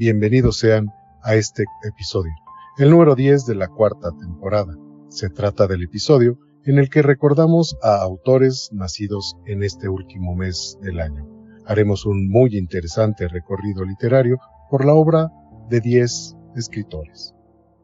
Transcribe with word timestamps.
bienvenidos 0.00 0.56
sean 0.56 0.86
a 1.22 1.34
este 1.34 1.66
episodio, 1.86 2.32
el 2.78 2.88
número 2.88 3.14
10 3.14 3.44
de 3.44 3.54
la 3.54 3.68
cuarta 3.68 4.10
temporada. 4.18 4.74
Se 5.10 5.28
trata 5.28 5.66
del 5.66 5.82
episodio 5.82 6.38
en 6.64 6.78
el 6.78 6.88
que 6.88 7.02
recordamos 7.02 7.76
a 7.82 8.00
autores 8.00 8.70
nacidos 8.72 9.36
en 9.44 9.62
este 9.62 9.90
último 9.90 10.34
mes 10.34 10.78
del 10.80 11.00
año. 11.00 11.28
Haremos 11.66 12.06
un 12.06 12.30
muy 12.30 12.56
interesante 12.56 13.28
recorrido 13.28 13.84
literario 13.84 14.38
por 14.70 14.86
la 14.86 14.94
obra 14.94 15.30
de 15.68 15.82
10 15.82 16.34
escritores. 16.56 17.34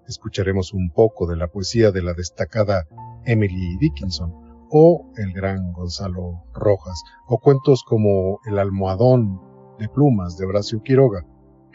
Escucharemos 0.08 0.72
un 0.72 0.88
poco 0.92 1.26
de 1.26 1.36
la 1.36 1.48
poesía 1.48 1.90
de 1.92 2.00
la 2.00 2.14
destacada 2.14 2.86
Emily 3.26 3.76
Dickinson 3.76 4.32
o 4.70 5.12
el 5.18 5.34
gran 5.34 5.70
Gonzalo 5.74 6.44
Rojas, 6.54 6.98
o 7.26 7.36
cuentos 7.40 7.84
como 7.86 8.40
El 8.46 8.58
almohadón 8.58 9.38
de 9.78 9.90
plumas 9.90 10.38
de 10.38 10.46
Horacio 10.46 10.82
Quiroga. 10.82 11.26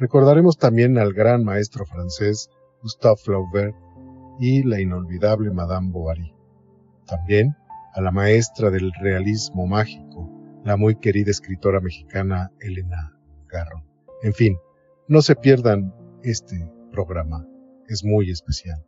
Recordaremos 0.01 0.57
también 0.57 0.97
al 0.97 1.13
gran 1.13 1.43
maestro 1.43 1.85
francés 1.85 2.49
Gustave 2.81 3.17
Flaubert 3.17 3.75
y 4.39 4.63
la 4.63 4.81
inolvidable 4.81 5.51
Madame 5.51 5.91
Bovary. 5.91 6.33
También 7.05 7.55
a 7.93 8.01
la 8.01 8.09
maestra 8.09 8.71
del 8.71 8.91
realismo 8.99 9.67
mágico, 9.67 10.27
la 10.65 10.75
muy 10.75 10.95
querida 10.95 11.29
escritora 11.29 11.79
mexicana 11.81 12.51
Elena 12.61 13.15
Garro. 13.47 13.83
En 14.23 14.33
fin, 14.33 14.57
no 15.07 15.21
se 15.21 15.35
pierdan 15.35 15.93
este 16.23 16.67
programa, 16.91 17.45
es 17.87 18.03
muy 18.03 18.31
especial. 18.31 18.83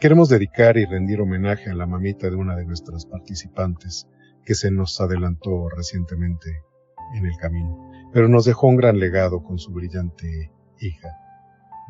Queremos 0.00 0.28
dedicar 0.28 0.76
y 0.76 0.86
rendir 0.86 1.20
homenaje 1.20 1.70
a 1.70 1.74
la 1.74 1.86
mamita 1.86 2.28
de 2.28 2.34
una 2.34 2.56
de 2.56 2.66
nuestras 2.66 3.06
participantes 3.06 4.08
que 4.44 4.56
se 4.56 4.72
nos 4.72 5.00
adelantó 5.00 5.68
recientemente 5.68 6.64
en 7.14 7.26
el 7.26 7.36
camino, 7.36 7.91
pero 8.12 8.28
nos 8.28 8.44
dejó 8.44 8.66
un 8.66 8.76
gran 8.76 8.98
legado 8.98 9.42
con 9.42 9.58
su 9.58 9.72
brillante 9.72 10.52
hija. 10.80 11.08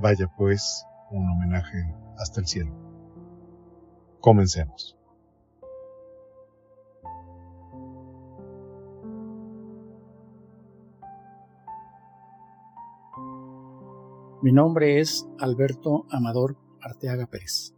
Vaya 0.00 0.30
pues, 0.36 0.86
un 1.10 1.28
homenaje 1.28 1.94
hasta 2.16 2.40
el 2.40 2.46
cielo. 2.46 2.72
Comencemos. 4.20 4.96
Mi 14.42 14.52
nombre 14.52 14.98
es 15.00 15.26
Alberto 15.38 16.04
Amador 16.10 16.56
Arteaga 16.80 17.26
Pérez. 17.26 17.74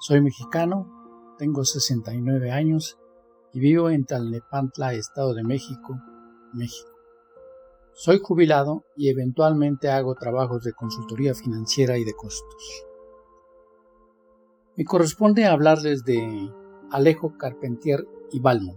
Soy 0.00 0.22
mexicano, 0.22 1.34
tengo 1.38 1.64
69 1.64 2.50
años 2.50 2.98
y 3.52 3.60
vivo 3.60 3.90
en 3.90 4.04
Talnepantla, 4.04 4.94
Estado 4.94 5.34
de 5.34 5.42
México, 5.42 5.98
México. 6.54 6.95
Soy 7.98 8.20
jubilado 8.22 8.84
y 8.94 9.08
eventualmente 9.08 9.88
hago 9.88 10.14
trabajos 10.16 10.62
de 10.64 10.74
consultoría 10.74 11.34
financiera 11.34 11.96
y 11.96 12.04
de 12.04 12.12
costos. 12.12 12.86
Me 14.76 14.84
corresponde 14.84 15.46
hablarles 15.46 16.04
de 16.04 16.52
Alejo 16.90 17.38
Carpentier 17.38 18.06
y 18.30 18.40
Balmon, 18.40 18.76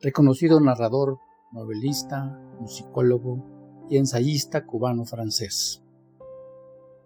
reconocido 0.00 0.58
narrador, 0.58 1.18
novelista, 1.52 2.40
musicólogo 2.58 3.44
y 3.90 3.98
ensayista 3.98 4.64
cubano-francés. 4.64 5.82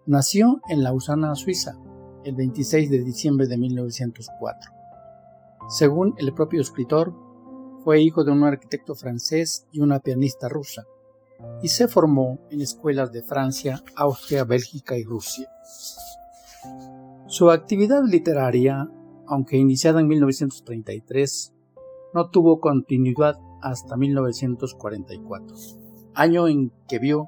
Nació 0.05 0.61
en 0.69 0.83
Lausana, 0.83 1.35
Suiza, 1.35 1.77
el 2.23 2.35
26 2.35 2.89
de 2.89 3.03
diciembre 3.03 3.47
de 3.47 3.57
1904. 3.57 4.71
Según 5.67 6.15
el 6.17 6.33
propio 6.33 6.61
escritor, 6.61 7.13
fue 7.83 7.99
hijo 7.99 8.23
de 8.23 8.31
un 8.31 8.45
arquitecto 8.45 8.95
francés 8.95 9.67
y 9.73 9.81
una 9.81 9.99
pianista 9.99 10.47
rusa, 10.47 10.85
y 11.61 11.67
se 11.69 11.87
formó 11.87 12.39
en 12.49 12.61
escuelas 12.61 13.11
de 13.11 13.23
Francia, 13.23 13.83
Austria, 13.95 14.43
Bélgica 14.43 14.97
y 14.97 15.03
Rusia. 15.03 15.49
Su 17.27 17.51
actividad 17.51 18.03
literaria, 18.03 18.89
aunque 19.27 19.57
iniciada 19.57 19.99
en 19.99 20.07
1933, 20.07 21.53
no 22.13 22.29
tuvo 22.29 22.59
continuidad 22.59 23.39
hasta 23.61 23.97
1944, 23.97 25.55
año 26.15 26.47
en 26.47 26.71
que 26.87 26.99
vio 26.99 27.27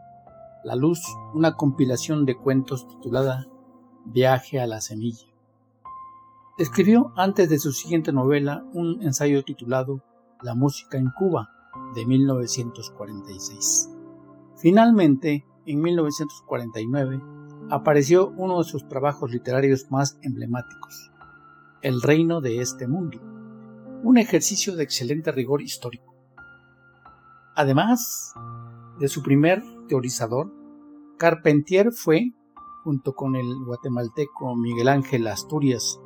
la 0.64 0.76
Luz, 0.76 1.02
una 1.34 1.56
compilación 1.56 2.26
de 2.26 2.36
cuentos 2.36 2.88
titulada 2.88 3.48
Viaje 4.06 4.60
a 4.60 4.68
la 4.68 4.82
Semilla. 4.82 5.28
Escribió 6.58 7.14
antes 7.16 7.50
de 7.50 7.60
su 7.60 7.72
siguiente 7.72 8.12
novela 8.12 8.64
un 8.74 9.02
ensayo 9.02 9.44
titulado 9.44 10.04
La 10.42 10.54
música 10.54 10.98
en 10.98 11.10
Cuba, 11.18 11.50
de 11.96 12.06
1946. 12.06 14.01
Finalmente, 14.62 15.44
en 15.66 15.82
1949, 15.82 17.20
apareció 17.72 18.30
uno 18.38 18.60
de 18.60 18.64
sus 18.64 18.88
trabajos 18.88 19.32
literarios 19.32 19.90
más 19.90 20.20
emblemáticos, 20.22 21.12
El 21.82 22.00
reino 22.04 22.42
de 22.42 22.62
este 22.62 22.88
mundo, 22.88 23.20
un 24.04 24.20
ejercicio 24.20 24.76
de 24.76 24.84
excelente 24.84 25.32
rigor 25.32 25.64
histórico. 25.64 26.16
Además 27.56 28.36
de 29.00 29.08
su 29.08 29.24
primer 29.24 29.64
teorizador, 29.88 30.54
Carpentier 31.18 31.92
fue, 31.92 32.32
junto 32.84 33.14
con 33.16 33.36
el 33.36 33.66
guatemalteco 33.66 34.56
Miguel 34.56 34.90
Ángel 34.90 35.26
Asturias 35.26 36.00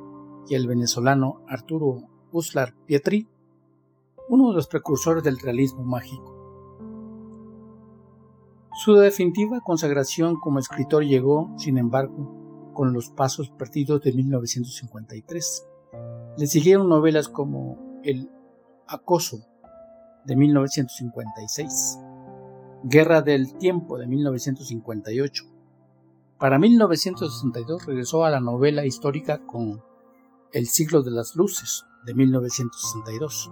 y 0.48 0.54
el 0.54 0.66
venezolano 0.66 1.42
Arturo 1.46 2.08
Uslar 2.32 2.74
Pietri, 2.86 3.28
uno 4.30 4.48
de 4.48 4.54
los 4.54 4.66
precursores 4.66 5.22
del 5.22 5.38
realismo 5.38 5.84
mágico. 5.84 6.35
Su 8.76 8.94
definitiva 8.96 9.62
consagración 9.62 10.36
como 10.36 10.58
escritor 10.58 11.02
llegó, 11.02 11.50
sin 11.56 11.78
embargo, 11.78 12.70
con 12.74 12.92
Los 12.92 13.08
Pasos 13.08 13.48
Perdidos 13.48 14.02
de 14.02 14.12
1953. 14.12 15.66
Le 16.36 16.46
siguieron 16.46 16.86
novelas 16.86 17.30
como 17.30 18.00
El 18.02 18.30
Acoso 18.86 19.38
de 20.26 20.36
1956 20.36 22.00
Guerra 22.82 23.22
del 23.22 23.56
Tiempo 23.56 23.96
de 23.96 24.06
1958. 24.06 25.44
Para 26.38 26.58
1962 26.58 27.86
regresó 27.86 28.26
a 28.26 28.30
la 28.30 28.40
novela 28.40 28.84
histórica 28.84 29.38
con 29.46 29.82
El 30.52 30.66
siglo 30.66 31.02
de 31.02 31.12
las 31.12 31.34
luces 31.34 31.86
de 32.04 32.12
1962, 32.12 33.50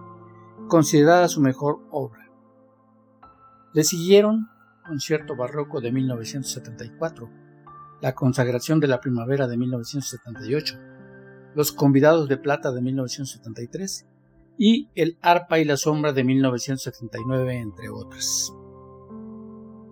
considerada 0.69 1.29
su 1.29 1.41
mejor 1.41 1.81
obra. 1.91 2.31
Le 3.73 3.85
siguieron 3.85 4.51
Concierto 4.87 5.35
Barroco 5.35 5.81
de 5.81 5.91
1974, 5.91 7.31
La 8.01 8.15
consagración 8.15 8.81
de 8.81 8.89
la 8.89 9.01
primavera 9.01 9.47
de 9.49 9.57
1978, 9.57 10.77
Los 11.55 11.73
convidados 11.73 12.29
de 12.29 12.37
plata 12.37 12.71
de 12.71 12.83
1973 12.83 14.07
y 14.59 14.91
El 14.95 15.19
arpa 15.23 15.59
y 15.59 15.65
la 15.65 15.77
sombra 15.77 16.13
de 16.13 16.25
1979, 16.25 17.59
entre 17.59 17.89
otras. 17.89 18.53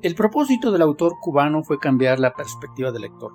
El 0.03 0.15
propósito 0.15 0.73
del 0.73 0.83
autor 0.83 1.15
cubano 1.21 1.63
fue 1.63 1.79
cambiar 1.79 2.19
la 2.19 2.35
perspectiva 2.35 2.93
del 2.93 3.03
lector, 3.03 3.33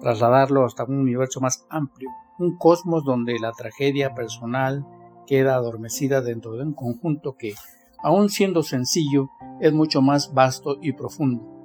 trasladarlo 0.00 0.64
hasta 0.64 0.84
un 0.84 0.98
universo 0.98 1.40
más 1.40 1.66
amplio, 1.70 2.10
un 2.38 2.58
cosmos 2.58 3.04
donde 3.04 3.38
la 3.38 3.52
tragedia 3.52 4.14
personal 4.14 4.84
queda 5.26 5.54
adormecida 5.54 6.20
dentro 6.20 6.52
de 6.52 6.64
un 6.64 6.74
conjunto 6.74 7.36
que, 7.36 7.54
aun 8.02 8.28
siendo 8.28 8.62
sencillo, 8.62 9.30
es 9.60 9.72
mucho 9.72 10.02
más 10.02 10.32
vasto 10.32 10.78
y 10.80 10.92
profundo. 10.92 11.58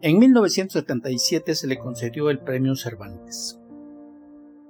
En 0.00 0.18
1977 0.18 1.54
se 1.54 1.66
le 1.66 1.78
concedió 1.78 2.30
el 2.30 2.40
premio 2.40 2.74
Cervantes. 2.74 3.58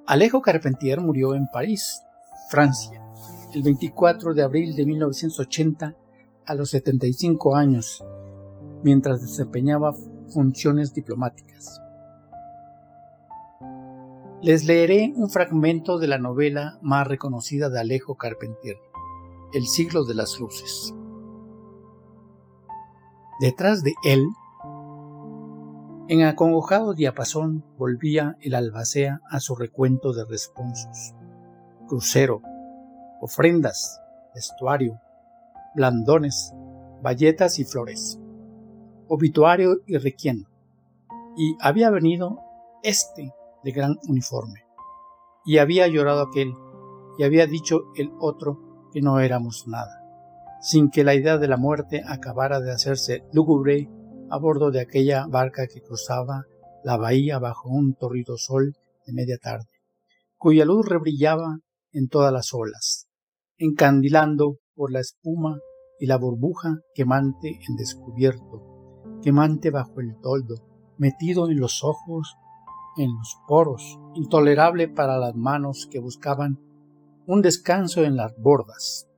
Alejo 0.06 0.42
Carpentier 0.42 1.00
murió 1.00 1.34
en 1.34 1.47
París, 1.52 2.02
Francia, 2.50 3.02
el 3.54 3.62
24 3.62 4.34
de 4.34 4.42
abril 4.42 4.76
de 4.76 4.84
1980 4.84 5.96
a 6.44 6.55
los 6.55 6.70
75 6.70 7.56
años 7.56 8.05
mientras 8.82 9.22
desempeñaba 9.22 9.94
funciones 10.28 10.93
diplomáticas. 10.93 11.81
Les 14.43 14.64
leeré 14.64 15.12
un 15.14 15.31
fragmento 15.31 15.99
de 15.99 16.08
la 16.08 16.19
novela 16.19 16.78
más 16.82 17.06
reconocida 17.06 17.70
de 17.70 17.78
Alejo 17.78 18.17
Carpentier, 18.17 18.76
El 19.52 19.66
siglo 19.66 20.04
de 20.04 20.14
las 20.14 20.38
luces. 20.40 20.94
Detrás 23.40 23.82
de 23.82 23.94
él, 24.04 24.26
en 26.08 26.22
acongojado 26.22 26.94
diapasón, 26.94 27.64
volvía 27.76 28.37
el 28.40 28.54
albacea 28.54 29.20
a 29.31 29.40
su 29.40 29.54
recuento 29.54 30.12
de 30.12 30.25
responsos. 30.25 31.14
Crucero, 31.88 32.43
ofrendas, 33.20 34.00
vestuario, 34.34 35.00
blandones, 35.75 36.52
bayetas 37.02 37.58
y 37.58 37.64
flores 37.64 38.19
obituario 39.14 39.82
y 39.87 39.98
requiem, 39.98 40.46
y 41.37 41.55
había 41.60 41.90
venido 41.90 42.38
este 42.82 43.34
de 43.62 43.70
gran 43.70 43.98
uniforme, 44.08 44.64
y 45.44 45.58
había 45.58 45.87
llorado 45.87 46.22
aquel, 46.22 46.55
y 47.19 47.25
había 47.25 47.46
dicho 47.46 47.93
el 47.94 48.10
otro 48.20 48.58
que 48.93 49.00
no 49.00 49.21
éramos 49.21 49.65
nada, 49.67 50.03
sin 50.61 50.91
que 50.91 51.05
la 51.05 51.15
idea 51.15 51.39
de 51.39 51.49
la 51.49 51.56
muerte 51.56 52.03
acabara 52.06 52.61
de 52.61 52.71
hacerse 52.71 53.25
lúgubre 53.33 53.89
a 54.31 54.39
bordo 54.39 54.71
de 54.71 54.81
aquella 54.81 55.27
barca 55.27 55.67
que 55.67 55.83
cruzaba 55.83 56.44
la 56.85 56.97
bahía 56.97 57.39
bajo 57.39 57.69
un 57.69 57.94
torrido 57.94 58.37
sol 58.37 58.75
de 59.06 59.12
media 59.12 59.39
tarde, 59.39 59.69
cuya 60.37 60.65
luz 60.65 60.89
rebrillaba 60.89 61.59
en 61.93 62.09
todas 62.09 62.33
las 62.33 62.53
olas, 62.53 63.09
encandilando 63.59 64.59
por 64.75 64.93
la 64.93 65.00
espuma 65.00 65.59
y 65.99 66.06
la 66.06 66.17
burbuja 66.17 66.81
quemante 66.94 67.61
en 67.69 67.77
descubierto, 67.77 69.21
quemante 69.23 69.71
bajo 69.71 70.00
el 70.00 70.17
toldo, 70.21 70.56
metido 70.99 71.49
en 71.49 71.61
los 71.61 71.85
ojos, 71.85 72.37
en 72.97 73.11
los 73.17 73.37
poros, 73.47 73.99
intolerable 74.15 74.89
para 74.89 75.19
las 75.19 75.35
manos 75.35 75.89
que 75.91 76.00
buscaban 76.00 76.59
un 77.26 77.42
descanso 77.42 78.04
en 78.04 78.16
las 78.16 78.36
bordas. 78.36 79.08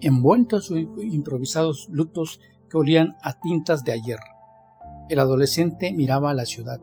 Envuelto 0.00 0.56
en 0.56 0.62
sus 0.62 0.78
improvisados 0.78 1.88
lutos 1.90 2.40
que 2.68 2.78
olían 2.78 3.16
a 3.22 3.38
tintas 3.40 3.84
de 3.84 3.92
ayer, 3.92 4.18
el 5.08 5.18
adolescente 5.18 5.92
miraba 5.92 6.30
a 6.30 6.34
la 6.34 6.46
ciudad, 6.46 6.80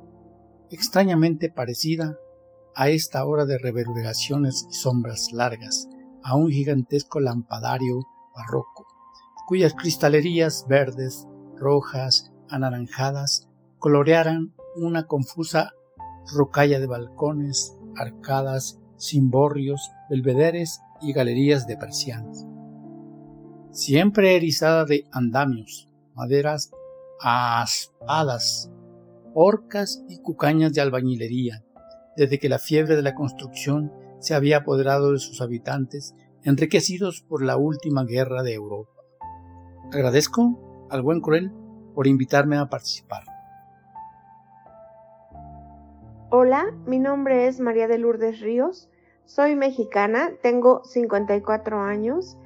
extrañamente 0.69 1.50
parecida 1.50 2.18
a 2.75 2.89
esta 2.89 3.25
hora 3.25 3.45
de 3.45 3.57
reverberaciones 3.57 4.68
y 4.69 4.74
sombras 4.74 5.31
largas, 5.31 5.88
a 6.24 6.36
un 6.36 6.50
gigantesco 6.50 7.19
lampadario 7.19 8.06
barroco, 8.36 8.86
cuyas 9.48 9.74
cristalerías 9.74 10.65
verdes, 10.68 11.25
rojas, 11.56 12.31
anaranjadas 12.50 13.48
colorearan 13.80 14.54
una 14.75 15.07
confusa 15.07 15.71
rocalla 16.36 16.80
de 16.80 16.88
balcones, 16.88 17.77
arcadas, 17.95 18.80
cimborrios, 19.00 19.92
belvederes 20.10 20.82
y 21.02 21.14
galerías 21.14 21.68
de 21.68 21.78
persianas. 21.78 22.46
Siempre 23.72 24.36
erizada 24.36 24.86
de 24.86 25.06
andamios, 25.12 25.88
maderas 26.16 26.72
aspadas, 27.20 28.72
orcas 29.34 30.04
y 30.10 30.20
cucañas 30.20 30.74
de 30.74 30.82
albañilería, 30.82 31.64
desde 32.16 32.40
que 32.40 32.50
la 32.50 32.60
fiebre 32.60 32.96
de 32.96 33.04
la 33.04 33.14
construcción 33.14 33.92
se 34.20 34.34
había 34.34 34.58
apoderado 34.58 35.12
de 35.12 35.20
sus 35.20 35.42
habitantes, 35.42 36.16
enriquecidos 36.44 37.22
por 37.22 37.44
la 37.44 37.58
última 37.58 38.04
guerra 38.04 38.42
de 38.42 38.54
Europa. 38.54 39.04
Agradezco 39.92 40.88
al 40.90 41.02
buen 41.02 41.22
cruel 41.22 41.52
por 41.94 42.08
invitarme 42.08 42.58
a 42.58 42.70
participar. 42.70 43.24
Hola, 46.48 46.74
mi 46.86 46.98
nombre 46.98 47.48
es 47.48 47.60
María 47.60 47.90
de 47.90 47.98
Lourdes 47.98 48.40
Ríos, 48.40 48.90
soy 49.26 49.58
mexicana, 49.58 50.32
tengo 50.42 50.82
54 50.86 51.82
años, 51.82 52.38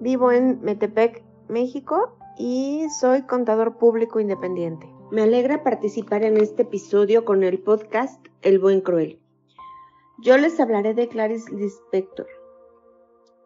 vivo 0.00 0.32
en 0.32 0.62
Metepec, 0.62 1.22
México 1.48 2.16
y 2.38 2.86
soy 2.98 3.24
contador 3.24 3.76
público 3.76 4.20
independiente. 4.20 4.90
Me 5.10 5.20
alegra 5.20 5.62
participar 5.62 6.24
en 6.24 6.38
este 6.38 6.62
episodio 6.62 7.26
con 7.26 7.42
el 7.42 7.58
podcast 7.58 8.26
El 8.40 8.58
Buen 8.58 8.80
Cruel. 8.80 9.20
Yo 10.22 10.38
les 10.38 10.58
hablaré 10.58 10.94
de 10.94 11.08
Clarice 11.08 11.54
Lispector. 11.54 12.28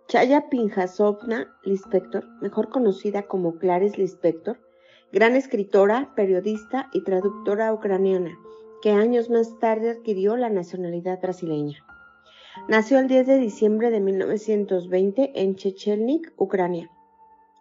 Chaya 0.06 0.48
Pinjasovna 0.48 1.52
Lispector, 1.64 2.24
mejor 2.40 2.68
conocida 2.68 3.24
como 3.24 3.58
Clarice 3.58 3.98
Lispector, 3.98 4.56
gran 5.10 5.34
escritora, 5.34 6.12
periodista 6.14 6.90
y 6.92 7.02
traductora 7.02 7.72
ucraniana, 7.72 8.38
años 8.92 9.30
más 9.30 9.58
tarde 9.58 9.90
adquirió 9.90 10.36
la 10.36 10.50
nacionalidad 10.50 11.20
brasileña. 11.20 11.78
Nació 12.68 12.98
el 12.98 13.08
10 13.08 13.26
de 13.26 13.38
diciembre 13.38 13.90
de 13.90 14.00
1920 14.00 15.32
en 15.34 15.56
Chechelnik, 15.56 16.32
Ucrania. 16.36 16.90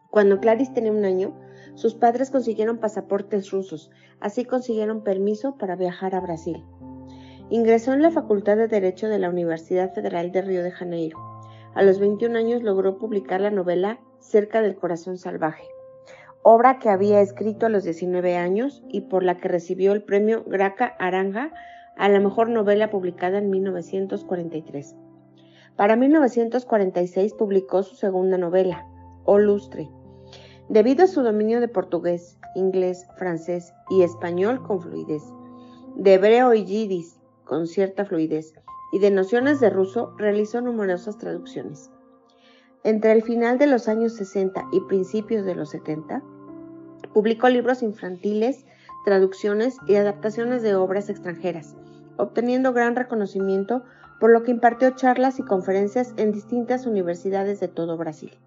Cuando 0.10 0.40
Clarice 0.40 0.74
tenía 0.74 0.92
un 0.92 1.04
año, 1.04 1.34
sus 1.76 1.94
padres 1.94 2.32
consiguieron 2.32 2.78
pasaportes 2.78 3.52
rusos, 3.52 3.92
así 4.20 4.46
consiguieron 4.46 5.04
permiso 5.04 5.58
para 5.58 5.76
viajar 5.76 6.16
a 6.16 6.22
Brasil. 6.22 6.64
Ingresó 7.50 7.94
en 7.94 8.02
la 8.02 8.12
Facultad 8.12 8.58
de 8.58 8.68
Derecho 8.68 9.08
de 9.08 9.20
la 9.20 9.30
Universidad 9.30 9.94
Federal 9.94 10.32
de 10.32 10.42
Río 10.42 10.64
de 10.64 10.72
Janeiro. 10.72 11.20
A 11.76 11.84
los 11.84 12.00
21 12.00 12.38
años 12.38 12.64
logró 12.64 12.98
publicar 12.98 13.42
la 13.42 13.52
novela 13.52 14.00
Cerca 14.20 14.62
del 14.62 14.76
Corazón 14.76 15.18
Salvaje, 15.18 15.68
obra 16.48 16.78
que 16.78 16.90
había 16.90 17.22
escrito 17.22 17.66
a 17.66 17.70
los 17.70 17.86
19 17.86 18.38
años 18.38 18.84
y 18.88 19.02
por 19.02 19.24
la 19.24 19.38
que 19.38 19.48
recibió 19.48 19.94
el 19.94 20.04
premio 20.04 20.44
Graca 20.46 20.86
Aranja 21.00 21.52
a 21.98 22.08
la 22.08 22.20
mejor 22.20 22.50
novela 22.50 22.92
publicada 22.92 23.40
en 23.40 23.50
1943. 23.50 24.96
Para 25.76 25.96
1946 25.96 27.34
publicó 27.34 27.82
su 27.82 27.96
segunda 27.96 28.38
novela, 28.38 28.86
O 29.24 29.40
Lustre, 29.40 29.90
debido 30.70 31.06
a 31.06 31.08
su 31.08 31.24
dominio 31.24 31.60
de 31.62 31.68
portugués, 31.68 32.38
inglés, 32.54 33.08
francés 33.18 33.74
y 33.90 34.04
español 34.04 34.62
con 34.62 34.82
fluidez, 34.82 35.24
de 35.96 36.14
hebreo 36.14 36.54
y 36.54 36.64
yidis 36.64 37.20
con 37.44 37.66
cierta 37.66 38.06
fluidez, 38.06 38.54
y 38.92 39.00
de 39.00 39.10
nociones 39.10 39.60
de 39.60 39.72
ruso, 39.72 40.14
realizó 40.20 40.62
numerosas 40.62 41.18
traducciones. 41.18 41.90
Entre 42.84 43.14
el 43.14 43.24
final 43.24 43.58
de 43.58 43.66
los 43.66 43.88
años 43.88 44.14
60 44.14 44.64
y 44.72 44.80
principios 44.82 45.44
de 45.44 45.56
los 45.56 45.70
70, 45.70 46.22
publicó 47.16 47.48
libros 47.48 47.82
infantiles, 47.82 48.66
traducciones 49.06 49.78
y 49.88 49.96
adaptaciones 49.96 50.62
de 50.62 50.76
obras 50.76 51.10
extranjeras, 51.10 51.74
obteniendo 52.18 52.74
gran 52.74 52.94
reconocimiento 52.94 53.86
por 54.20 54.32
lo 54.32 54.44
que 54.44 54.52
impartió 54.52 54.90
charlas 54.90 55.40
y 55.40 55.44
conferencias 55.44 56.14
en 56.18 56.34
distintas 56.34 56.86
universidades 56.86 57.62
de 57.62 57.70
todo 57.70 57.96
Brasil. 57.96 58.38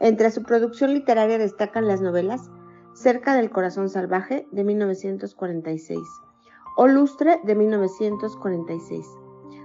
Entre 0.00 0.30
su 0.30 0.42
producción 0.42 0.92
literaria 0.92 1.38
destacan 1.38 1.88
las 1.88 2.02
novelas 2.02 2.50
Cerca 2.92 3.34
del 3.34 3.48
Corazón 3.48 3.88
Salvaje 3.88 4.46
de 4.52 4.64
1946, 4.64 5.98
O 6.76 6.88
Lustre 6.88 7.40
de 7.42 7.54
1946, 7.54 9.06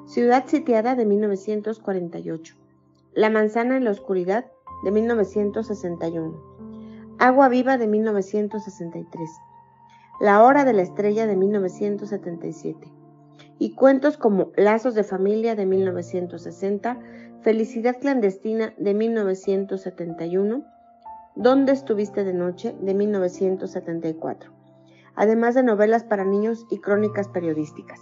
Ciudad 0.06 0.46
Sitiada 0.48 0.96
de 0.96 1.06
1948, 1.06 2.56
La 3.16 3.30
Manzana 3.30 3.76
en 3.76 3.84
la 3.84 3.92
Oscuridad 3.92 4.46
de 4.86 4.92
1961, 4.92 6.47
Agua 7.20 7.50
Viva 7.50 7.80
de 7.80 7.88
1963, 7.88 9.30
La 10.20 10.44
Hora 10.44 10.66
de 10.66 10.74
la 10.74 10.84
Estrella 10.84 11.26
de 11.26 11.36
1977 11.36 12.94
y 13.58 13.74
cuentos 13.74 14.18
como 14.18 14.52
Lazos 14.56 14.94
de 14.94 15.04
Familia 15.04 15.56
de 15.56 15.66
1960, 15.66 17.00
Felicidad 17.42 17.98
clandestina 18.00 18.76
de 18.78 18.94
1971, 18.94 20.64
¿Dónde 21.36 21.72
estuviste 21.72 22.24
de 22.24 22.34
noche? 22.34 22.76
de 22.80 22.94
1974, 22.94 24.52
además 25.16 25.56
de 25.56 25.64
novelas 25.64 26.04
para 26.04 26.24
niños 26.24 26.68
y 26.70 26.78
crónicas 26.82 27.30
periodísticas. 27.30 28.00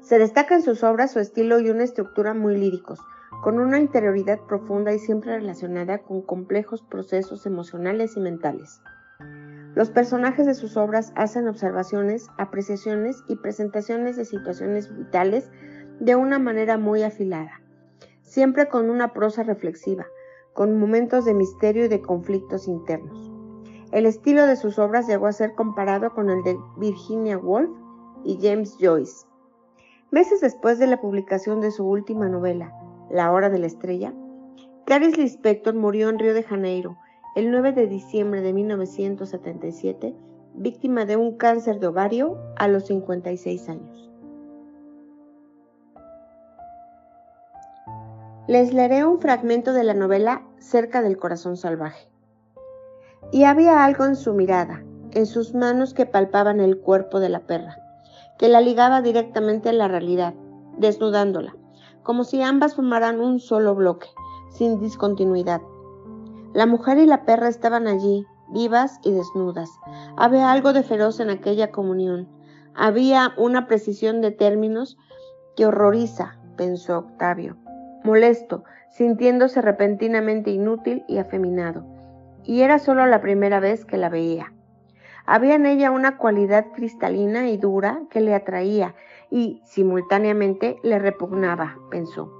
Se 0.00 0.18
destaca 0.18 0.56
en 0.56 0.62
sus 0.62 0.82
obras 0.82 1.12
su 1.12 1.20
estilo 1.20 1.60
y 1.60 1.70
una 1.70 1.84
estructura 1.84 2.34
muy 2.34 2.56
líricos, 2.56 2.98
con 3.42 3.58
una 3.58 3.78
interioridad 3.78 4.40
profunda 4.40 4.92
y 4.92 4.98
siempre 4.98 5.32
relacionada 5.38 5.98
con 5.98 6.22
complejos 6.22 6.82
procesos 6.82 7.46
emocionales 7.46 8.16
y 8.16 8.20
mentales. 8.20 8.80
Los 9.74 9.90
personajes 9.90 10.46
de 10.46 10.54
sus 10.54 10.76
obras 10.76 11.12
hacen 11.16 11.48
observaciones, 11.48 12.28
apreciaciones 12.38 13.22
y 13.28 13.36
presentaciones 13.36 14.16
de 14.16 14.24
situaciones 14.24 14.94
vitales 14.96 15.50
de 16.00 16.16
una 16.16 16.38
manera 16.38 16.78
muy 16.78 17.02
afilada 17.02 17.60
siempre 18.26 18.68
con 18.68 18.90
una 18.90 19.12
prosa 19.12 19.42
reflexiva, 19.44 20.06
con 20.52 20.78
momentos 20.78 21.24
de 21.24 21.34
misterio 21.34 21.84
y 21.84 21.88
de 21.88 22.02
conflictos 22.02 22.68
internos. 22.68 23.32
El 23.92 24.04
estilo 24.04 24.46
de 24.46 24.56
sus 24.56 24.78
obras 24.78 25.06
llegó 25.06 25.26
a 25.26 25.32
ser 25.32 25.54
comparado 25.54 26.12
con 26.12 26.28
el 26.28 26.42
de 26.42 26.58
Virginia 26.76 27.38
Woolf 27.38 27.70
y 28.24 28.38
James 28.42 28.76
Joyce. 28.80 29.26
Meses 30.10 30.40
después 30.40 30.78
de 30.78 30.88
la 30.88 31.00
publicación 31.00 31.60
de 31.60 31.70
su 31.70 31.86
última 31.86 32.28
novela, 32.28 32.72
La 33.10 33.30
Hora 33.32 33.50
de 33.50 33.58
la 33.58 33.66
Estrella, 33.66 34.12
Clarice 34.84 35.20
Lispector 35.20 35.74
murió 35.74 36.08
en 36.08 36.18
Río 36.18 36.34
de 36.34 36.42
Janeiro 36.42 36.96
el 37.36 37.50
9 37.50 37.72
de 37.72 37.86
diciembre 37.86 38.40
de 38.40 38.52
1977, 38.52 40.14
víctima 40.54 41.04
de 41.04 41.16
un 41.16 41.36
cáncer 41.36 41.80
de 41.80 41.88
ovario 41.88 42.38
a 42.56 42.66
los 42.66 42.86
56 42.86 43.68
años. 43.68 44.10
Les 48.48 48.72
leeré 48.72 49.04
un 49.04 49.20
fragmento 49.20 49.72
de 49.72 49.84
la 49.84 49.92
novela 49.92 50.42
Cerca 50.58 51.02
del 51.02 51.18
Corazón 51.18 51.56
Salvaje. 51.56 52.08
Y 53.32 53.44
había 53.44 53.84
algo 53.84 54.04
en 54.04 54.16
su 54.16 54.34
mirada, 54.34 54.84
en 55.10 55.26
sus 55.26 55.52
manos 55.52 55.94
que 55.94 56.06
palpaban 56.06 56.60
el 56.60 56.78
cuerpo 56.78 57.20
de 57.20 57.28
la 57.28 57.40
perra, 57.40 57.76
que 58.38 58.48
la 58.48 58.60
ligaba 58.60 59.02
directamente 59.02 59.68
a 59.68 59.72
la 59.72 59.88
realidad, 59.88 60.34
desnudándola, 60.78 61.56
como 62.06 62.24
si 62.24 62.40
ambas 62.40 62.76
formaran 62.76 63.20
un 63.20 63.40
solo 63.40 63.74
bloque, 63.74 64.08
sin 64.48 64.78
discontinuidad. 64.78 65.60
La 66.54 66.64
mujer 66.64 66.98
y 66.98 67.06
la 67.06 67.24
perra 67.24 67.48
estaban 67.48 67.88
allí, 67.88 68.24
vivas 68.48 69.00
y 69.02 69.10
desnudas. 69.10 69.68
Había 70.16 70.52
algo 70.52 70.72
de 70.72 70.84
feroz 70.84 71.18
en 71.18 71.30
aquella 71.30 71.72
comunión. 71.72 72.28
Había 72.74 73.32
una 73.36 73.66
precisión 73.66 74.20
de 74.20 74.30
términos 74.30 74.96
que 75.56 75.66
horroriza, 75.66 76.38
pensó 76.56 76.98
Octavio 76.98 77.56
molesto, 78.06 78.64
sintiéndose 78.88 79.60
repentinamente 79.60 80.50
inútil 80.50 81.04
y 81.08 81.18
afeminado. 81.18 81.84
Y 82.44 82.62
era 82.62 82.78
solo 82.78 83.04
la 83.06 83.20
primera 83.20 83.60
vez 83.60 83.84
que 83.84 83.98
la 83.98 84.08
veía. 84.08 84.52
Había 85.26 85.56
en 85.56 85.66
ella 85.66 85.90
una 85.90 86.16
cualidad 86.16 86.66
cristalina 86.72 87.48
y 87.48 87.56
dura 87.56 88.00
que 88.10 88.20
le 88.20 88.32
atraía 88.32 88.94
y 89.30 89.60
simultáneamente 89.64 90.78
le 90.82 90.98
repugnaba, 90.98 91.78
pensó. 91.90 92.32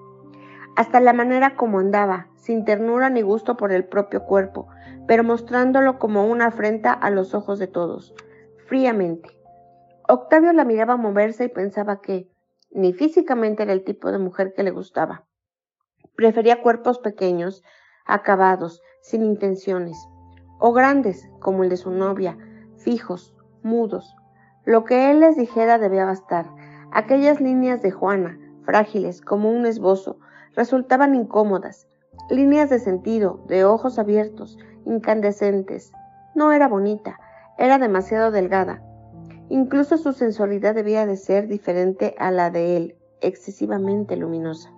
Hasta 0.77 1.01
la 1.01 1.13
manera 1.13 1.57
como 1.57 1.79
andaba, 1.79 2.29
sin 2.35 2.65
ternura 2.65 3.09
ni 3.11 3.23
gusto 3.23 3.57
por 3.57 3.73
el 3.73 3.85
propio 3.85 4.25
cuerpo, 4.25 4.69
pero 5.07 5.25
mostrándolo 5.25 5.99
como 5.99 6.27
una 6.27 6.47
afrenta 6.47 6.93
a 6.93 7.11
los 7.11 7.35
ojos 7.35 7.59
de 7.59 7.67
todos, 7.67 8.15
fríamente. 8.67 9.31
Octavio 10.09 10.53
la 10.53 10.65
miraba 10.65 10.97
moverse 10.97 11.45
y 11.45 11.49
pensaba 11.49 12.01
que 12.01 12.29
ni 12.71 12.93
físicamente 12.93 13.63
era 13.63 13.73
el 13.73 13.85
tipo 13.85 14.13
de 14.13 14.19
mujer 14.19 14.53
que 14.55 14.63
le 14.63 14.71
gustaba. 14.71 15.25
Prefería 16.15 16.63
cuerpos 16.63 16.99
pequeños, 16.99 17.65
acabados, 18.05 18.83
sin 19.01 19.25
intenciones, 19.25 19.97
o 20.59 20.73
grandes, 20.73 21.29
como 21.41 21.65
el 21.65 21.71
de 21.71 21.77
su 21.77 21.91
novia, 21.91 22.37
fijos, 22.77 23.35
mudos. 23.63 24.15
Lo 24.65 24.85
que 24.85 25.11
él 25.11 25.21
les 25.21 25.37
dijera 25.37 25.79
debía 25.79 26.05
bastar. 26.05 26.47
Aquellas 26.97 27.43
líneas 27.43 27.83
de 27.83 27.91
Juana, 27.91 28.39
frágiles 28.65 29.21
como 29.21 29.51
un 29.51 29.67
esbozo, 29.67 30.19
resultaban 30.55 31.15
incómodas, 31.15 31.87
líneas 32.31 32.71
de 32.71 32.79
sentido, 32.79 33.45
de 33.49 33.67
ojos 33.67 33.99
abiertos, 33.99 34.57
incandescentes. 34.87 35.93
No 36.35 36.53
era 36.53 36.69
bonita, 36.69 37.21
era 37.59 37.77
demasiado 37.77 38.31
delgada. 38.31 38.83
Incluso 39.51 39.99
su 39.99 40.15
sensualidad 40.15 40.75
debía 40.75 41.05
de 41.05 41.19
ser 41.19 41.49
diferente 41.49 42.15
a 42.19 42.31
la 42.31 42.49
de 42.49 42.79
él, 42.79 42.97
excesivamente 43.21 44.17
luminosa. 44.17 44.73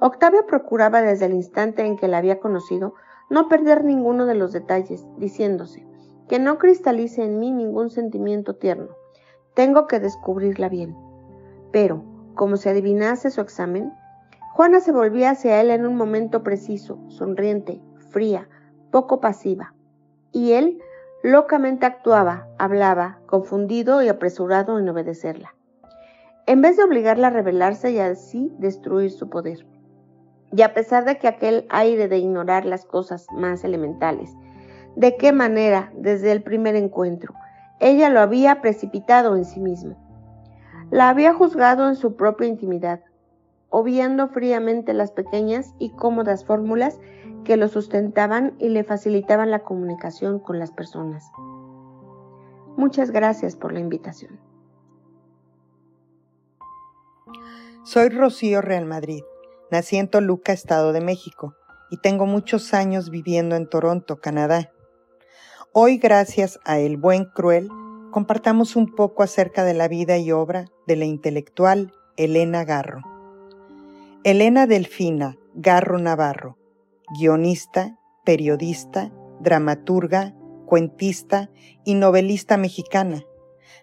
Octavio 0.00 0.44
procuraba 0.44 1.02
desde 1.02 1.26
el 1.26 1.34
instante 1.34 1.86
en 1.86 1.96
que 1.96 2.08
la 2.08 2.18
había 2.18 2.40
conocido 2.40 2.94
no 3.30 3.48
perder 3.48 3.84
ninguno 3.84 4.26
de 4.26 4.34
los 4.34 4.50
detalles, 4.50 5.06
diciéndose 5.18 5.86
que 6.28 6.40
no 6.40 6.58
cristalice 6.58 7.22
en 7.22 7.38
mí 7.38 7.52
ningún 7.52 7.90
sentimiento 7.90 8.56
tierno. 8.56 8.95
Tengo 9.56 9.86
que 9.86 10.00
descubrirla 10.00 10.68
bien. 10.68 10.94
Pero, 11.72 12.04
como 12.34 12.58
se 12.58 12.68
adivinase 12.68 13.30
su 13.30 13.40
examen, 13.40 13.90
Juana 14.52 14.80
se 14.80 14.92
volvía 14.92 15.30
hacia 15.30 15.62
él 15.62 15.70
en 15.70 15.86
un 15.86 15.96
momento 15.96 16.42
preciso, 16.42 16.98
sonriente, 17.08 17.80
fría, 18.10 18.50
poco 18.90 19.18
pasiva, 19.18 19.72
y 20.30 20.52
él 20.52 20.78
locamente 21.22 21.86
actuaba, 21.86 22.46
hablaba, 22.58 23.18
confundido 23.24 24.02
y 24.02 24.08
apresurado 24.08 24.78
en 24.78 24.90
obedecerla, 24.90 25.54
en 26.46 26.60
vez 26.60 26.76
de 26.76 26.84
obligarla 26.84 27.28
a 27.28 27.30
rebelarse 27.30 27.92
y 27.92 27.98
así 27.98 28.52
destruir 28.58 29.10
su 29.10 29.30
poder. 29.30 29.66
Y 30.52 30.60
a 30.62 30.74
pesar 30.74 31.06
de 31.06 31.18
que 31.18 31.28
aquel 31.28 31.66
aire 31.70 32.08
de 32.08 32.18
ignorar 32.18 32.66
las 32.66 32.84
cosas 32.84 33.26
más 33.34 33.64
elementales, 33.64 34.36
de 34.96 35.16
qué 35.16 35.32
manera, 35.32 35.90
desde 35.96 36.32
el 36.32 36.42
primer 36.42 36.76
encuentro, 36.76 37.34
ella 37.80 38.08
lo 38.08 38.20
había 38.20 38.60
precipitado 38.60 39.36
en 39.36 39.44
sí 39.44 39.60
mismo. 39.60 39.96
La 40.90 41.08
había 41.08 41.34
juzgado 41.34 41.88
en 41.88 41.96
su 41.96 42.16
propia 42.16 42.46
intimidad, 42.46 43.00
obviando 43.70 44.28
fríamente 44.28 44.94
las 44.94 45.10
pequeñas 45.10 45.74
y 45.78 45.90
cómodas 45.90 46.44
fórmulas 46.44 46.98
que 47.44 47.56
lo 47.56 47.68
sustentaban 47.68 48.54
y 48.58 48.68
le 48.68 48.84
facilitaban 48.84 49.50
la 49.50 49.60
comunicación 49.60 50.38
con 50.38 50.58
las 50.58 50.70
personas. 50.72 51.30
Muchas 52.76 53.10
gracias 53.10 53.56
por 53.56 53.72
la 53.72 53.80
invitación. 53.80 54.38
Soy 57.84 58.08
Rocío 58.08 58.62
Real 58.62 58.84
Madrid. 58.84 59.22
Nací 59.70 59.96
en 59.96 60.08
Toluca, 60.08 60.52
Estado 60.52 60.92
de 60.92 61.00
México, 61.00 61.54
y 61.90 61.98
tengo 61.98 62.26
muchos 62.26 62.74
años 62.74 63.10
viviendo 63.10 63.56
en 63.56 63.68
Toronto, 63.68 64.16
Canadá. 64.16 64.70
Hoy, 65.78 65.98
gracias 65.98 66.58
a 66.64 66.78
El 66.78 66.96
Buen 66.96 67.26
Cruel, 67.26 67.68
compartamos 68.10 68.76
un 68.76 68.94
poco 68.94 69.22
acerca 69.22 69.62
de 69.62 69.74
la 69.74 69.88
vida 69.88 70.16
y 70.16 70.32
obra 70.32 70.70
de 70.86 70.96
la 70.96 71.04
intelectual 71.04 71.92
Elena 72.16 72.64
Garro. 72.64 73.02
Elena 74.24 74.66
Delfina 74.66 75.36
Garro 75.52 75.98
Navarro 75.98 76.56
guionista, 77.18 77.98
periodista, 78.24 79.12
dramaturga, 79.40 80.34
cuentista 80.64 81.50
y 81.84 81.92
novelista 81.92 82.56
mexicana. 82.56 83.24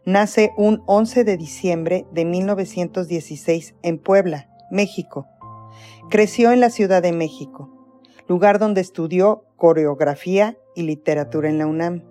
Nace 0.04 0.52
un 0.58 0.82
11 0.88 1.24
de 1.24 1.38
diciembre 1.38 2.08
de 2.12 2.26
1916 2.26 3.76
en 3.84 4.00
Puebla, 4.00 4.50
México. 4.72 5.28
Creció 6.10 6.52
en 6.54 6.60
la 6.60 6.72
Ciudad 6.72 7.04
de 7.04 7.12
México, 7.12 7.70
lugar 8.28 8.58
donde 8.58 8.82
estudió 8.82 9.46
coreografía 9.58 10.58
y 10.76 10.84
literatura 10.84 11.50
en 11.50 11.58
la 11.58 11.68
UNAM. 11.68 12.04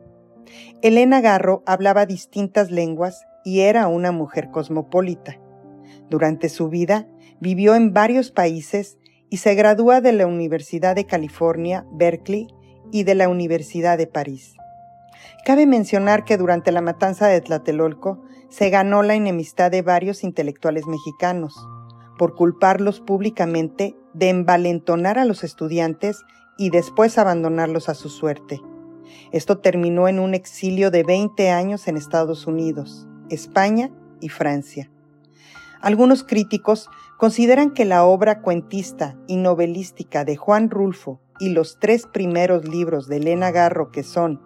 Elena 0.83 1.21
Garro 1.21 1.63
hablaba 1.67 2.07
distintas 2.07 2.71
lenguas 2.71 3.25
y 3.45 3.61
era 3.61 3.89
una 3.89 4.13
mujer 4.13 4.51
cosmopolita. 4.51 5.39
Durante 6.11 6.49
su 6.49 6.69
vida 6.69 7.07
vivió 7.41 7.75
en 7.75 7.93
varios 7.93 8.31
países 8.31 8.99
y 9.31 9.39
se 9.39 9.55
gradúa 9.55 10.01
de 10.01 10.13
la 10.13 10.27
Universidad 10.27 10.95
de 10.95 11.07
California, 11.07 11.87
Berkeley 11.93 12.49
y 12.91 13.05
de 13.05 13.15
la 13.15 13.29
Universidad 13.29 13.97
de 13.97 14.07
París. 14.07 14.55
Cabe 15.45 15.67
mencionar 15.67 16.25
que 16.25 16.37
durante 16.37 16.71
la 16.71 16.83
matanza 16.83 17.27
de 17.27 17.41
Tlatelolco 17.41 18.23
se 18.49 18.71
ganó 18.71 19.03
la 19.03 19.15
enemistad 19.15 19.71
de 19.71 19.83
varios 19.83 20.23
intelectuales 20.23 20.87
mexicanos 20.87 21.55
por 22.19 22.37
culparlos 22.37 23.01
públicamente 23.01 23.97
de 24.13 24.29
envalentonar 24.29 25.19
a 25.19 25.25
los 25.25 25.43
estudiantes 25.43 26.23
y 26.63 26.71
después 26.71 27.19
abandonarlos 27.19 27.89
a 27.89 27.95
su 27.95 28.09
suerte. 28.09 28.63
Esto 29.33 29.59
terminó 29.59 30.07
en 30.07 30.21
un 30.21 30.33
exilio 30.33 30.93
de 30.93 31.03
20 31.03 31.51
años 31.51 31.89
en 31.89 31.97
Estados 31.97 32.47
Unidos, 32.47 33.09
España 33.31 33.91
y 34.21 34.29
Francia. 34.29 34.89
Algunos 35.81 36.23
críticos 36.23 36.89
consideran 37.19 37.73
que 37.73 37.85
la 37.85 38.05
obra 38.05 38.43
cuentista 38.43 39.17
y 39.27 39.39
novelística 39.39 40.25
de 40.25 40.37
Juan 40.37 40.71
Rulfo 40.71 41.21
y 41.41 41.49
los 41.49 41.81
tres 41.81 42.07
primeros 42.07 42.69
libros 42.69 43.09
de 43.09 43.17
Elena 43.17 43.51
Garro 43.51 43.91
que 43.91 44.05
son 44.05 44.41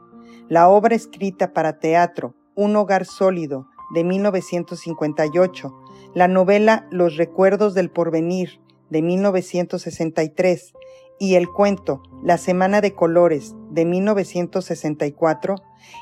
la 0.49 0.71
obra 0.71 0.95
escrita 0.95 1.53
para 1.53 1.81
teatro 1.81 2.35
Un 2.55 2.77
hogar 2.77 3.05
sólido 3.05 3.69
de 3.95 4.05
1958, 4.05 5.71
la 6.15 6.29
novela 6.29 6.87
Los 6.91 7.19
recuerdos 7.19 7.75
del 7.75 7.91
porvenir 7.91 8.59
de 8.89 9.03
1963 9.03 10.73
y 11.19 11.35
el 11.35 11.49
cuento 11.49 12.03
La 12.23 12.39
Semana 12.39 12.81
de 12.81 12.95
Colores 12.95 13.55
de 13.71 13.85
1964 13.85 15.57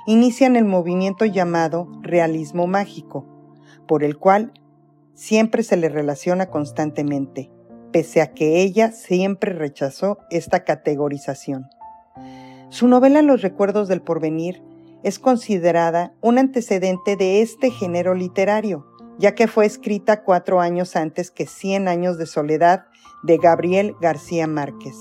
inician 0.06 0.56
el 0.56 0.64
movimiento 0.64 1.24
llamado 1.24 1.88
realismo 2.02 2.66
mágico, 2.66 3.26
por 3.86 4.02
el 4.02 4.18
cual 4.18 4.52
siempre 5.14 5.62
se 5.62 5.76
le 5.76 5.88
relaciona 5.88 6.46
constantemente, 6.46 7.50
pese 7.92 8.20
a 8.20 8.32
que 8.32 8.62
ella 8.62 8.90
siempre 8.90 9.52
rechazó 9.52 10.18
esta 10.30 10.64
categorización. 10.64 11.68
Su 12.70 12.88
novela 12.88 13.22
Los 13.22 13.42
recuerdos 13.42 13.88
del 13.88 14.02
porvenir 14.02 14.62
es 15.04 15.18
considerada 15.18 16.14
un 16.20 16.38
antecedente 16.38 17.16
de 17.16 17.42
este 17.42 17.70
género 17.70 18.14
literario, 18.14 18.86
ya 19.18 19.34
que 19.34 19.46
fue 19.46 19.66
escrita 19.66 20.24
cuatro 20.24 20.60
años 20.60 20.96
antes 20.96 21.30
que 21.30 21.46
Cien 21.46 21.86
años 21.86 22.18
de 22.18 22.26
soledad 22.26 22.86
de 23.24 23.38
Gabriel 23.38 23.96
García 24.00 24.46
Márquez. 24.46 24.94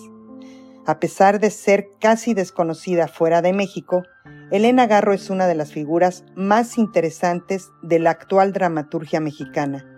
A 0.85 0.99
pesar 0.99 1.39
de 1.39 1.51
ser 1.51 1.89
casi 1.99 2.33
desconocida 2.33 3.07
fuera 3.07 3.41
de 3.41 3.53
México, 3.53 4.03
Elena 4.51 4.87
Garro 4.87 5.13
es 5.13 5.29
una 5.29 5.47
de 5.47 5.55
las 5.55 5.71
figuras 5.71 6.25
más 6.35 6.77
interesantes 6.77 7.69
de 7.81 7.99
la 7.99 8.09
actual 8.09 8.51
dramaturgia 8.51 9.19
mexicana 9.19 9.89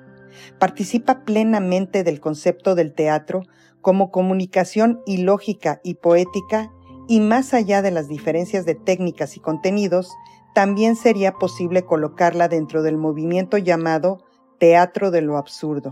participa 0.60 1.24
plenamente 1.24 2.04
del 2.04 2.20
concepto 2.20 2.76
del 2.76 2.94
teatro 2.94 3.44
como 3.82 4.12
comunicación 4.12 5.02
ilógica 5.06 5.80
y 5.84 5.96
poética 5.96 6.72
y 7.08 7.20
más 7.20 7.54
allá 7.54 7.82
de 7.82 7.92
las 7.92 8.08
diferencias 8.08 8.66
de 8.66 8.76
técnicas 8.76 9.38
y 9.38 9.40
contenidos, 9.40 10.12
también 10.56 10.96
sería 10.96 11.34
posible 11.34 11.84
colocarla 11.84 12.48
dentro 12.48 12.82
del 12.82 12.98
movimiento 12.98 13.58
llamado 13.58 14.24
teatro 14.58 15.12
de 15.12 15.22
lo 15.22 15.38
absurdo. 15.38 15.92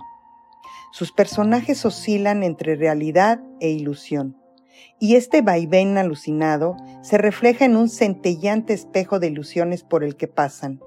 Sus 0.93 1.11
personajes 1.11 1.87
oscilan 1.87 2.43
entre 2.43 2.75
realidad 2.75 3.41
e 3.59 3.71
ilusión, 3.71 4.37
y 4.99 5.15
este 5.15 5.41
vaivén 5.41 5.97
alucinado 5.97 6.77
se 7.01 7.17
refleja 7.17 7.65
en 7.65 7.75
un 7.77 7.89
centellante 7.89 8.73
espejo 8.73 9.19
de 9.19 9.25
ilusiones 9.25 9.83
por 9.83 10.03
el 10.03 10.15
que 10.15 10.27
pasan. 10.27 10.81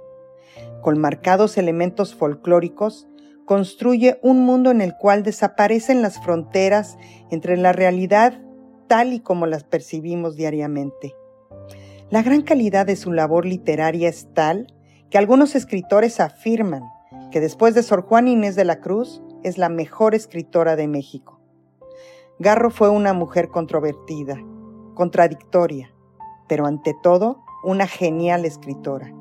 Con 0.81 1.01
marcados 1.01 1.59
elementos 1.59 2.15
folclóricos, 2.15 3.09
construye 3.47 4.21
un 4.23 4.45
mundo 4.45 4.71
en 4.71 4.81
el 4.81 4.95
cual 4.97 5.25
desaparecen 5.25 6.03
las 6.03 6.23
fronteras 6.23 6.97
entre 7.33 7.57
la 7.57 7.73
realidad 7.73 8.41
tal 8.87 9.13
y 9.13 9.19
como 9.19 9.47
las 9.47 9.65
percibimos 9.65 10.37
diariamente. 10.37 11.17
La 12.11 12.23
gran 12.23 12.43
calidad 12.43 12.87
de 12.87 12.95
su 12.95 13.11
labor 13.11 13.45
literaria 13.45 14.09
es 14.09 14.33
tal 14.33 14.73
que 15.11 15.19
algunos 15.19 15.57
escritores 15.57 16.21
afirman 16.21 16.85
que 17.33 17.41
después 17.41 17.75
de 17.75 17.83
Sor 17.83 18.03
Juan 18.03 18.29
Inés 18.29 18.55
de 18.55 18.65
la 18.65 18.79
Cruz 18.79 19.21
es 19.47 19.59
la 19.59 19.69
mejor 19.69 20.15
escritora 20.15 20.75
de 20.75 20.89
México. 20.89 21.41
Garro 22.41 22.71
fue 22.71 22.91
una 22.91 23.13
mujer 23.13 23.49
controvertida, 23.49 24.37
contradictoria, 24.95 25.95
pero 26.49 26.67
ante 26.67 26.95
todo 27.01 27.45
una 27.63 27.87
genial 27.87 28.45
escritora. 28.45 29.15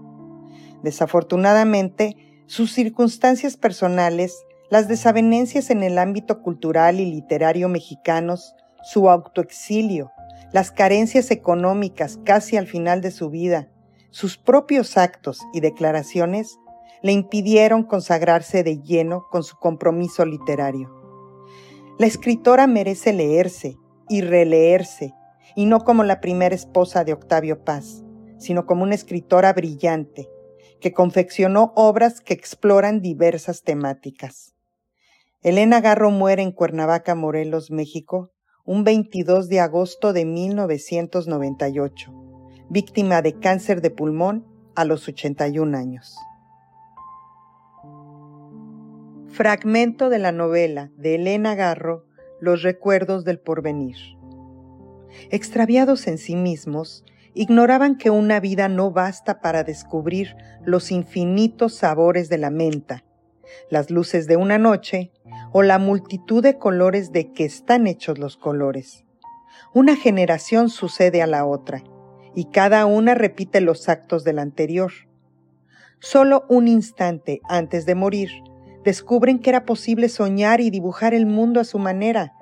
Desafortunadamente, 0.81 2.17
sus 2.47 2.73
circunstancias 2.73 3.55
personales, 3.55 4.45
las 4.69 4.87
desavenencias 4.87 5.69
en 5.69 5.83
el 5.83 5.99
ámbito 5.99 6.41
cultural 6.41 6.99
y 6.99 7.05
literario 7.05 7.69
mexicanos, 7.69 8.55
su 8.83 9.09
autoexilio, 9.09 10.11
las 10.51 10.71
carencias 10.71 11.29
económicas 11.29 12.19
casi 12.23 12.57
al 12.57 12.65
final 12.65 13.01
de 13.01 13.11
su 13.11 13.29
vida, 13.29 13.69
sus 14.09 14.37
propios 14.37 14.97
actos 14.97 15.39
y 15.53 15.59
declaraciones 15.59 16.57
le 17.01 17.11
impidieron 17.11 17.83
consagrarse 17.83 18.63
de 18.63 18.81
lleno 18.81 19.27
con 19.29 19.43
su 19.43 19.57
compromiso 19.57 20.25
literario. 20.25 20.91
La 21.97 22.07
escritora 22.07 22.67
merece 22.67 23.13
leerse 23.13 23.77
y 24.09 24.21
releerse, 24.21 25.13
y 25.55 25.65
no 25.65 25.83
como 25.83 26.03
la 26.03 26.19
primera 26.19 26.53
esposa 26.53 27.03
de 27.03 27.13
Octavio 27.13 27.63
Paz, 27.63 28.03
sino 28.37 28.65
como 28.65 28.83
una 28.83 28.95
escritora 28.95 29.53
brillante, 29.53 30.29
que 30.81 30.91
confeccionó 30.93 31.71
obras 31.75 32.21
que 32.21 32.33
exploran 32.33 33.01
diversas 33.01 33.63
temáticas. 33.63 34.53
Elena 35.41 35.79
Garro 35.79 36.11
muere 36.11 36.41
en 36.41 36.51
Cuernavaca, 36.51 37.15
Morelos, 37.15 37.71
México, 37.71 38.31
un 38.65 38.83
22 38.83 39.47
de 39.47 39.59
agosto 39.59 40.11
de 40.11 40.25
1998, 40.25 42.11
víctima 42.69 43.21
de 43.21 43.39
cáncer 43.39 43.81
de 43.81 43.91
pulmón 43.91 44.45
a 44.75 44.85
los 44.85 45.07
81 45.07 45.77
años. 45.77 46.17
Fragmento 49.35 50.09
de 50.09 50.17
la 50.17 50.31
novela 50.31 50.91
de 50.95 51.15
Elena 51.15 51.55
Garro, 51.55 52.05
Los 52.39 52.61
recuerdos 52.61 53.25
del 53.25 53.37
porvenir. 53.37 53.97
Extraviados 55.29 56.07
en 56.07 56.17
sí 56.17 56.37
mismos, 56.37 57.03
ignoraban 57.33 57.97
que 57.97 58.09
una 58.09 58.39
vida 58.39 58.69
no 58.69 58.91
basta 58.91 59.41
para 59.41 59.65
descubrir 59.65 60.37
los 60.63 60.89
infinitos 60.89 61.75
sabores 61.75 62.29
de 62.29 62.37
la 62.37 62.49
menta, 62.49 63.03
las 63.69 63.91
luces 63.91 64.25
de 64.25 64.37
una 64.37 64.57
noche 64.57 65.11
o 65.51 65.63
la 65.63 65.79
multitud 65.79 66.41
de 66.41 66.57
colores 66.57 67.11
de 67.11 67.33
que 67.33 67.43
están 67.43 67.87
hechos 67.87 68.17
los 68.17 68.37
colores. 68.37 69.03
Una 69.73 69.97
generación 69.97 70.69
sucede 70.69 71.21
a 71.21 71.27
la 71.27 71.45
otra, 71.45 71.83
y 72.35 72.45
cada 72.51 72.85
una 72.85 73.15
repite 73.15 73.59
los 73.59 73.89
actos 73.89 74.23
de 74.23 74.31
la 74.31 74.43
anterior. 74.43 74.93
Solo 75.99 76.45
un 76.47 76.69
instante 76.69 77.41
antes 77.49 77.85
de 77.85 77.95
morir, 77.95 78.29
descubren 78.85 79.39
que 79.39 79.49
era 79.49 79.65
posible 79.65 80.07
soñar 80.07 80.61
y 80.61 80.69
dibujar 80.69 81.13
el 81.13 81.25
mundo 81.25 81.59
a 81.59 81.65
su 81.65 81.79
manera, 81.79 82.33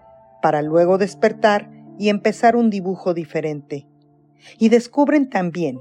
para 0.41 0.61
luego 0.61 0.99
despertar 0.99 1.71
y 1.97 2.09
empezar 2.09 2.55
un 2.55 2.69
dibujo 2.69 3.13
diferente 3.13 3.87
y 4.57 4.69
descubren 4.69 5.29
también 5.29 5.79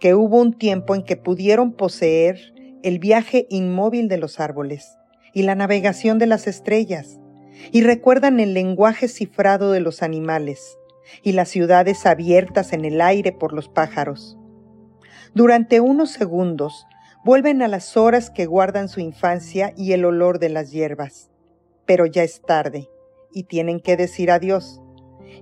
que 0.00 0.14
hubo 0.14 0.40
un 0.40 0.52
tiempo 0.52 0.94
en 0.94 1.02
que 1.02 1.16
pudieron 1.16 1.72
poseer 1.72 2.54
el 2.82 2.98
viaje 2.98 3.46
inmóvil 3.50 4.08
de 4.08 4.18
los 4.18 4.40
árboles 4.40 4.96
y 5.34 5.42
la 5.42 5.54
navegación 5.54 6.18
de 6.18 6.26
las 6.26 6.46
estrellas, 6.46 7.18
y 7.72 7.82
recuerdan 7.82 8.38
el 8.38 8.54
lenguaje 8.54 9.08
cifrado 9.08 9.72
de 9.72 9.80
los 9.80 10.02
animales 10.02 10.78
y 11.22 11.32
las 11.32 11.48
ciudades 11.48 12.06
abiertas 12.06 12.72
en 12.72 12.84
el 12.84 13.00
aire 13.00 13.32
por 13.32 13.52
los 13.52 13.68
pájaros. 13.68 14.38
Durante 15.34 15.80
unos 15.80 16.10
segundos 16.10 16.86
vuelven 17.24 17.62
a 17.62 17.68
las 17.68 17.96
horas 17.96 18.30
que 18.30 18.46
guardan 18.46 18.88
su 18.88 19.00
infancia 19.00 19.72
y 19.76 19.92
el 19.92 20.04
olor 20.04 20.38
de 20.38 20.48
las 20.48 20.70
hierbas, 20.70 21.30
pero 21.86 22.06
ya 22.06 22.22
es 22.22 22.42
tarde 22.42 22.88
y 23.32 23.44
tienen 23.44 23.80
que 23.80 23.96
decir 23.96 24.30
adiós, 24.30 24.80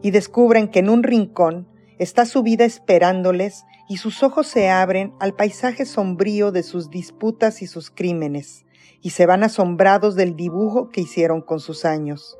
y 0.02 0.10
descubren 0.10 0.68
que 0.68 0.80
en 0.80 0.90
un 0.90 1.02
rincón 1.02 1.68
Está 1.98 2.26
su 2.26 2.42
vida 2.42 2.66
esperándoles 2.66 3.64
y 3.88 3.96
sus 3.96 4.22
ojos 4.22 4.46
se 4.46 4.68
abren 4.68 5.14
al 5.18 5.34
paisaje 5.34 5.86
sombrío 5.86 6.52
de 6.52 6.62
sus 6.62 6.90
disputas 6.90 7.62
y 7.62 7.66
sus 7.66 7.90
crímenes, 7.90 8.66
y 9.00 9.10
se 9.10 9.24
van 9.24 9.42
asombrados 9.42 10.14
del 10.14 10.36
dibujo 10.36 10.90
que 10.90 11.00
hicieron 11.00 11.40
con 11.40 11.58
sus 11.58 11.86
años. 11.86 12.36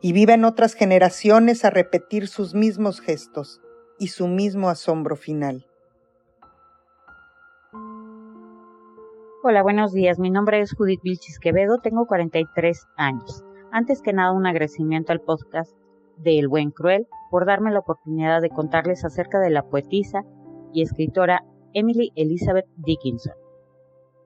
Y 0.00 0.12
viven 0.12 0.44
otras 0.44 0.74
generaciones 0.74 1.64
a 1.64 1.70
repetir 1.70 2.26
sus 2.26 2.54
mismos 2.54 3.00
gestos 3.00 3.60
y 4.00 4.08
su 4.08 4.26
mismo 4.26 4.68
asombro 4.68 5.14
final. 5.14 5.68
Hola, 9.44 9.64
buenos 9.64 9.92
días. 9.92 10.20
Mi 10.20 10.30
nombre 10.30 10.60
es 10.60 10.72
Judith 10.72 11.00
Vilchis 11.02 11.40
Quevedo, 11.40 11.78
tengo 11.78 12.06
43 12.06 12.86
años. 12.96 13.42
Antes 13.72 14.00
que 14.00 14.12
nada, 14.12 14.30
un 14.30 14.46
agradecimiento 14.46 15.10
al 15.10 15.20
podcast 15.20 15.76
de 16.16 16.38
El 16.38 16.46
Buen 16.46 16.70
Cruel 16.70 17.08
por 17.28 17.44
darme 17.44 17.72
la 17.72 17.80
oportunidad 17.80 18.40
de 18.40 18.50
contarles 18.50 19.04
acerca 19.04 19.40
de 19.40 19.50
la 19.50 19.64
poetisa 19.64 20.22
y 20.72 20.82
escritora 20.82 21.42
Emily 21.74 22.12
Elizabeth 22.14 22.66
Dickinson. 22.76 23.32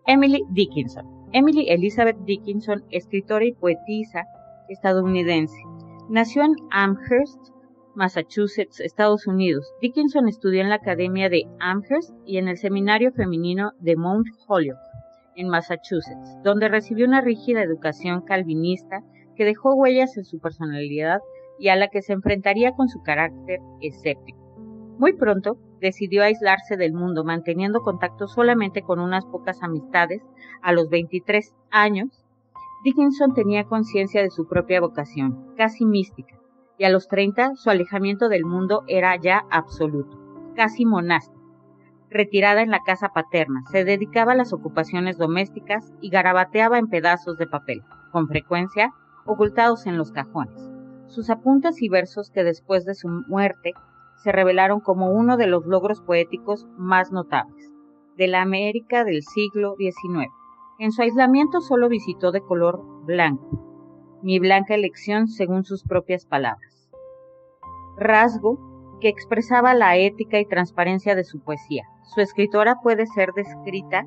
Emily 0.05 0.45
Dickinson. 0.51 1.07
Emily 1.33 1.71
Elizabeth 1.71 2.19
Dickinson, 2.27 2.85
escritora 2.91 3.47
y 3.47 3.53
poetisa 3.53 4.27
estadounidense. 4.69 5.57
Nació 6.11 6.43
en 6.43 6.57
Amherst, 6.71 7.41
Massachusetts, 7.95 8.81
Estados 8.81 9.27
Unidos. 9.27 9.73
Dickinson 9.81 10.29
estudió 10.29 10.61
en 10.61 10.69
la 10.69 10.75
Academia 10.75 11.31
de 11.31 11.45
Amherst 11.59 12.13
y 12.27 12.37
en 12.37 12.49
el 12.49 12.59
Seminario 12.59 13.13
Femenino 13.13 13.73
de 13.81 13.97
Mount 13.97 14.27
Holyoke, 14.47 14.79
en 15.37 15.49
Massachusetts, 15.49 16.39
donde 16.43 16.69
recibió 16.69 17.07
una 17.07 17.21
rígida 17.21 17.63
educación 17.63 18.23
calvinista 18.23 19.03
que 19.37 19.45
dejó 19.45 19.75
huellas 19.75 20.17
en 20.17 20.25
su 20.25 20.41
personalidad 20.41 21.21
y 21.59 21.69
a 21.69 21.77
la 21.77 21.89
que 21.89 22.03
se 22.03 22.13
enfrentaría 22.13 22.73
con 22.73 22.89
su 22.89 23.03
carácter 23.03 23.61
escéptico. 23.81 24.39
Muy 24.99 25.13
pronto 25.13 25.59
decidió 25.81 26.23
aislarse 26.23 26.77
del 26.77 26.93
mundo, 26.93 27.23
manteniendo 27.23 27.83
contacto 27.83 28.27
solamente 28.27 28.83
con 28.83 28.99
unas 28.99 29.27
pocas 29.27 29.63
amistades. 29.63 30.23
A 30.63 30.73
los 30.73 30.89
23 30.89 31.55
años, 31.71 32.25
Dickinson 32.83 33.35
tenía 33.35 33.65
conciencia 33.65 34.23
de 34.23 34.31
su 34.31 34.49
propia 34.49 34.81
vocación, 34.81 35.55
casi 35.57 35.85
mística, 35.85 36.39
y 36.79 36.85
a 36.85 36.91
los 36.91 37.09
30 37.09 37.57
su 37.57 37.71
alejamiento 37.71 38.29
del 38.29 38.45
mundo 38.45 38.85
era 38.87 39.17
ya 39.17 39.45
absoluto, 39.51 40.19
casi 40.55 40.87
monástico. 40.87 41.36
Retirada 42.17 42.63
en 42.63 42.71
la 42.71 42.81
casa 42.81 43.11
paterna, 43.11 43.63
se 43.71 43.85
dedicaba 43.85 44.33
a 44.33 44.37
las 44.37 44.53
ocupaciones 44.53 45.19
domésticas 45.19 45.93
y 46.01 46.09
garabateaba 46.09 46.79
en 46.79 46.89
pedazos 46.89 47.37
de 47.37 47.47
papel, 47.47 47.83
con 48.11 48.27
frecuencia 48.29 48.93
ocultados 49.27 49.87
en 49.87 49.99
los 49.99 50.13
cajones 50.13 50.77
sus 51.09 51.31
apuntes 51.31 51.81
y 51.83 51.89
versos 51.89 52.31
que 52.31 52.45
después 52.45 52.85
de 52.85 52.95
su 52.95 53.09
muerte 53.09 53.73
se 54.17 54.33
revelaron 54.33 54.81
como 54.81 55.11
uno 55.11 55.37
de 55.37 55.47
los 55.47 55.65
logros 55.67 56.01
poéticos 56.01 56.67
más 56.77 57.13
notables 57.13 57.73
de 58.17 58.29
la 58.29 58.43
América 58.43 59.05
del 59.05 59.23
siglo 59.23 59.77
XIX. 59.77 60.31
En 60.79 60.93
su 60.93 61.03
aislamiento 61.03 61.61
solo 61.61 61.89
visitó 61.89 62.33
de 62.33 62.41
color 62.41 62.83
blanco, 63.05 64.21
mi 64.23 64.39
blanca 64.39 64.75
elección 64.75 65.29
según 65.29 65.65
sus 65.65 65.85
propias 65.85 66.27
palabras. 66.27 66.91
Rasgo 67.99 68.99
que 69.01 69.09
expresaba 69.09 69.75
la 69.75 69.97
ética 69.97 70.41
y 70.41 70.47
transparencia 70.47 71.15
de 71.15 71.25
su 71.25 71.41
poesía. 71.41 71.85
Su 72.07 72.21
escritora 72.21 72.77
puede 72.83 73.07
ser 73.07 73.33
descrita 73.35 74.05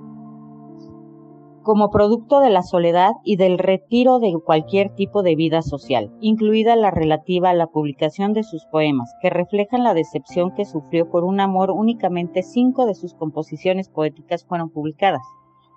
como 1.63 1.91
producto 1.91 2.39
de 2.39 2.49
la 2.49 2.63
soledad 2.63 3.11
y 3.23 3.35
del 3.35 3.59
retiro 3.59 4.19
de 4.19 4.33
cualquier 4.43 4.95
tipo 4.95 5.21
de 5.21 5.35
vida 5.35 5.61
social, 5.61 6.09
incluida 6.21 6.75
la 6.75 6.89
relativa 6.89 7.49
a 7.49 7.53
la 7.53 7.67
publicación 7.67 8.33
de 8.33 8.43
sus 8.43 8.65
poemas, 8.71 9.13
que 9.21 9.29
reflejan 9.29 9.83
la 9.83 9.93
decepción 9.93 10.53
que 10.55 10.65
sufrió 10.65 11.09
por 11.09 11.25
un 11.25 11.41
amor 11.41 11.71
únicamente 11.71 12.41
cinco 12.41 12.85
de 12.85 12.95
sus 12.95 13.13
composiciones 13.13 13.89
poéticas 13.89 14.45
fueron 14.45 14.69
publicadas, 14.69 15.21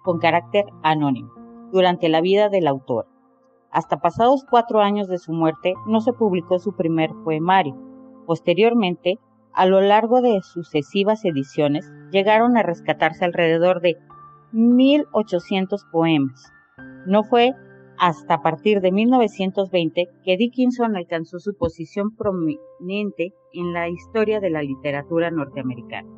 con 0.04 0.18
carácter 0.18 0.64
anónimo, 0.82 1.30
durante 1.72 2.08
la 2.08 2.20
vida 2.20 2.48
del 2.48 2.68
autor. 2.68 3.06
Hasta 3.70 4.00
pasados 4.00 4.46
cuatro 4.48 4.80
años 4.80 5.08
de 5.08 5.18
su 5.18 5.32
muerte 5.32 5.74
no 5.86 6.00
se 6.00 6.12
publicó 6.12 6.58
su 6.58 6.74
primer 6.74 7.10
poemario. 7.24 7.76
Posteriormente, 8.26 9.18
a 9.54 9.66
lo 9.66 9.80
largo 9.80 10.20
de 10.22 10.40
sucesivas 10.42 11.24
ediciones, 11.24 11.90
llegaron 12.10 12.56
a 12.56 12.62
rescatarse 12.62 13.24
alrededor 13.24 13.80
de 13.80 13.96
1.800 14.52 15.90
poemas. 15.90 16.52
No 17.06 17.24
fue 17.24 17.54
hasta 17.98 18.34
a 18.34 18.42
partir 18.42 18.80
de 18.80 18.92
1920 18.92 20.08
que 20.24 20.36
Dickinson 20.36 20.96
alcanzó 20.96 21.38
su 21.38 21.56
posición 21.56 22.14
prominente 22.16 23.32
en 23.52 23.72
la 23.72 23.88
historia 23.88 24.40
de 24.40 24.50
la 24.50 24.62
literatura 24.62 25.30
norteamericana. 25.30 26.08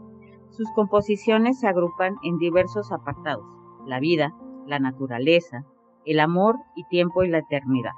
Sus 0.50 0.70
composiciones 0.74 1.60
se 1.60 1.66
agrupan 1.66 2.14
en 2.22 2.38
diversos 2.38 2.92
apartados, 2.92 3.44
la 3.86 4.00
vida, 4.00 4.34
la 4.66 4.78
naturaleza, 4.78 5.64
el 6.04 6.20
amor 6.20 6.56
y 6.76 6.84
tiempo 6.84 7.24
y 7.24 7.28
la 7.28 7.38
eternidad. 7.38 7.92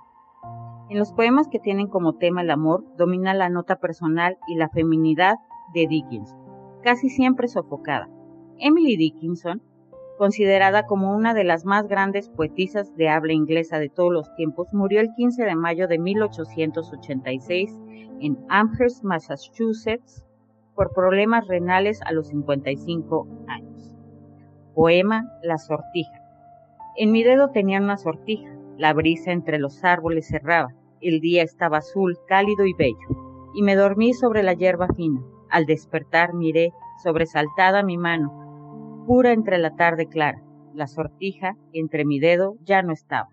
En 0.89 0.99
los 0.99 1.13
poemas 1.13 1.49
que 1.49 1.59
tienen 1.59 1.89
como 1.89 2.17
tema 2.17 2.43
el 2.43 2.51
amor 2.51 2.85
domina 2.97 3.35
la 3.35 3.49
nota 3.49 3.77
personal 3.77 4.39
y 4.47 4.57
la 4.57 4.69
feminidad 4.69 5.37
de 5.75 5.87
Dickinson, 5.87 6.39
casi 6.83 7.09
siempre 7.09 7.49
sofocada. 7.49 8.09
Emily 8.59 8.97
Dickinson 8.97 9.63
considerada 10.17 10.87
como 10.87 11.15
una 11.15 11.35
de 11.35 11.45
las 11.45 11.65
más 11.65 11.87
grandes 11.89 12.29
poetisas 12.29 12.95
de 12.97 13.09
habla 13.09 13.33
inglesa 13.33 13.79
de 13.79 13.89
todos 13.89 14.13
los 14.13 14.35
tiempos, 14.35 14.69
murió 14.73 15.01
el 15.01 15.13
15 15.15 15.45
de 15.45 15.55
mayo 15.55 15.89
de 15.89 15.99
1886 15.99 17.79
en 18.21 18.39
Amherst, 18.49 19.05
Massachusetts, 19.05 20.25
por 20.75 20.93
problemas 20.93 21.47
renales 21.47 22.01
a 22.03 22.13
los 22.13 22.29
55 22.29 23.27
años. 23.49 23.95
Poema 24.75 25.31
La 25.43 25.59
sortija. 25.59 26.23
En 26.97 27.13
mi 27.13 27.23
dedo 27.23 27.51
tenía 27.51 27.81
una 27.81 27.97
sortija, 27.97 28.56
la 28.79 28.93
brisa 28.93 29.33
entre 29.33 29.59
los 29.59 29.85
árboles 29.85 30.29
cerraba, 30.29 30.75
el 31.01 31.21
día 31.21 31.43
estaba 31.43 31.79
azul, 31.79 32.19
cálido 32.27 32.67
y 32.67 32.75
bello, 32.75 33.51
y 33.55 33.63
me 33.63 33.75
dormí 33.75 34.13
sobre 34.13 34.43
la 34.43 34.55
hierba 34.55 34.89
fina. 34.95 35.23
Al 35.51 35.65
despertar 35.65 36.35
miré, 36.35 36.73
sobresaltada 37.03 37.83
mi 37.83 37.97
mano, 37.97 39.05
pura 39.07 39.33
entre 39.33 39.59
la 39.59 39.77
tarde 39.77 40.07
clara. 40.07 40.43
La 40.75 40.87
sortija 40.87 41.57
entre 41.73 42.05
mi 42.05 42.19
dedo 42.19 42.57
ya 42.65 42.83
no 42.83 42.93
estaba. 42.93 43.31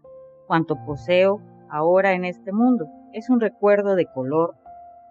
Cuanto 0.47 0.77
poseo 0.86 1.41
ahora 1.69 2.13
en 2.13 2.23
este 2.23 2.53
mundo 2.53 2.88
es 3.12 3.29
un 3.29 3.39
recuerdo 3.41 3.95
de 3.95 4.06
color 4.06 4.56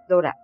dorado. 0.09 0.39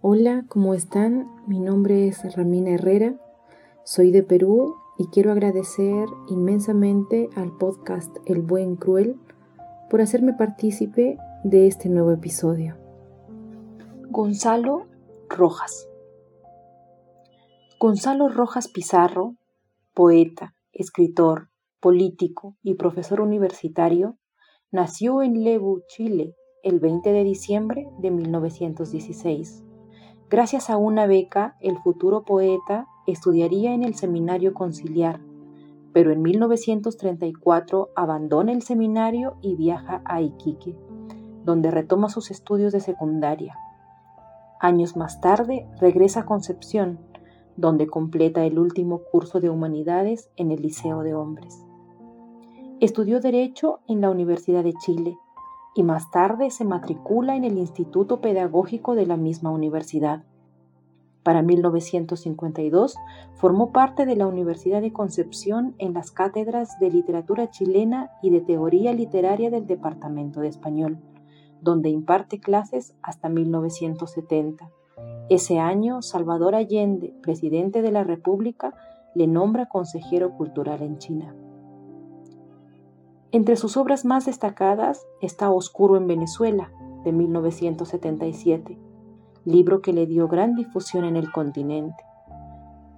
Hola, 0.00 0.44
¿cómo 0.48 0.74
están? 0.74 1.28
Mi 1.46 1.60
nombre 1.60 2.08
es 2.08 2.36
Ramina 2.36 2.70
Herrera, 2.70 3.14
soy 3.84 4.10
de 4.10 4.22
Perú 4.22 4.76
y 4.98 5.06
quiero 5.06 5.30
agradecer 5.30 6.08
inmensamente 6.26 7.30
al 7.36 7.56
podcast 7.56 8.16
El 8.26 8.42
Buen 8.42 8.74
Cruel 8.74 9.16
por 9.88 10.00
hacerme 10.00 10.34
partícipe 10.34 11.16
de 11.44 11.68
este 11.68 11.88
nuevo 11.88 12.10
episodio. 12.10 12.76
Gonzalo 14.10 14.88
Rojas. 15.28 15.88
Gonzalo 17.78 18.28
Rojas 18.28 18.66
Pizarro, 18.66 19.36
poeta, 19.94 20.56
escritor, 20.72 21.48
político 21.80 22.56
y 22.64 22.74
profesor 22.74 23.20
universitario, 23.20 24.18
nació 24.72 25.22
en 25.22 25.44
Lebu, 25.44 25.82
Chile, 25.86 26.34
el 26.64 26.80
20 26.80 27.12
de 27.12 27.22
diciembre 27.22 27.88
de 27.98 28.10
1916. 28.10 29.62
Gracias 30.28 30.70
a 30.70 30.76
una 30.76 31.06
beca, 31.06 31.56
el 31.60 31.78
futuro 31.78 32.24
poeta 32.24 32.88
estudiaría 33.12 33.74
en 33.74 33.82
el 33.82 33.94
seminario 33.94 34.54
conciliar, 34.54 35.20
pero 35.92 36.12
en 36.12 36.22
1934 36.22 37.88
abandona 37.96 38.52
el 38.52 38.62
seminario 38.62 39.36
y 39.40 39.56
viaja 39.56 40.02
a 40.04 40.20
Iquique, 40.20 40.76
donde 41.44 41.70
retoma 41.70 42.08
sus 42.08 42.30
estudios 42.30 42.72
de 42.72 42.80
secundaria. 42.80 43.56
Años 44.60 44.96
más 44.96 45.20
tarde 45.20 45.66
regresa 45.80 46.20
a 46.20 46.26
Concepción, 46.26 46.98
donde 47.56 47.86
completa 47.86 48.44
el 48.44 48.58
último 48.58 49.00
curso 49.10 49.40
de 49.40 49.50
humanidades 49.50 50.30
en 50.36 50.52
el 50.52 50.62
Liceo 50.62 51.02
de 51.02 51.14
Hombres. 51.14 51.64
Estudió 52.80 53.20
Derecho 53.20 53.80
en 53.88 54.00
la 54.00 54.10
Universidad 54.10 54.62
de 54.62 54.74
Chile 54.74 55.18
y 55.74 55.82
más 55.82 56.10
tarde 56.10 56.50
se 56.50 56.64
matricula 56.64 57.34
en 57.34 57.44
el 57.44 57.56
Instituto 57.58 58.20
Pedagógico 58.20 58.94
de 58.94 59.06
la 59.06 59.16
misma 59.16 59.50
universidad. 59.50 60.24
Para 61.28 61.42
1952 61.42 62.96
formó 63.34 63.70
parte 63.70 64.06
de 64.06 64.16
la 64.16 64.26
Universidad 64.26 64.80
de 64.80 64.94
Concepción 64.94 65.74
en 65.76 65.92
las 65.92 66.10
cátedras 66.10 66.80
de 66.80 66.90
literatura 66.90 67.50
chilena 67.50 68.10
y 68.22 68.30
de 68.30 68.40
teoría 68.40 68.94
literaria 68.94 69.50
del 69.50 69.66
Departamento 69.66 70.40
de 70.40 70.48
Español, 70.48 70.96
donde 71.60 71.90
imparte 71.90 72.40
clases 72.40 72.94
hasta 73.02 73.28
1970. 73.28 74.70
Ese 75.28 75.58
año, 75.58 76.00
Salvador 76.00 76.54
Allende, 76.54 77.12
presidente 77.20 77.82
de 77.82 77.92
la 77.92 78.04
República, 78.04 78.72
le 79.14 79.26
nombra 79.26 79.66
consejero 79.66 80.34
cultural 80.34 80.80
en 80.80 80.96
China. 80.96 81.34
Entre 83.32 83.56
sus 83.56 83.76
obras 83.76 84.06
más 84.06 84.24
destacadas 84.24 85.06
está 85.20 85.50
Oscuro 85.50 85.98
en 85.98 86.06
Venezuela, 86.06 86.72
de 87.04 87.12
1977, 87.12 88.87
libro 89.48 89.80
que 89.80 89.92
le 89.92 90.06
dio 90.06 90.28
gran 90.28 90.54
difusión 90.54 91.04
en 91.04 91.16
el 91.16 91.32
continente. 91.32 92.04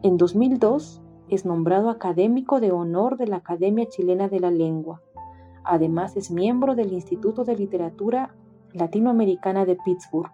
En 0.03 0.17
2002 0.17 1.01
es 1.29 1.45
nombrado 1.45 1.91
académico 1.91 2.61
de 2.61 2.73
honor 2.73 3.17
de 3.17 3.29
la 3.29 3.37
Academia 3.37 3.87
Chilena 3.87 4.29
de 4.29 4.41
la 4.41 4.51
Lengua. 4.51 5.01
Además 5.63 6.17
es 6.17 6.31
miembro 6.31 6.75
del 6.75 6.93
Instituto 6.93 7.45
de 7.45 7.57
Literatura 7.57 8.35
Latinoamericana 8.73 9.65
de 9.65 9.77
Pittsburgh. 9.77 10.33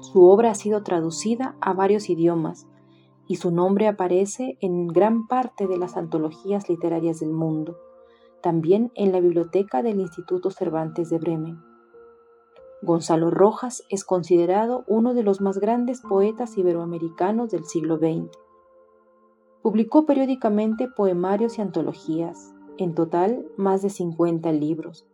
Su 0.00 0.24
obra 0.24 0.52
ha 0.52 0.54
sido 0.54 0.82
traducida 0.82 1.56
a 1.60 1.72
varios 1.72 2.08
idiomas 2.08 2.68
y 3.26 3.36
su 3.36 3.50
nombre 3.50 3.88
aparece 3.88 4.58
en 4.60 4.86
gran 4.86 5.26
parte 5.26 5.66
de 5.66 5.78
las 5.78 5.96
antologías 5.96 6.68
literarias 6.68 7.20
del 7.20 7.32
mundo, 7.32 7.76
también 8.42 8.92
en 8.94 9.10
la 9.10 9.20
biblioteca 9.20 9.82
del 9.82 9.98
Instituto 10.00 10.50
Cervantes 10.50 11.10
de 11.10 11.18
Bremen. 11.18 11.73
Gonzalo 12.84 13.30
Rojas 13.30 13.82
es 13.88 14.04
considerado 14.04 14.84
uno 14.88 15.14
de 15.14 15.22
los 15.22 15.40
más 15.40 15.56
grandes 15.56 16.02
poetas 16.02 16.58
iberoamericanos 16.58 17.50
del 17.50 17.64
siglo 17.64 17.96
XX. 17.96 18.30
Publicó 19.62 20.04
periódicamente 20.04 20.88
poemarios 20.94 21.56
y 21.56 21.62
antologías, 21.62 22.54
en 22.76 22.94
total 22.94 23.46
más 23.56 23.80
de 23.80 23.88
50 23.88 24.52
libros. 24.52 25.06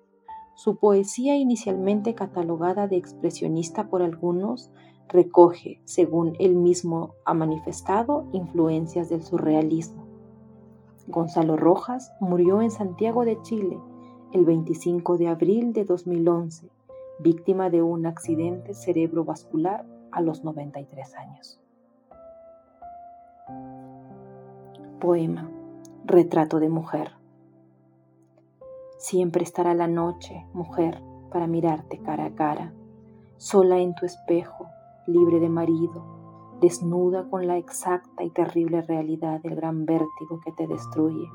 Su 0.57 0.79
poesía, 0.79 1.37
inicialmente 1.37 2.17
catalogada 2.17 2.89
de 2.89 2.97
expresionista 2.97 3.89
por 3.89 4.03
algunos, 4.03 4.73
recoge, 5.09 5.81
según 5.85 6.35
él 6.41 6.57
mismo 6.57 7.15
ha 7.25 7.35
manifestado, 7.35 8.27
influencias 8.33 9.09
del 9.09 9.23
surrealismo. 9.23 10.09
Gonzalo 11.07 11.57
Rojas 11.57 12.11
murió 12.19 12.63
en 12.63 12.73
Santiago 12.73 13.25
de 13.25 13.41
Chile 13.43 13.79
el 14.33 14.45
25 14.45 15.19
de 15.19 15.29
abril 15.29 15.73
de 15.73 15.85
2011 15.85 16.80
víctima 17.23 17.69
de 17.69 17.83
un 17.83 18.07
accidente 18.07 18.73
cerebrovascular 18.73 19.85
a 20.11 20.23
los 20.23 20.43
93 20.43 21.15
años. 21.17 21.61
Poema 25.01 25.51
Retrato 26.07 26.61
de 26.61 26.71
mujer. 26.71 27.13
Siempre 28.97 29.45
estará 29.45 29.75
la 29.75 29.87
noche, 29.87 30.47
mujer, 30.55 31.03
para 31.31 31.47
mirarte 31.47 31.99
cara 31.99 32.25
a 32.25 32.35
cara, 32.35 32.73
sola 33.37 33.79
en 33.79 33.95
tu 33.95 34.07
espejo, 34.07 34.67
libre 35.07 35.41
de 35.41 35.49
marido, 35.49 36.57
desnuda 36.61 37.29
con 37.29 37.47
la 37.47 37.59
exacta 37.59 38.25
y 38.25 38.31
terrible 38.31 38.83
realidad 38.83 39.41
del 39.41 39.57
gran 39.57 39.85
vértigo 39.85 40.41
que 40.45 40.53
te 40.53 40.67
destruye. 40.67 41.31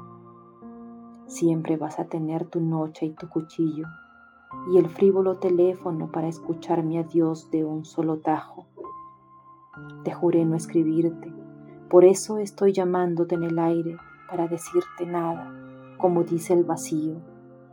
Siempre 1.27 1.77
vas 1.77 1.99
a 1.99 2.05
tener 2.05 2.47
tu 2.47 2.59
noche 2.59 3.05
y 3.05 3.13
tu 3.13 3.29
cuchillo, 3.29 3.85
y 4.71 4.77
el 4.77 4.89
frívolo 4.89 5.37
teléfono 5.37 6.11
para 6.11 6.27
escuchar 6.27 6.83
mi 6.83 6.97
adiós 6.97 7.49
de 7.51 7.63
un 7.63 7.85
solo 7.85 8.17
tajo. 8.17 8.65
Te 10.03 10.13
juré 10.13 10.45
no 10.45 10.55
escribirte, 10.55 11.31
por 11.89 12.03
eso 12.03 12.37
estoy 12.39 12.73
llamándote 12.73 13.35
en 13.35 13.43
el 13.43 13.59
aire 13.59 13.97
para 14.29 14.47
decirte 14.47 15.05
nada, 15.05 15.51
como 15.97 16.23
dice 16.23 16.53
el 16.53 16.63
vacío, 16.63 17.15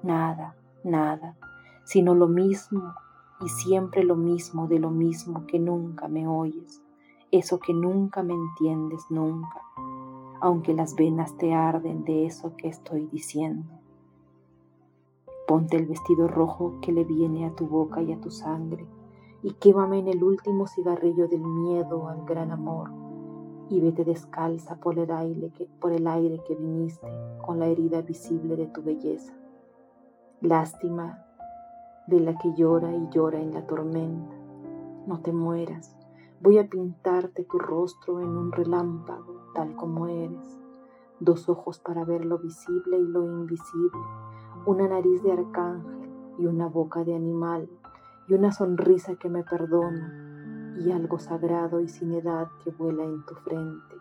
nada, 0.03 0.55
nada, 0.85 1.37
sino 1.85 2.15
lo 2.15 2.29
mismo 2.29 2.95
y 3.41 3.49
siempre 3.49 4.05
lo 4.05 4.17
mismo 4.17 4.69
de 4.69 4.79
lo 4.79 4.91
mismo 4.91 5.47
que 5.47 5.59
nunca 5.59 6.09
me 6.09 6.27
oyes, 6.29 6.83
eso 7.31 7.59
que 7.59 7.73
nunca 7.73 8.23
me 8.23 8.35
entiendes 8.35 9.07
nunca, 9.11 9.63
aunque 10.41 10.75
las 10.75 10.95
venas 10.95 11.37
te 11.39 11.55
arden 11.55 12.05
de 12.05 12.27
eso 12.27 12.55
que 12.57 12.69
estoy 12.69 13.07
diciendo. 13.07 13.82
Ponte 15.53 15.77
el 15.77 15.85
vestido 15.85 16.29
rojo 16.29 16.79
que 16.81 16.93
le 16.93 17.05
viene 17.05 17.45
a 17.45 17.55
tu 17.55 17.67
boca 17.67 18.01
y 18.01 18.11
a 18.11 18.19
tu 18.19 18.31
sangre, 18.31 18.87
y 19.43 19.53
quémame 19.53 19.99
en 19.99 20.09
el 20.09 20.25
último 20.25 20.67
cigarrillo 20.67 21.29
del 21.29 21.43
miedo 21.43 22.09
al 22.09 22.25
gran 22.25 22.53
amor, 22.53 22.91
y 23.69 23.79
vete 23.79 24.03
descalza 24.03 24.77
por 24.77 24.99
el 24.99 25.11
aire 25.11 25.51
que, 25.51 25.67
por 25.79 25.93
el 25.93 26.07
aire 26.07 26.41
que 26.49 26.55
viniste 26.55 27.07
con 27.45 27.59
la 27.59 27.67
herida 27.67 28.01
visible 28.01 28.57
de 28.57 28.67
tu 28.69 28.83
belleza. 28.83 29.35
Lástima 30.41 31.23
de 32.07 32.21
la 32.21 32.39
que 32.39 32.55
llora 32.55 32.91
y 32.91 33.11
llora 33.11 33.39
en 33.39 33.53
la 33.53 33.67
tormenta. 33.67 34.35
No 35.07 35.21
te 35.21 35.35
mueras, 35.35 35.95
voy 36.41 36.57
a 36.57 36.67
pintarte 36.67 37.45
tu 37.45 37.59
rostro 37.59 38.21
en 38.21 38.29
un 38.29 38.53
relámpago, 38.53 39.51
tal 39.55 39.77
como 39.77 40.07
eres. 40.07 40.59
Dos 41.21 41.51
ojos 41.51 41.79
para 41.79 42.07
ver 42.07 42.25
lo 42.25 42.39
visible 42.39 42.99
y 42.99 43.07
lo 43.07 43.23
invisible 43.23 44.01
una 44.65 44.87
nariz 44.89 45.23
de 45.23 45.33
arcángel 45.33 46.11
y 46.39 46.47
una 46.47 46.69
boca 46.69 47.05
de 47.05 47.15
animal 47.15 47.69
y 48.29 48.35
una 48.35 48.53
sonrisa 48.53 49.17
que 49.17 49.29
me 49.29 49.43
perdona 49.43 50.75
y 50.79 50.93
algo 50.93 51.19
sagrado 51.19 51.81
y 51.81 51.89
sin 51.89 52.13
edad 52.13 52.49
que 52.63 52.71
vuela 52.71 53.05
en 53.05 53.25
tu 53.27 53.35
frente. 53.35 53.97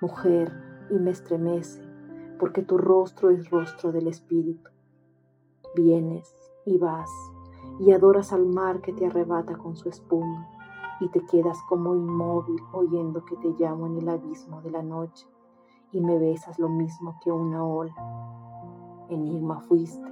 Mujer, 0.00 0.52
y 0.90 0.98
me 0.98 1.10
estremece, 1.10 1.82
porque 2.38 2.62
tu 2.62 2.78
rostro 2.78 3.30
es 3.30 3.50
rostro 3.50 3.92
del 3.92 4.08
Espíritu. 4.08 4.70
Vienes 5.74 6.34
y 6.64 6.78
vas 6.78 7.10
y 7.78 7.92
adoras 7.92 8.32
al 8.32 8.46
mar 8.46 8.80
que 8.80 8.92
te 8.92 9.06
arrebata 9.06 9.56
con 9.56 9.76
su 9.76 9.88
espuma 9.88 10.48
y 11.00 11.08
te 11.08 11.24
quedas 11.26 11.58
como 11.68 11.94
inmóvil 11.94 12.60
oyendo 12.72 13.24
que 13.24 13.36
te 13.36 13.54
llamo 13.58 13.86
en 13.86 13.98
el 13.98 14.08
abismo 14.08 14.60
de 14.62 14.70
la 14.70 14.82
noche 14.82 15.26
y 15.90 16.00
me 16.00 16.18
besas 16.18 16.58
lo 16.58 16.68
mismo 16.68 17.18
que 17.22 17.32
una 17.32 17.64
ola 17.64 17.94
Enigma 19.12 19.60
fuiste, 19.60 20.10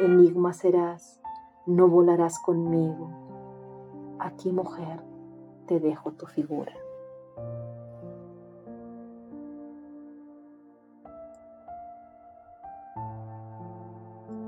enigma 0.00 0.54
serás, 0.54 1.20
no 1.66 1.88
volarás 1.88 2.38
conmigo. 2.38 3.10
Aquí, 4.18 4.50
mujer, 4.50 4.98
te 5.66 5.78
dejo 5.78 6.12
tu 6.12 6.24
figura. 6.24 6.72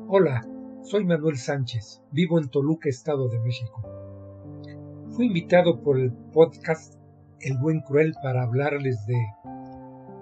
Hola, 0.08 0.40
soy 0.80 1.04
Manuel 1.04 1.36
Sánchez, 1.36 2.02
vivo 2.12 2.38
en 2.38 2.48
Toluca, 2.48 2.88
Estado 2.88 3.28
de 3.28 3.40
México. 3.40 3.82
Fui 5.10 5.26
invitado 5.26 5.82
por 5.82 6.00
el 6.00 6.12
podcast 6.32 6.94
El 7.40 7.58
Buen 7.58 7.82
Cruel 7.82 8.14
para 8.22 8.44
hablarles 8.44 9.06
de 9.06 9.22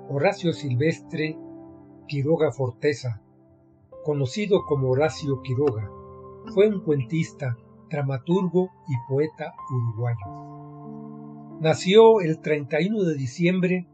Horacio 0.08 0.52
Silvestre 0.52 1.38
Quiroga 2.08 2.50
Forteza, 2.50 3.22
conocido 4.04 4.64
como 4.66 4.90
Horacio 4.90 5.42
Quiroga. 5.42 5.90
Fue 6.54 6.68
un 6.68 6.80
cuentista, 6.82 7.56
dramaturgo 7.90 8.70
y 8.88 8.94
poeta 9.08 9.52
uruguayo. 9.70 11.60
Nació 11.60 12.20
el 12.20 12.40
31 12.40 13.02
de 13.02 13.14
diciembre 13.14 13.86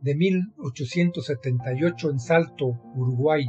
de 0.00 0.14
1878 0.14 2.10
en 2.10 2.18
Salto, 2.18 2.78
Uruguay, 2.94 3.46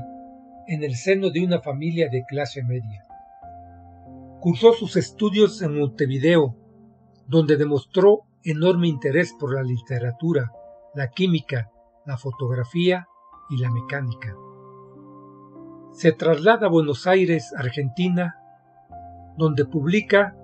en 0.67 0.83
el 0.83 0.95
seno 0.95 1.29
de 1.29 1.43
una 1.43 1.61
familia 1.61 2.09
de 2.09 2.23
clase 2.27 2.63
media. 2.63 3.05
Cursó 4.39 4.73
sus 4.73 4.95
estudios 4.97 5.61
en 5.61 5.79
Montevideo, 5.79 6.55
donde 7.27 7.57
demostró 7.57 8.21
enorme 8.43 8.87
interés 8.87 9.33
por 9.39 9.53
la 9.55 9.63
literatura, 9.63 10.51
la 10.95 11.09
química, 11.09 11.71
la 12.05 12.17
fotografía 12.17 13.07
y 13.49 13.57
la 13.57 13.71
mecánica. 13.71 14.35
Se 15.93 16.11
traslada 16.11 16.65
a 16.65 16.69
Buenos 16.69 17.05
Aires, 17.05 17.53
Argentina, 17.55 18.35
donde 19.37 19.63
publica 19.63 20.35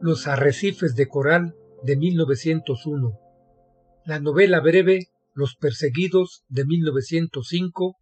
Los 0.00 0.26
arrecifes 0.26 0.96
de 0.96 1.06
coral 1.06 1.54
de 1.84 1.96
1901, 1.96 3.18
la 4.04 4.18
novela 4.18 4.60
breve 4.60 5.06
Los 5.32 5.54
perseguidos 5.54 6.42
de 6.48 6.64
1905 6.64 7.96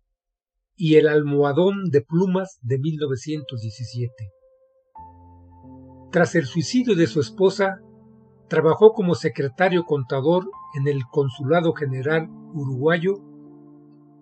y 0.76 0.96
El 0.96 1.08
almohadón 1.08 1.90
de 1.90 2.00
plumas 2.00 2.58
de 2.62 2.78
1917. 2.78 4.32
Tras 6.10 6.34
el 6.36 6.46
suicidio 6.46 6.96
de 6.96 7.06
su 7.06 7.20
esposa, 7.20 7.80
trabajó 8.48 8.94
como 8.94 9.14
secretario 9.14 9.84
contador 9.84 10.48
en 10.74 10.88
el 10.88 11.02
Consulado 11.10 11.74
General 11.74 12.28
Uruguayo 12.54 13.33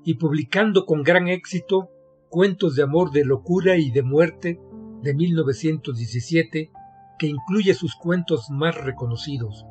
y 0.04 0.14
publicando 0.14 0.86
con 0.86 1.02
gran 1.02 1.28
éxito 1.28 1.90
Cuentos 2.28 2.76
de 2.76 2.82
amor 2.82 3.10
de 3.10 3.26
locura 3.26 3.76
y 3.76 3.90
de 3.90 4.02
muerte 4.02 4.58
de 5.02 5.12
1917, 5.12 6.70
que 7.18 7.26
incluye 7.26 7.74
sus 7.74 7.94
cuentos 7.94 8.48
más 8.48 8.74
reconocidos. 8.74 9.66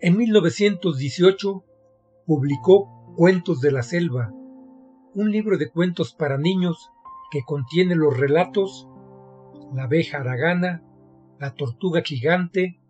En 0.00 0.16
1918 0.16 1.64
publicó 2.26 3.14
Cuentos 3.16 3.60
de 3.60 3.70
la 3.70 3.84
Selva, 3.84 4.32
un 5.14 5.30
libro 5.30 5.56
de 5.56 5.70
cuentos 5.70 6.14
para 6.14 6.36
niños 6.36 6.90
que 7.30 7.42
contiene 7.46 7.94
los 7.94 8.16
relatos 8.16 8.88
La 9.72 9.84
abeja 9.84 10.18
aragana, 10.18 10.82
La 11.38 11.54
tortuga 11.54 12.02
gigante, 12.02 12.80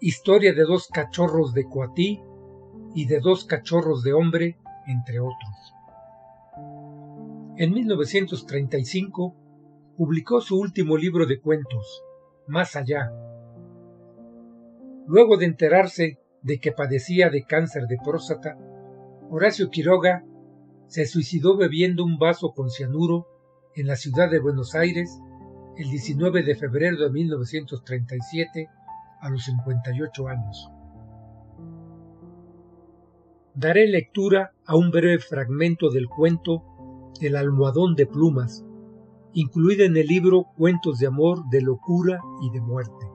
Historia 0.00 0.54
de 0.54 0.62
dos 0.62 0.86
cachorros 0.92 1.54
de 1.54 1.64
Coatí 1.68 2.22
y 2.96 3.04
de 3.04 3.20
dos 3.20 3.44
cachorros 3.44 4.02
de 4.02 4.14
hombre, 4.14 4.56
entre 4.86 5.20
otros. 5.20 5.74
En 7.58 7.74
1935 7.74 9.36
publicó 9.98 10.40
su 10.40 10.58
último 10.58 10.96
libro 10.96 11.26
de 11.26 11.38
cuentos, 11.38 12.02
Más 12.48 12.74
allá. 12.74 13.12
Luego 15.06 15.36
de 15.36 15.44
enterarse 15.44 16.18
de 16.42 16.58
que 16.58 16.72
padecía 16.72 17.28
de 17.28 17.44
cáncer 17.44 17.86
de 17.86 17.98
próstata, 18.02 18.56
Horacio 19.28 19.68
Quiroga 19.68 20.24
se 20.86 21.04
suicidó 21.04 21.56
bebiendo 21.56 22.02
un 22.02 22.18
vaso 22.18 22.52
con 22.54 22.70
cianuro 22.70 23.26
en 23.74 23.88
la 23.88 23.96
ciudad 23.96 24.30
de 24.30 24.38
Buenos 24.38 24.74
Aires 24.74 25.20
el 25.76 25.90
19 25.90 26.44
de 26.44 26.54
febrero 26.54 26.96
de 26.96 27.10
1937 27.10 28.70
a 29.20 29.28
los 29.28 29.44
58 29.44 30.28
años. 30.28 30.70
Daré 33.56 33.86
lectura 33.86 34.52
a 34.66 34.76
un 34.76 34.90
breve 34.90 35.18
fragmento 35.18 35.88
del 35.88 36.08
cuento 36.08 36.62
El 37.22 37.36
almohadón 37.36 37.94
de 37.94 38.04
plumas, 38.04 38.66
incluido 39.32 39.86
en 39.86 39.96
el 39.96 40.06
libro 40.06 40.48
Cuentos 40.58 40.98
de 40.98 41.06
amor, 41.06 41.48
de 41.48 41.62
locura 41.62 42.20
y 42.42 42.50
de 42.50 42.60
muerte. 42.60 43.10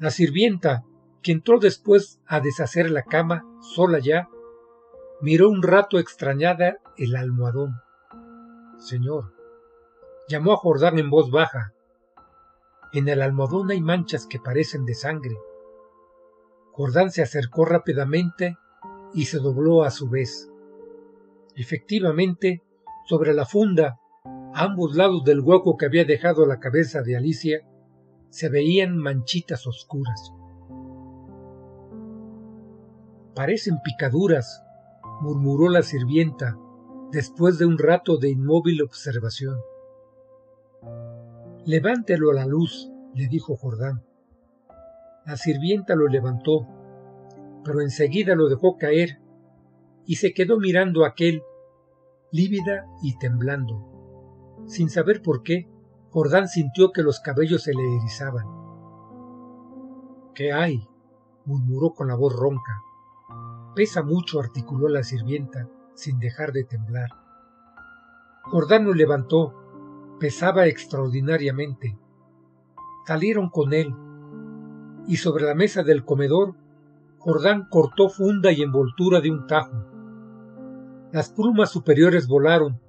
La 0.00 0.10
sirvienta 0.10 0.84
que 1.22 1.30
entró 1.30 1.60
después 1.60 2.20
a 2.26 2.40
deshacer 2.40 2.90
la 2.90 3.04
cama, 3.04 3.46
sola 3.60 4.00
ya, 4.00 4.28
miró 5.20 5.48
un 5.48 5.62
rato 5.62 6.00
extrañada 6.00 6.78
el 6.96 7.14
almohadón. 7.14 7.76
Señor, 8.78 9.32
llamó 10.28 10.54
a 10.54 10.56
Jordán 10.56 10.98
en 10.98 11.08
voz 11.08 11.30
baja. 11.30 11.72
En 12.92 13.08
el 13.08 13.22
almohadón 13.22 13.70
hay 13.70 13.80
manchas 13.80 14.26
que 14.26 14.40
parecen 14.40 14.84
de 14.86 14.94
sangre. 14.94 15.36
Jordán 16.80 17.10
se 17.10 17.20
acercó 17.20 17.66
rápidamente 17.66 18.56
y 19.12 19.26
se 19.26 19.36
dobló 19.36 19.82
a 19.82 19.90
su 19.90 20.08
vez. 20.08 20.50
Efectivamente, 21.54 22.62
sobre 23.04 23.34
la 23.34 23.44
funda, 23.44 24.00
a 24.24 24.64
ambos 24.64 24.96
lados 24.96 25.22
del 25.24 25.40
hueco 25.40 25.76
que 25.76 25.84
había 25.84 26.06
dejado 26.06 26.46
la 26.46 26.58
cabeza 26.58 27.02
de 27.02 27.18
Alicia, 27.18 27.68
se 28.30 28.48
veían 28.48 28.96
manchitas 28.96 29.66
oscuras. 29.66 30.32
Parecen 33.34 33.82
picaduras, 33.84 34.64
murmuró 35.20 35.68
la 35.68 35.82
sirvienta, 35.82 36.56
después 37.12 37.58
de 37.58 37.66
un 37.66 37.76
rato 37.76 38.16
de 38.16 38.30
inmóvil 38.30 38.80
observación. 38.80 39.58
Levántelo 41.66 42.30
a 42.30 42.34
la 42.36 42.46
luz, 42.46 42.90
le 43.14 43.28
dijo 43.28 43.54
Jordán. 43.54 44.02
La 45.26 45.36
sirvienta 45.36 45.94
lo 45.94 46.08
levantó, 46.08 46.66
pero 47.64 47.80
enseguida 47.80 48.34
lo 48.34 48.48
dejó 48.48 48.76
caer 48.78 49.20
y 50.06 50.16
se 50.16 50.32
quedó 50.32 50.58
mirando 50.58 51.04
a 51.04 51.08
aquel, 51.08 51.42
lívida 52.32 52.86
y 53.02 53.18
temblando. 53.18 53.86
Sin 54.66 54.88
saber 54.88 55.22
por 55.22 55.42
qué, 55.42 55.68
Jordán 56.10 56.48
sintió 56.48 56.90
que 56.90 57.02
los 57.02 57.20
cabellos 57.20 57.62
se 57.62 57.74
le 57.74 57.96
erizaban. 57.96 58.46
¿Qué 60.34 60.52
hay? 60.52 60.88
murmuró 61.44 61.94
con 61.94 62.08
la 62.08 62.14
voz 62.14 62.34
ronca. 62.34 62.82
Pesa 63.74 64.02
mucho, 64.02 64.40
articuló 64.40 64.88
la 64.88 65.02
sirvienta, 65.02 65.68
sin 65.94 66.18
dejar 66.18 66.52
de 66.52 66.64
temblar. 66.64 67.10
Jordán 68.44 68.84
lo 68.84 68.94
levantó. 68.94 69.54
Pesaba 70.18 70.66
extraordinariamente. 70.66 71.98
Salieron 73.06 73.48
con 73.48 73.72
él, 73.72 73.94
y 75.10 75.16
sobre 75.16 75.44
la 75.44 75.56
mesa 75.56 75.82
del 75.82 76.04
comedor, 76.04 76.54
Jordán 77.18 77.66
cortó 77.68 78.08
funda 78.08 78.52
y 78.52 78.62
envoltura 78.62 79.20
de 79.20 79.32
un 79.32 79.48
tajo. 79.48 79.84
Las 81.10 81.30
plumas 81.30 81.72
superiores 81.72 82.28
volaron, 82.28 82.80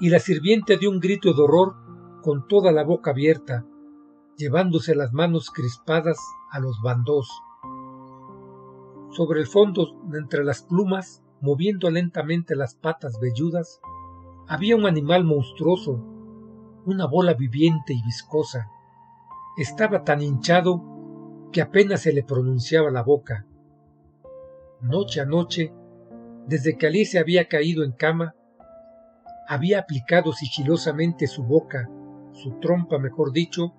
y 0.00 0.10
la 0.10 0.18
sirviente 0.18 0.76
dio 0.76 0.90
un 0.90 0.98
grito 0.98 1.32
de 1.32 1.40
horror 1.40 1.76
con 2.20 2.48
toda 2.48 2.72
la 2.72 2.82
boca 2.82 3.12
abierta, 3.12 3.64
llevándose 4.36 4.96
las 4.96 5.12
manos 5.12 5.52
crispadas 5.52 6.18
a 6.50 6.58
los 6.58 6.82
bandos. 6.82 7.30
Sobre 9.10 9.38
el 9.38 9.46
fondo, 9.46 9.86
entre 10.12 10.42
las 10.42 10.62
plumas, 10.62 11.22
moviendo 11.40 11.92
lentamente 11.92 12.56
las 12.56 12.74
patas 12.74 13.20
velludas, 13.20 13.80
había 14.48 14.74
un 14.74 14.84
animal 14.84 15.22
monstruoso, 15.22 15.92
una 16.86 17.06
bola 17.06 17.34
viviente 17.34 17.92
y 17.92 18.02
viscosa. 18.02 18.68
Estaba 19.56 20.02
tan 20.02 20.22
hinchado 20.22 20.90
que 21.52 21.60
apenas 21.60 22.02
se 22.02 22.12
le 22.12 22.22
pronunciaba 22.22 22.90
la 22.90 23.02
boca. 23.02 23.46
Noche 24.80 25.20
a 25.20 25.24
noche, 25.24 25.72
desde 26.46 26.76
que 26.76 26.86
Alicia 26.86 27.20
había 27.20 27.48
caído 27.48 27.84
en 27.84 27.92
cama, 27.92 28.34
había 29.48 29.80
aplicado 29.80 30.32
sigilosamente 30.32 31.26
su 31.26 31.42
boca, 31.42 31.90
su 32.32 32.60
trompa 32.60 32.98
mejor 32.98 33.32
dicho, 33.32 33.74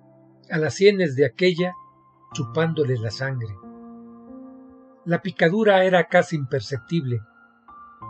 a 0.50 0.58
las 0.58 0.74
sienes 0.74 1.16
de 1.16 1.24
aquella, 1.24 1.72
chupándole 2.34 2.98
la 2.98 3.10
sangre. 3.10 3.54
La 5.04 5.22
picadura 5.22 5.84
era 5.84 6.08
casi 6.08 6.36
imperceptible. 6.36 7.22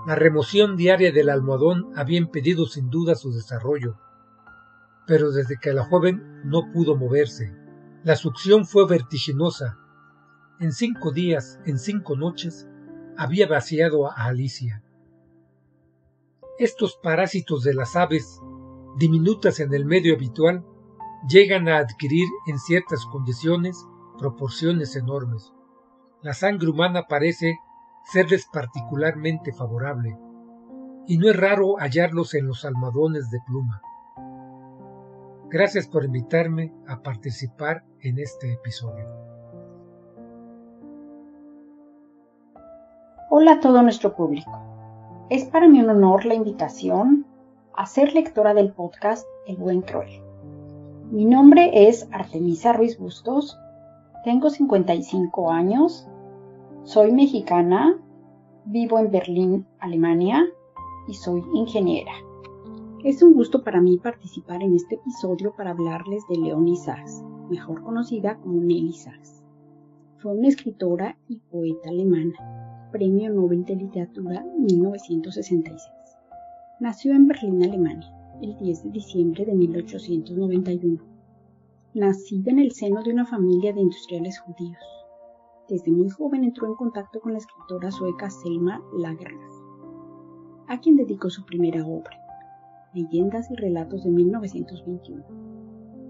La 0.07 0.15
remoción 0.15 0.77
diaria 0.77 1.13
del 1.13 1.31
almohadón 1.31 1.91
había 1.97 2.19
impedido 2.19 2.67
sin 2.67 2.91
duda 2.91 3.15
su 3.15 3.33
desarrollo. 3.33 3.97
Pero 5.07 5.31
desde 5.31 5.57
que 5.59 5.73
la 5.73 5.85
joven 5.85 6.43
no 6.45 6.71
pudo 6.73 6.97
moverse, 6.97 7.62
la 8.05 8.17
succión 8.17 8.67
fue 8.67 8.87
vertiginosa. 8.89 9.79
En 10.59 10.73
cinco 10.73 11.13
días, 11.13 11.61
en 11.67 11.79
cinco 11.79 12.17
noches, 12.17 12.67
había 13.17 13.47
vaciado 13.47 14.11
a 14.11 14.25
Alicia. 14.25 14.83
Estos 16.59 16.99
parásitos 17.01 17.63
de 17.63 17.75
las 17.75 17.95
aves, 17.95 18.41
diminutas 18.99 19.61
en 19.61 19.73
el 19.73 19.85
medio 19.85 20.15
habitual, 20.15 20.65
llegan 21.29 21.69
a 21.69 21.79
adquirir 21.79 22.27
en 22.49 22.59
ciertas 22.59 23.07
condiciones 23.07 23.77
proporciones 24.19 24.97
enormes. 24.97 25.53
La 26.23 26.35
sangre 26.35 26.71
humana 26.71 27.05
parece 27.09 27.57
serles 28.13 28.49
particularmente 28.53 29.53
favorable, 29.53 30.19
y 31.07 31.19
no 31.19 31.31
es 31.31 31.37
raro 31.37 31.77
hallarlos 31.79 32.35
en 32.35 32.49
los 32.49 32.65
almohadones 32.65 33.31
de 33.31 33.39
pluma. 33.47 33.81
Gracias 35.51 35.87
por 35.87 36.05
invitarme 36.05 36.73
a 36.89 37.03
participar 37.03 37.85
en 38.03 38.19
este 38.19 38.53
episodio. 38.53 39.07
Hola 43.31 43.53
a 43.53 43.61
todo 43.61 43.83
nuestro 43.83 44.15
público. 44.15 44.61
Es 45.31 45.45
para 45.45 45.69
mí 45.69 45.81
un 45.81 45.89
honor 45.89 46.25
la 46.25 46.35
invitación 46.35 47.25
a 47.75 47.87
ser 47.87 48.13
lectora 48.13 48.55
del 48.55 48.73
podcast 48.73 49.27
El 49.47 49.57
Buen 49.57 49.83
Cruel. 49.83 50.21
Mi 51.11 51.25
nombre 51.25 51.89
es 51.89 52.09
Artemisa 52.11 52.73
Ruiz 52.73 52.99
Bustos, 52.99 53.57
tengo 54.25 54.51
55 54.51 55.51
años, 55.51 56.09
soy 56.83 57.13
mexicana, 57.13 57.99
vivo 58.65 58.99
en 58.99 59.11
Berlín, 59.11 59.67
Alemania 59.79 60.45
y 61.07 61.15
soy 61.15 61.43
ingeniera. 61.55 62.13
Es 63.05 63.23
un 63.23 63.35
gusto 63.35 63.63
para 63.63 63.81
mí 63.81 63.99
participar 63.99 64.63
en 64.63 64.75
este 64.75 64.97
episodio 64.97 65.55
para 65.57 65.71
hablarles 65.71 66.23
de 66.29 66.37
Leonie 66.39 66.77
Sachs, 66.77 67.23
mejor 67.51 67.83
conocida 67.83 68.39
como 68.39 68.61
Nelly 68.61 68.93
Sachs. 68.93 69.43
Fue 70.19 70.33
una 70.33 70.49
escritora 70.49 71.17
y 71.29 71.39
poeta 71.39 71.89
alemana, 71.89 72.89
Premio 72.93 73.33
Nobel 73.33 73.65
de 73.65 73.77
Literatura 73.77 74.45
1966. 74.59 75.83
Nació 76.81 77.13
en 77.13 77.27
Berlín, 77.27 77.63
Alemania, 77.63 78.13
el 78.43 78.57
10 78.59 78.85
de 78.85 78.91
diciembre 78.91 79.45
de 79.45 79.55
1891. 79.55 81.03
Nacida 81.95 82.51
en 82.51 82.59
el 82.59 82.73
seno 82.73 83.03
de 83.03 83.13
una 83.13 83.27
familia 83.27 83.73
de 83.73 83.81
industriales 83.81 84.39
judíos. 84.41 84.83
Desde 85.69 85.91
muy 85.91 86.11
joven 86.11 86.45
entró 86.45 86.67
en 86.67 86.75
contacto 86.75 87.21
con 87.21 87.33
la 87.33 87.39
escritora 87.39 87.91
sueca 87.91 88.31
Selma 88.31 88.83
Lagerlöf, 88.99 89.55
a 90.69 90.81
quien 90.81 90.97
dedicó 90.97 91.31
su 91.31 91.45
primera 91.45 91.87
obra, 91.87 92.19
Leyendas 92.95 93.51
y 93.51 93.55
Relatos 93.55 94.05
de 94.05 94.11
1921, 94.11 95.25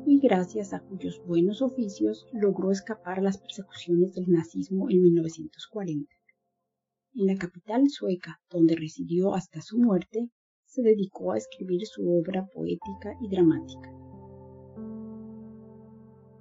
y 0.07 0.19
gracias 0.19 0.73
a 0.73 0.81
cuyos 0.81 1.23
buenos 1.27 1.63
oficios 1.63 2.27
logró 2.33 2.71
escapar 2.71 3.19
a 3.19 3.23
las 3.23 3.39
persecuciones 3.39 4.15
del 4.15 4.31
nazismo 4.31 4.91
en 4.91 5.03
1940. 5.03 6.15
En 7.15 7.27
la 7.27 7.37
capital 7.37 7.89
sueca, 7.91 8.41
donde 8.51 8.75
residió 8.75 9.35
hasta 9.35 9.61
su 9.61 9.79
muerte, 9.79 10.31
se 10.65 10.83
dedicó 10.83 11.33
a 11.33 11.37
escribir 11.37 11.87
su 11.87 12.11
obra 12.11 12.47
poética 12.47 13.15
y 13.21 13.29
dramática. 13.29 13.91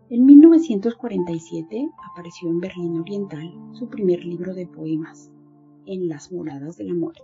En 0.10 0.26
1947 0.26 1.90
apareció 2.12 2.50
en 2.50 2.60
Berlín 2.60 3.00
Oriental 3.00 3.54
su 3.74 3.90
primer 3.90 4.24
libro 4.26 4.54
de 4.54 4.68
poemas, 4.68 5.32
En 5.86 6.08
las 6.08 6.32
moradas 6.32 6.78
de 6.78 6.86
la 6.86 6.94
muerte, 6.94 7.24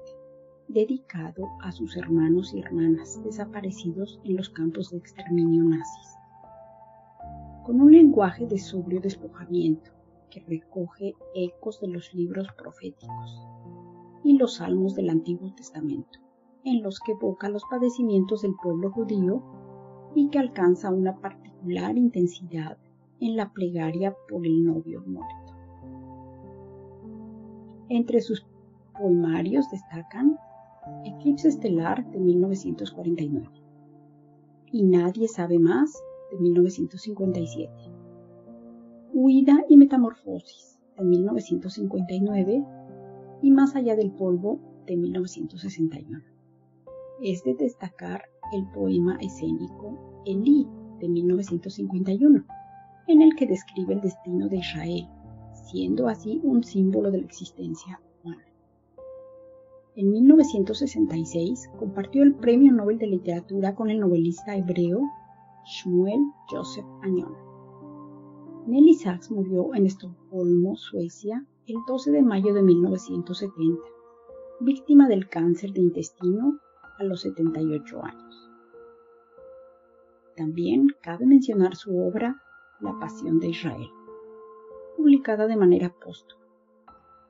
dedicado 0.68 1.48
a 1.62 1.72
sus 1.72 1.96
hermanos 1.96 2.54
y 2.54 2.60
hermanas 2.60 3.22
desaparecidos 3.24 4.20
en 4.24 4.36
los 4.36 4.50
campos 4.50 4.90
de 4.92 4.98
exterminio 4.98 5.64
nazis. 5.64 6.18
Con 7.68 7.82
un 7.82 7.92
lenguaje 7.92 8.48
de 8.48 8.60
sobrio 8.60 9.02
despojamiento 9.02 9.92
que 10.30 10.40
recoge 10.40 11.16
ecos 11.36 11.82
de 11.82 11.90
los 11.90 12.14
libros 12.14 12.48
proféticos 12.58 13.46
y 14.24 14.38
los 14.38 14.56
salmos 14.56 14.96
del 14.96 15.10
Antiguo 15.10 15.54
Testamento, 15.54 16.18
en 16.64 16.82
los 16.82 17.02
que 17.02 17.12
evoca 17.12 17.50
los 17.50 17.66
padecimientos 17.70 18.44
del 18.44 18.56
pueblo 18.64 18.90
judío 18.92 19.44
y 20.16 20.30
que 20.30 20.40
alcanza 20.40 20.92
una 20.92 21.18
particular 21.18 21.98
intensidad 21.98 22.78
en 23.20 23.36
la 23.36 23.52
plegaria 23.52 24.16
por 24.30 24.46
el 24.46 24.64
novio 24.64 25.04
muerto. 25.06 25.54
Entre 27.90 28.22
sus 28.22 28.48
poemarios 28.98 29.70
destacan 29.70 30.38
Eclipse 31.04 31.50
Estelar 31.50 32.10
de 32.12 32.18
1949 32.18 33.50
y 34.72 34.84
Nadie 34.84 35.28
sabe 35.28 35.60
más 35.60 36.02
de 36.32 36.38
1957, 36.38 37.72
Huida 39.14 39.64
y 39.70 39.78
Metamorfosis 39.78 40.80
de 40.98 41.04
1959 41.04 42.66
y 43.42 43.52
Más 43.52 43.76
allá 43.76 43.96
del 43.96 44.12
polvo 44.12 44.60
de 44.86 44.98
1961. 44.98 46.22
Es 47.22 47.44
de 47.44 47.56
destacar 47.56 48.24
el 48.54 48.66
poema 48.72 49.18
escénico 49.22 50.24
Elí 50.26 50.68
de 51.00 51.10
1951, 51.10 52.46
en 53.08 53.22
el 53.22 53.36
que 53.36 53.48
describe 53.48 53.94
el 53.94 54.02
destino 54.02 54.50
de 54.50 54.58
Israel, 54.58 55.08
siendo 55.54 56.08
así 56.08 56.40
un 56.44 56.64
símbolo 56.64 57.12
de 57.12 57.20
la 57.20 57.26
existencia 57.26 58.02
humana. 58.24 58.44
En 59.96 60.12
1966 60.12 61.70
compartió 61.80 62.24
el 62.24 62.36
Premio 62.36 62.72
Nobel 62.72 62.98
de 62.98 63.08
Literatura 63.08 63.76
con 63.76 63.90
el 63.90 64.00
novelista 64.00 64.56
hebreo 64.56 65.02
Shmuel 65.68 66.32
Joseph 66.50 66.86
Agnon. 67.02 67.36
Nelly 68.68 68.94
Sachs 68.94 69.30
murió 69.30 69.76
en 69.76 69.86
Estocolmo, 69.86 70.78
Suecia, 70.78 71.46
el 71.66 71.76
12 71.86 72.12
de 72.12 72.22
mayo 72.22 72.54
de 72.54 72.62
1970, 72.62 73.82
víctima 74.62 75.10
del 75.10 75.28
cáncer 75.28 75.74
de 75.74 75.82
intestino 75.82 76.58
a 76.98 77.04
los 77.04 77.20
78 77.24 78.02
años. 78.02 78.50
También 80.38 80.88
cabe 81.02 81.26
mencionar 81.26 81.76
su 81.76 81.98
obra 81.98 82.42
La 82.80 82.98
Pasión 82.98 83.40
de 83.40 83.50
Israel, 83.50 83.90
publicada 84.96 85.48
de 85.48 85.58
manera 85.58 85.94
póstuma, 86.00 86.46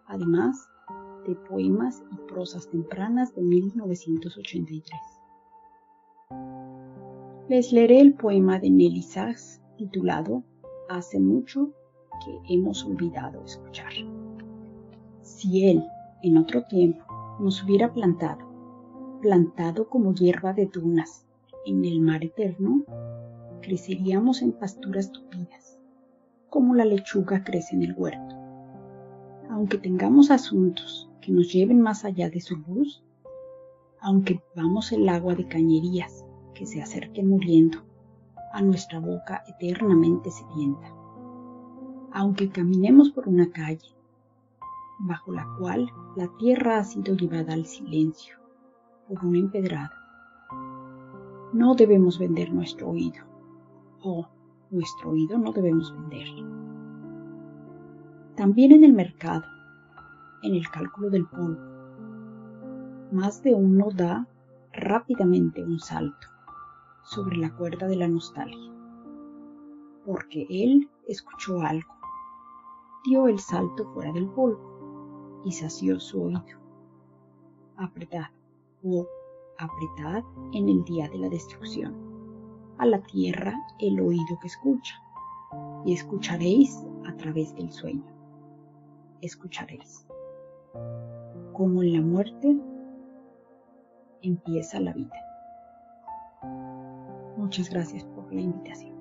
además 0.06 0.69
de 1.26 1.34
poemas 1.34 2.04
y 2.12 2.17
prosas 2.32 2.69
tempranas 2.69 3.34
de 3.34 3.41
1983. 3.41 5.17
Les 7.49 7.71
leeré 7.71 8.01
el 8.01 8.13
poema 8.13 8.60
de 8.60 8.69
Nelly 8.69 9.01
Sachs 9.01 9.62
titulado 9.77 10.43
Hace 10.89 11.17
mucho 11.17 11.71
que 12.25 12.53
hemos 12.53 12.83
olvidado 12.83 13.41
escuchar. 13.45 13.93
Si 15.21 15.65
él, 15.65 15.81
en 16.23 16.38
otro 16.38 16.63
tiempo, 16.65 17.05
nos 17.39 17.63
hubiera 17.63 17.93
plantado 17.93 18.45
plantado 19.21 19.88
como 19.88 20.13
hierba 20.13 20.51
de 20.51 20.65
dunas 20.65 21.25
en 21.65 21.86
el 21.86 22.01
mar 22.01 22.25
eterno, 22.25 22.83
creceríamos 23.62 24.41
en 24.41 24.51
pasturas 24.51 25.13
tupidas, 25.13 25.79
como 26.49 26.75
la 26.75 26.83
lechuga 26.83 27.45
crece 27.45 27.75
en 27.75 27.83
el 27.83 27.93
huerto. 27.97 28.36
Aunque 29.49 29.77
tengamos 29.77 30.31
asuntos 30.31 31.10
que 31.21 31.31
nos 31.31 31.51
lleven 31.51 31.79
más 31.79 32.03
allá 32.03 32.29
de 32.29 32.41
su 32.41 32.57
luz, 32.57 33.03
aunque 34.01 34.41
vamos 34.53 34.91
el 34.91 35.07
agua 35.07 35.33
de 35.33 35.47
cañerías 35.47 36.26
que 36.58 36.65
se 36.65 36.82
acerquen 36.82 37.30
muriendo 37.30 37.78
a 38.52 38.62
nuestra 38.63 39.00
boca 39.00 39.43
eternamente 39.48 40.32
sedienta, 40.32 40.91
aunque 42.12 42.50
caminemos 42.50 43.12
por 43.12 43.28
una 43.28 43.52
calle 43.52 43.96
bajo 45.00 45.32
la 45.32 45.48
cual 45.60 45.88
la 46.15 46.28
tierra 46.39 46.80
ha 46.80 46.84
sido 46.84 47.15
llevada 47.15 47.54
al 47.54 47.67
silencio, 47.67 48.38
por 49.08 49.24
una 49.24 49.38
empedrada. 49.38 49.93
No 51.54 51.76
debemos 51.76 52.17
vender 52.17 52.52
nuestro 52.52 52.89
oído. 52.89 53.24
O 54.02 54.28
nuestro 54.72 55.12
oído 55.12 55.38
no 55.38 55.52
debemos 55.52 55.93
venderlo. 55.93 56.48
También 58.36 58.72
en 58.72 58.84
el 58.84 58.93
mercado, 58.93 59.45
en 60.41 60.55
el 60.55 60.68
cálculo 60.70 61.12
del 61.12 61.28
polvo, 61.28 61.62
más 63.12 63.43
de 63.43 63.53
uno 63.53 63.89
da 63.91 64.28
rápidamente 64.74 65.64
un 65.64 65.80
salto 65.80 66.28
sobre 67.08 67.38
la 67.38 67.55
cuerda 67.55 67.88
de 67.88 67.95
la 67.95 68.08
nostalgia, 68.08 68.74
porque 70.05 70.45
él 70.49 70.89
escuchó 71.08 71.62
algo, 71.62 71.89
dio 73.05 73.28
el 73.28 73.39
salto 73.39 73.86
fuera 73.93 74.12
del 74.12 74.28
polvo 74.28 75.41
y 75.45 75.51
sació 75.53 75.99
su 76.01 76.22
oído. 76.22 76.41
Apretad, 77.78 78.26
o 78.84 79.08
apretad 79.58 80.24
en 80.51 80.68
el 80.68 80.84
día 80.84 81.08
de 81.08 81.18
la 81.18 81.30
destrucción. 81.30 81.95
A 82.78 82.86
la 82.86 83.01
tierra 83.03 83.53
el 83.80 83.99
oído 84.01 84.38
que 84.41 84.47
escucha, 84.47 84.95
y 85.86 85.93
escucharéis 85.93 86.86
a 87.05 87.16
través 87.16 87.55
del 87.55 87.72
sueño. 87.72 88.03
Escucharéis. 89.22 90.05
Como 91.53 91.82
en 91.82 91.93
la 91.93 92.01
muerte 92.01 92.58
empieza 94.22 94.80
la 94.82 94.91
vida. 94.91 95.26
Muchas 97.48 97.70
gracias 97.70 98.04
por 98.04 98.34
la 98.34 98.41
invitación. 98.41 98.93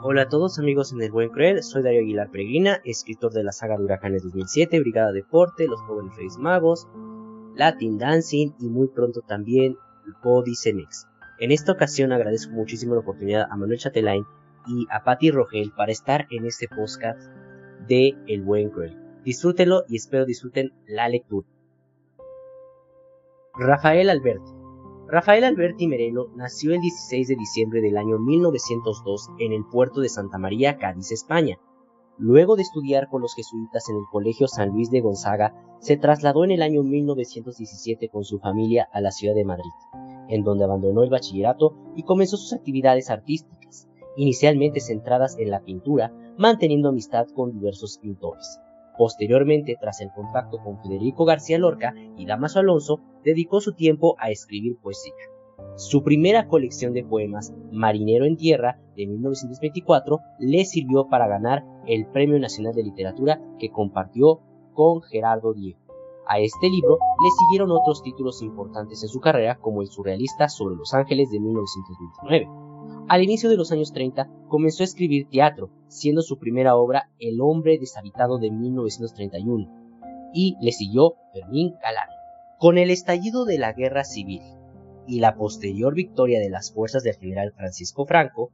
Hola 0.00 0.22
a 0.22 0.28
todos 0.28 0.60
amigos 0.60 0.92
en 0.92 1.02
El 1.02 1.10
Buen 1.10 1.30
Cruel, 1.30 1.64
soy 1.64 1.82
Darío 1.82 2.02
Aguilar 2.02 2.30
Peregrina, 2.30 2.80
escritor 2.84 3.32
de 3.32 3.42
la 3.42 3.50
saga 3.50 3.76
de 3.76 3.82
Huracanes 3.82 4.22
2007, 4.22 4.78
Brigada 4.78 5.10
Deporte, 5.10 5.66
Los 5.66 5.80
Jóvenes 5.80 6.14
Reyes 6.16 6.38
Magos, 6.38 6.86
Latin 7.56 7.98
Dancing 7.98 8.52
y 8.60 8.68
muy 8.68 8.86
pronto 8.86 9.22
también 9.22 9.76
Body 10.22 10.54
Cemex. 10.54 11.08
En 11.40 11.50
esta 11.50 11.72
ocasión 11.72 12.12
agradezco 12.12 12.52
muchísimo 12.52 12.94
la 12.94 13.00
oportunidad 13.00 13.48
a 13.50 13.56
Manuel 13.56 13.80
Chatelain 13.80 14.22
y 14.68 14.86
a 14.88 15.02
Patti 15.02 15.32
Rogel 15.32 15.72
para 15.76 15.90
estar 15.90 16.28
en 16.30 16.46
este 16.46 16.68
podcast 16.68 17.28
de 17.88 18.14
El 18.28 18.42
Buen 18.42 18.70
Cruel. 18.70 18.96
Disfrútenlo 19.24 19.82
y 19.88 19.96
espero 19.96 20.26
disfruten 20.26 20.72
la 20.86 21.08
lectura. 21.08 21.48
Rafael 23.58 24.10
Alberti. 24.10 24.59
Rafael 25.10 25.42
Alberti 25.42 25.88
Merelo 25.88 26.28
nació 26.36 26.72
el 26.72 26.80
16 26.80 27.26
de 27.26 27.34
diciembre 27.34 27.80
del 27.80 27.96
año 27.96 28.20
1902 28.20 29.30
en 29.40 29.52
el 29.52 29.64
puerto 29.64 30.00
de 30.00 30.08
Santa 30.08 30.38
María, 30.38 30.78
Cádiz, 30.78 31.10
España. 31.10 31.58
Luego 32.16 32.54
de 32.54 32.62
estudiar 32.62 33.08
con 33.08 33.20
los 33.20 33.34
jesuitas 33.34 33.88
en 33.88 33.96
el 33.96 34.04
Colegio 34.12 34.46
San 34.46 34.68
Luis 34.68 34.88
de 34.92 35.00
Gonzaga, 35.00 35.52
se 35.80 35.96
trasladó 35.96 36.44
en 36.44 36.52
el 36.52 36.62
año 36.62 36.84
1917 36.84 38.08
con 38.08 38.22
su 38.22 38.38
familia 38.38 38.88
a 38.92 39.00
la 39.00 39.10
ciudad 39.10 39.34
de 39.34 39.44
Madrid, 39.44 39.72
en 40.28 40.44
donde 40.44 40.62
abandonó 40.62 41.02
el 41.02 41.10
bachillerato 41.10 41.74
y 41.96 42.04
comenzó 42.04 42.36
sus 42.36 42.52
actividades 42.52 43.10
artísticas, 43.10 43.88
inicialmente 44.16 44.78
centradas 44.78 45.36
en 45.40 45.50
la 45.50 45.64
pintura, 45.64 46.12
manteniendo 46.38 46.90
amistad 46.90 47.26
con 47.34 47.50
diversos 47.50 47.98
pintores. 47.98 48.60
Posteriormente, 49.00 49.78
tras 49.80 50.02
el 50.02 50.12
contacto 50.12 50.58
con 50.58 50.78
Federico 50.82 51.24
García 51.24 51.56
Lorca 51.56 51.94
y 52.18 52.26
Damaso 52.26 52.58
Alonso, 52.58 53.00
dedicó 53.24 53.62
su 53.62 53.72
tiempo 53.72 54.14
a 54.18 54.30
escribir 54.30 54.76
poesía. 54.76 55.14
Su 55.76 56.02
primera 56.02 56.48
colección 56.48 56.92
de 56.92 57.02
poemas, 57.02 57.54
Marinero 57.72 58.26
en 58.26 58.36
Tierra, 58.36 58.78
de 58.96 59.06
1924, 59.06 60.18
le 60.40 60.66
sirvió 60.66 61.08
para 61.08 61.28
ganar 61.28 61.64
el 61.86 62.08
Premio 62.08 62.38
Nacional 62.38 62.74
de 62.74 62.82
Literatura 62.82 63.40
que 63.58 63.70
compartió 63.70 64.42
con 64.74 65.00
Gerardo 65.00 65.54
Diego. 65.54 65.80
A 66.26 66.38
este 66.38 66.68
libro 66.68 66.98
le 67.22 67.30
siguieron 67.38 67.70
otros 67.70 68.02
títulos 68.02 68.42
importantes 68.42 69.02
en 69.02 69.08
su 69.08 69.18
carrera, 69.18 69.56
como 69.56 69.80
el 69.80 69.88
surrealista 69.88 70.50
sobre 70.50 70.76
Los 70.76 70.92
Ángeles 70.92 71.30
de 71.30 71.40
1929. 71.40 72.59
Al 73.10 73.24
inicio 73.24 73.50
de 73.50 73.56
los 73.56 73.72
años 73.72 73.92
30 73.92 74.30
comenzó 74.48 74.82
a 74.82 74.84
escribir 74.84 75.28
teatro, 75.28 75.70
siendo 75.88 76.22
su 76.22 76.38
primera 76.38 76.76
obra 76.76 77.10
El 77.18 77.40
hombre 77.40 77.76
deshabitado 77.78 78.38
de 78.38 78.52
1931, 78.52 80.30
y 80.32 80.56
le 80.60 80.70
siguió 80.70 81.14
Fermín 81.32 81.74
Galán. 81.82 82.08
Con 82.60 82.78
el 82.78 82.90
estallido 82.90 83.44
de 83.44 83.58
la 83.58 83.72
guerra 83.72 84.04
civil 84.04 84.42
y 85.08 85.18
la 85.18 85.34
posterior 85.34 85.92
victoria 85.94 86.38
de 86.38 86.50
las 86.50 86.72
fuerzas 86.72 87.02
del 87.02 87.16
general 87.16 87.52
Francisco 87.56 88.06
Franco, 88.06 88.52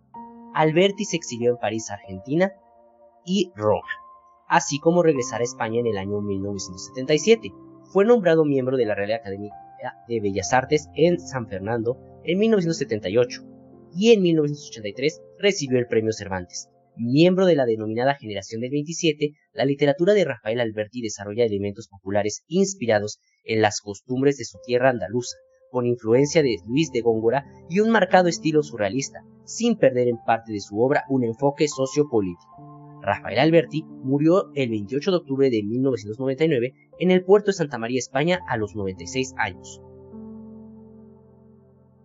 Alberti 0.55 1.05
se 1.05 1.17
exilió 1.17 1.51
en 1.51 1.59
París, 1.59 1.91
Argentina 1.91 2.53
y 3.27 3.53
Roma, 3.55 3.83
así 4.49 4.79
como 4.79 5.03
regresar 5.03 5.43
a 5.43 5.45
España 5.45 5.81
en 5.81 5.87
el 5.87 5.99
año 5.99 6.23
1977. 6.23 7.53
Fue 7.93 8.07
nombrado 8.07 8.47
miembro 8.47 8.79
de 8.79 8.87
la 8.87 8.95
Real 8.95 9.13
Academia 9.13 9.53
de 10.09 10.21
Bellas 10.21 10.55
Artes 10.55 10.89
en 10.95 11.21
San 11.21 11.47
Fernando 11.47 11.99
en 12.25 12.39
1978 12.39 13.56
y 13.97 14.13
en 14.13 14.21
1983 14.21 15.23
recibió 15.39 15.79
el 15.79 15.87
Premio 15.87 16.13
Cervantes. 16.13 16.69
Miembro 16.99 17.47
de 17.47 17.57
la 17.57 17.65
denominada 17.65 18.15
Generación 18.15 18.61
del 18.61 18.71
27, 18.71 19.33
la 19.53 19.65
literatura 19.65 20.13
de 20.13 20.25
Rafael 20.25 20.61
Alberti 20.61 21.01
desarrolla 21.01 21.45
elementos 21.45 21.89
populares 21.89 22.43
inspirados 22.47 23.21
en 23.45 23.63
las 23.63 23.81
costumbres 23.81 24.37
de 24.37 24.45
su 24.45 24.59
tierra 24.65 24.91
andaluza, 24.91 25.37
con 25.71 25.87
influencia 25.87 26.43
de 26.43 26.57
Luis 26.67 26.93
de 26.93 27.01
Góngora 27.01 27.45
y 27.71 27.81
un 27.81 27.91
marcado 27.91 28.29
estilo 28.29 28.63
surrealista, 28.63 29.21
sin 29.45 29.77
perder 29.77 30.09
en 30.09 30.19
parte 30.27 30.53
de 30.53 30.61
su 30.61 30.79
obra 30.81 31.05
un 31.09 31.25
enfoque 31.25 31.67
sociopolítico. 31.67 33.01
Rafael 33.03 33.39
Alberti 33.39 33.83
murió 33.85 34.51
el 34.55 34.71
28 34.71 35.11
de 35.11 35.17
octubre 35.17 35.51
de 35.51 35.63
1999 35.63 36.75
en 36.99 37.11
el 37.11 37.25
puerto 37.25 37.47
de 37.47 37.55
Santa 37.55 37.79
María, 37.79 37.99
España, 37.99 38.41
a 38.49 38.57
los 38.57 38.75
96 38.75 39.35
años. 39.39 39.81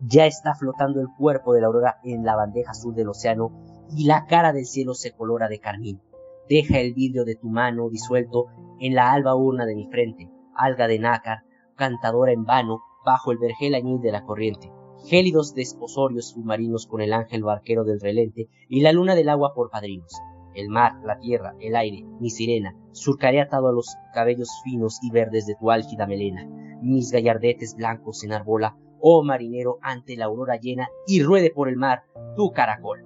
Ya 0.03 0.25
está 0.25 0.55
flotando 0.55 0.99
el 0.99 1.09
cuerpo 1.15 1.53
de 1.53 1.61
la 1.61 1.67
aurora 1.67 1.99
en 2.03 2.23
la 2.23 2.35
bandeja 2.35 2.71
azul 2.71 2.95
del 2.95 3.09
océano 3.09 3.51
y 3.95 4.05
la 4.05 4.25
cara 4.25 4.51
del 4.51 4.65
cielo 4.65 4.95
se 4.95 5.11
colora 5.11 5.47
de 5.47 5.59
carmín. 5.59 6.01
Deja 6.49 6.79
el 6.79 6.95
vidrio 6.95 7.23
de 7.23 7.35
tu 7.35 7.49
mano 7.49 7.87
disuelto 7.87 8.47
en 8.79 8.95
la 8.95 9.11
alba 9.13 9.35
urna 9.35 9.67
de 9.67 9.75
mi 9.75 9.85
frente, 9.91 10.27
alga 10.55 10.87
de 10.87 10.97
nácar, 10.97 11.43
cantadora 11.75 12.31
en 12.31 12.45
vano, 12.45 12.81
bajo 13.05 13.31
el 13.31 13.37
vergel 13.37 13.75
añil 13.75 14.01
de 14.01 14.11
la 14.11 14.23
corriente. 14.23 14.71
Gélidos 15.05 15.53
desposorios 15.53 16.29
submarinos 16.29 16.87
con 16.87 17.01
el 17.01 17.13
ángel 17.13 17.43
barquero 17.43 17.83
del 17.83 18.01
relente 18.01 18.49
y 18.69 18.81
la 18.81 18.93
luna 18.93 19.13
del 19.13 19.29
agua 19.29 19.53
por 19.53 19.69
padrinos. 19.69 20.19
El 20.55 20.69
mar, 20.69 20.93
la 21.05 21.19
tierra, 21.19 21.53
el 21.59 21.75
aire, 21.75 22.03
mi 22.19 22.31
sirena, 22.31 22.75
surcaré 22.91 23.39
atado 23.39 23.69
a 23.69 23.71
los 23.71 23.95
cabellos 24.15 24.49
finos 24.63 24.97
y 25.03 25.11
verdes 25.11 25.45
de 25.45 25.55
tu 25.59 25.69
álgida 25.69 26.07
melena. 26.07 26.47
Mis 26.81 27.11
gallardetes 27.11 27.75
blancos 27.75 28.23
en 28.23 28.33
arbola 28.33 28.75
oh 29.01 29.23
marinero, 29.23 29.79
ante 29.81 30.15
la 30.15 30.25
aurora 30.25 30.57
llena 30.57 30.89
y 31.07 31.21
ruede 31.21 31.51
por 31.51 31.67
el 31.67 31.75
mar 31.75 32.03
tu 32.35 32.51
caracol. 32.51 33.05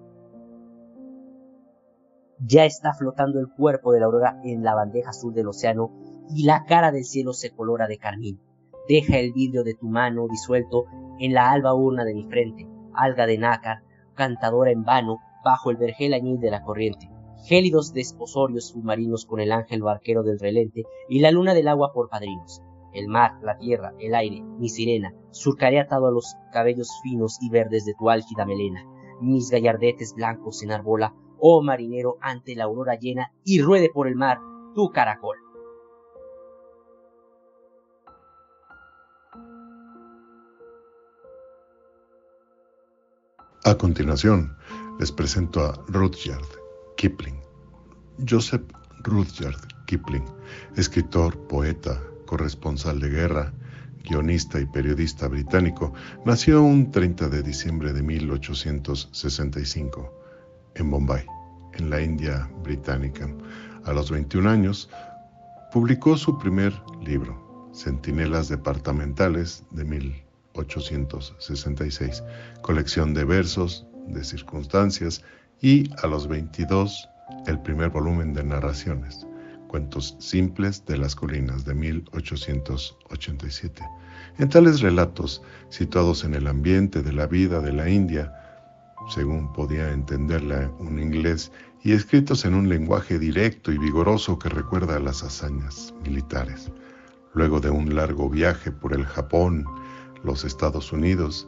Ya 2.40 2.66
está 2.66 2.94
flotando 2.94 3.40
el 3.40 3.48
cuerpo 3.48 3.92
de 3.92 4.00
la 4.00 4.06
aurora 4.06 4.40
en 4.44 4.64
la 4.64 4.76
bandeja 4.76 5.10
azul 5.10 5.34
del 5.34 5.48
océano 5.48 5.92
y 6.30 6.44
la 6.44 6.66
cara 6.66 6.92
del 6.92 7.06
cielo 7.06 7.34
se 7.34 7.52
colora 7.52 7.88
de 7.88 7.98
carmín. 7.98 8.40
Deja 8.88 9.18
el 9.18 9.32
vidrio 9.32 9.64
de 9.64 9.74
tu 9.74 9.88
mano 9.88 10.28
disuelto 10.30 10.86
en 11.20 11.34
la 11.34 11.52
alba 11.52 11.74
urna 11.74 12.04
de 12.04 12.14
mi 12.14 12.26
frente, 12.26 12.68
alga 12.94 13.26
de 13.26 13.38
nácar, 13.38 13.84
cantadora 14.14 14.72
en 14.72 14.84
vano 14.84 15.20
bajo 15.44 15.72
el 15.72 15.78
vergel 15.78 16.14
añil 16.14 16.40
de 16.40 16.52
la 16.52 16.62
corriente. 16.62 17.10
Gélidos 17.46 17.94
desposorios 17.94 18.68
submarinos 18.70 19.26
con 19.26 19.40
el 19.40 19.52
ángel 19.52 19.82
barquero 19.82 20.24
del 20.24 20.40
relente 20.40 20.84
y 21.08 21.20
la 21.20 21.32
luna 21.32 21.54
del 21.54 21.68
agua 21.68 21.94
por 21.94 22.10
padrinos 22.10 22.62
el 22.96 23.08
mar, 23.08 23.34
la 23.42 23.58
tierra, 23.58 23.94
el 24.00 24.16
aire, 24.16 24.42
mi 24.42 24.70
sirena, 24.70 25.14
surcaré 25.32 25.80
atado 25.80 26.08
a 26.08 26.12
los 26.12 26.36
cabellos 26.52 26.90
finos 27.04 27.38
y 27.42 27.50
verdes 27.50 27.86
de 27.86 27.94
tu 27.94 28.10
álgida 28.10 28.46
melena, 28.46 28.86
mis 29.22 29.50
gallardetes 29.50 30.14
blancos 30.16 30.64
en 30.64 30.72
arbola, 30.72 31.14
oh 31.40 31.62
marinero, 31.62 32.18
ante 32.22 32.56
la 32.56 32.64
aurora 32.64 32.96
llena, 32.96 33.32
y 33.44 33.62
ruede 33.62 33.90
por 33.94 34.08
el 34.08 34.16
mar 34.16 34.40
tu 34.74 34.92
caracol. 34.92 35.38
A 43.64 43.76
continuación, 43.76 44.56
les 45.00 45.12
presento 45.12 45.60
a 45.60 45.74
Rudyard 45.88 46.46
Kipling. 46.98 47.42
Joseph 48.30 48.62
Rudyard 49.04 49.58
Kipling, 49.88 50.26
escritor, 50.76 51.36
poeta, 51.48 52.00
corresponsal 52.26 53.00
de 53.00 53.10
guerra, 53.10 53.54
guionista 54.04 54.60
y 54.60 54.66
periodista 54.66 55.28
británico, 55.28 55.94
nació 56.26 56.62
un 56.62 56.92
30 56.92 57.30
de 57.30 57.42
diciembre 57.42 57.94
de 57.94 58.04
1865 58.04 60.14
en 60.76 60.92
Bombay, 60.92 61.26
en 61.74 61.90
la 61.90 62.02
India 62.02 62.48
británica. 62.64 63.28
A 63.86 63.94
los 63.94 64.12
21 64.12 64.50
años, 64.50 64.90
publicó 65.72 66.18
su 66.18 66.38
primer 66.38 66.74
libro, 67.04 67.72
Centinelas 67.74 68.50
Departamentales, 68.50 69.64
de 69.72 69.86
1866, 69.86 72.24
colección 72.62 73.14
de 73.14 73.24
versos, 73.26 73.88
de 74.08 74.24
circunstancias, 74.24 75.22
y 75.62 75.90
a 76.04 76.08
los 76.08 76.28
22, 76.28 77.10
el 77.48 77.60
primer 77.62 77.90
volumen 77.90 78.34
de 78.34 78.44
narraciones, 78.44 79.26
Simples 80.20 80.86
de 80.86 80.98
las 80.98 81.16
colinas 81.16 81.66
de 81.66 81.74
1887. 81.74 83.82
En 84.38 84.50
tales 84.50 84.82
relatos, 84.82 85.42
situados 85.70 86.24
en 86.24 86.34
el 86.34 86.48
ambiente 86.48 87.02
de 87.02 87.14
la 87.14 87.28
vida 87.28 87.62
de 87.62 87.74
la 87.74 87.90
India, 87.90 88.34
según 89.10 89.52
podía 89.54 89.92
entenderla 89.92 90.72
un 90.80 91.00
inglés, 91.00 91.52
y 91.84 91.92
escritos 91.92 92.46
en 92.46 92.56
un 92.56 92.68
lenguaje 92.68 93.20
directo 93.20 93.72
y 93.72 93.78
vigoroso 93.78 94.40
que 94.40 94.50
recuerda 94.50 94.96
a 94.96 95.00
las 95.00 95.24
hazañas 95.24 95.94
militares. 96.04 96.72
Luego 97.34 97.60
de 97.60 97.70
un 97.70 97.96
largo 97.96 98.30
viaje 98.30 98.72
por 98.72 98.94
el 98.94 99.06
Japón, 99.06 99.66
los 100.24 100.46
Estados 100.46 100.92
Unidos, 100.92 101.48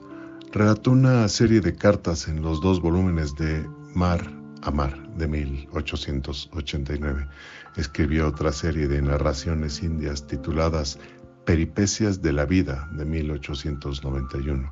relató 0.51 0.91
una 0.91 1.27
serie 1.27 1.61
de 1.61 1.75
cartas 1.75 2.27
en 2.27 2.41
los 2.41 2.61
dos 2.61 2.81
volúmenes 2.81 3.35
de 3.35 3.67
Mar 3.95 4.21
Amar 4.61 5.06
de 5.17 5.27
1889. 5.27 7.27
Escribió 7.75 8.27
otra 8.27 8.51
serie 8.51 8.87
de 8.87 9.01
narraciones 9.01 9.83
indias 9.83 10.27
tituladas 10.27 10.99
Peripecias 11.45 12.21
de 12.21 12.33
la 12.33 12.45
Vida 12.45 12.89
de 12.93 13.05
1891. 13.05 14.71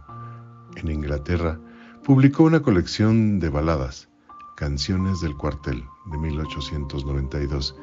En 0.76 0.92
Inglaterra 0.92 1.60
publicó 2.04 2.44
una 2.44 2.62
colección 2.62 3.40
de 3.40 3.50
baladas, 3.50 4.10
Canciones 4.58 5.22
del 5.22 5.36
Cuartel 5.36 5.84
de 6.12 6.18
1892, 6.18 7.76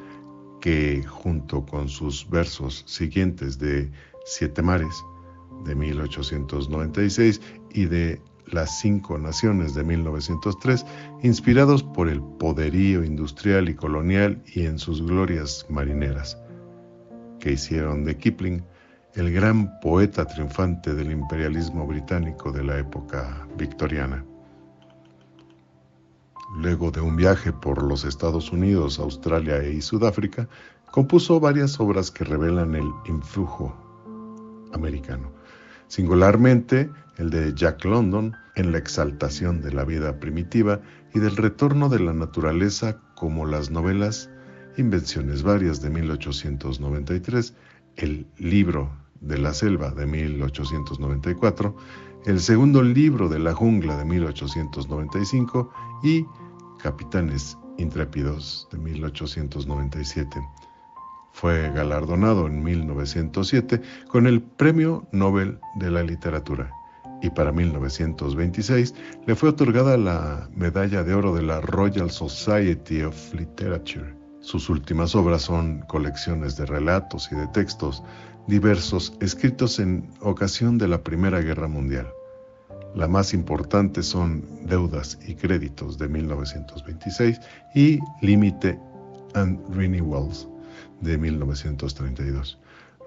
que 0.61 1.03
junto 1.03 1.65
con 1.65 1.89
sus 1.89 2.29
versos 2.29 2.83
siguientes 2.87 3.59
de 3.59 3.91
Siete 4.25 4.61
Mares 4.61 5.03
de 5.65 5.75
1896 5.75 7.41
y 7.71 7.85
de 7.85 8.21
las 8.47 8.79
Cinco 8.79 9.17
Naciones 9.17 9.73
de 9.73 9.83
1903, 9.83 10.85
inspirados 11.23 11.83
por 11.83 12.09
el 12.09 12.21
poderío 12.21 13.03
industrial 13.03 13.69
y 13.69 13.75
colonial 13.75 14.41
y 14.53 14.65
en 14.65 14.79
sus 14.79 15.01
glorias 15.01 15.65
marineras, 15.69 16.37
que 17.39 17.53
hicieron 17.53 18.03
de 18.03 18.17
Kipling 18.17 18.63
el 19.15 19.31
gran 19.31 19.79
poeta 19.79 20.25
triunfante 20.25 20.93
del 20.93 21.11
imperialismo 21.11 21.85
británico 21.85 22.51
de 22.51 22.63
la 22.63 22.79
época 22.79 23.47
victoriana. 23.57 24.25
Luego 26.55 26.91
de 26.91 27.01
un 27.01 27.15
viaje 27.15 27.51
por 27.51 27.81
los 27.81 28.05
Estados 28.05 28.51
Unidos, 28.51 28.99
Australia 28.99 29.63
y 29.63 29.81
Sudáfrica, 29.81 30.47
compuso 30.91 31.39
varias 31.39 31.79
obras 31.79 32.11
que 32.11 32.23
revelan 32.23 32.75
el 32.75 32.87
influjo 33.05 33.75
americano, 34.73 35.31
singularmente 35.93 36.89
el 37.17 37.29
de 37.29 37.53
Jack 37.53 37.85
London 37.85 38.35
en 38.55 38.71
la 38.71 38.79
exaltación 38.79 39.61
de 39.61 39.71
la 39.71 39.85
vida 39.85 40.19
primitiva 40.19 40.81
y 41.13 41.19
del 41.19 41.35
retorno 41.35 41.87
de 41.87 41.99
la 41.99 42.13
naturaleza 42.13 42.99
como 43.13 43.45
las 43.45 43.69
novelas 43.69 44.27
Invenciones 44.77 45.43
Varias 45.43 45.83
de 45.83 45.91
1893, 45.91 47.53
el 47.97 48.25
libro 48.39 48.91
de 49.21 49.37
la 49.37 49.53
selva 49.53 49.91
de 49.91 50.07
1894, 50.07 51.75
el 52.25 52.39
segundo 52.39 52.81
libro 52.81 53.29
de 53.29 53.37
la 53.37 53.53
jungla 53.53 53.95
de 53.95 54.05
1895 54.05 55.71
y 56.01 56.25
Capitanes 56.81 57.55
Intrépidos 57.77 58.67
de 58.71 58.79
1897. 58.79 60.41
Fue 61.33 61.71
galardonado 61.71 62.47
en 62.47 62.63
1907 62.63 63.81
con 64.07 64.27
el 64.27 64.41
Premio 64.41 65.07
Nobel 65.11 65.59
de 65.75 65.91
la 65.91 66.03
Literatura 66.03 66.71
y 67.23 67.29
para 67.31 67.51
1926 67.51 68.93
le 69.25 69.35
fue 69.35 69.49
otorgada 69.49 69.97
la 69.97 70.47
Medalla 70.55 71.03
de 71.03 71.13
Oro 71.13 71.33
de 71.33 71.41
la 71.41 71.59
Royal 71.59 72.11
Society 72.11 73.01
of 73.01 73.33
Literature. 73.33 74.13
Sus 74.41 74.69
últimas 74.69 75.15
obras 75.15 75.41
son 75.41 75.79
colecciones 75.87 76.55
de 76.55 76.65
relatos 76.65 77.29
y 77.31 77.35
de 77.35 77.47
textos 77.47 78.03
diversos 78.47 79.13
escritos 79.19 79.79
en 79.79 80.07
ocasión 80.21 80.77
de 80.77 80.87
la 80.87 81.01
Primera 81.01 81.39
Guerra 81.41 81.67
Mundial. 81.67 82.07
La 82.93 83.07
más 83.07 83.33
importante 83.33 84.03
son 84.03 84.45
Deudas 84.67 85.17
y 85.25 85.33
Créditos 85.33 85.97
de 85.97 86.07
1926 86.07 87.39
y 87.73 87.99
Límite 88.21 88.79
and 89.33 89.59
Renewals 89.75 90.47
de 91.03 91.17
1932. 91.17 92.57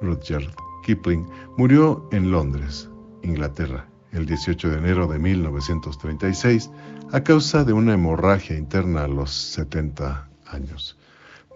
Rudyard 0.00 0.54
Kipling 0.84 1.26
murió 1.56 2.08
en 2.12 2.30
Londres, 2.30 2.88
Inglaterra, 3.22 3.88
el 4.12 4.26
18 4.26 4.70
de 4.70 4.78
enero 4.78 5.06
de 5.06 5.18
1936 5.18 6.70
a 7.12 7.22
causa 7.22 7.64
de 7.64 7.72
una 7.72 7.94
hemorragia 7.94 8.56
interna 8.56 9.04
a 9.04 9.08
los 9.08 9.30
70 9.32 10.28
años. 10.46 10.96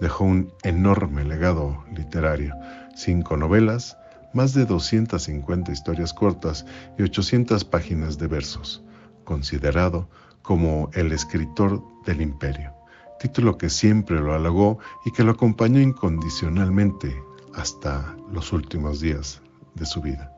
Dejó 0.01 0.25
un 0.25 0.53
enorme 0.63 1.25
legado 1.25 1.85
literario, 1.95 2.55
cinco 2.97 3.37
novelas, 3.37 3.97
más 4.33 4.55
de 4.55 4.65
250 4.65 5.73
historias 5.73 6.15
cortas 6.15 6.65
y 6.99 7.03
800 7.03 7.65
páginas 7.65 8.19
de 8.19 8.27
versos, 8.27 8.83
considerado 9.25 10.09
como 10.43 10.91
el 10.95 11.13
escritor 11.13 11.83
del 12.07 12.23
imperio 12.23 12.80
título 13.21 13.59
que 13.59 13.69
siempre 13.69 14.19
lo 14.19 14.35
halagó 14.35 14.79
y 15.05 15.13
que 15.13 15.23
lo 15.23 15.33
acompañó 15.33 15.79
incondicionalmente 15.79 17.23
hasta 17.55 18.17
los 18.33 18.53
últimos 18.53 19.01
días 19.01 19.43
de 19.75 19.87
su 19.87 20.01
vida. 20.01 20.33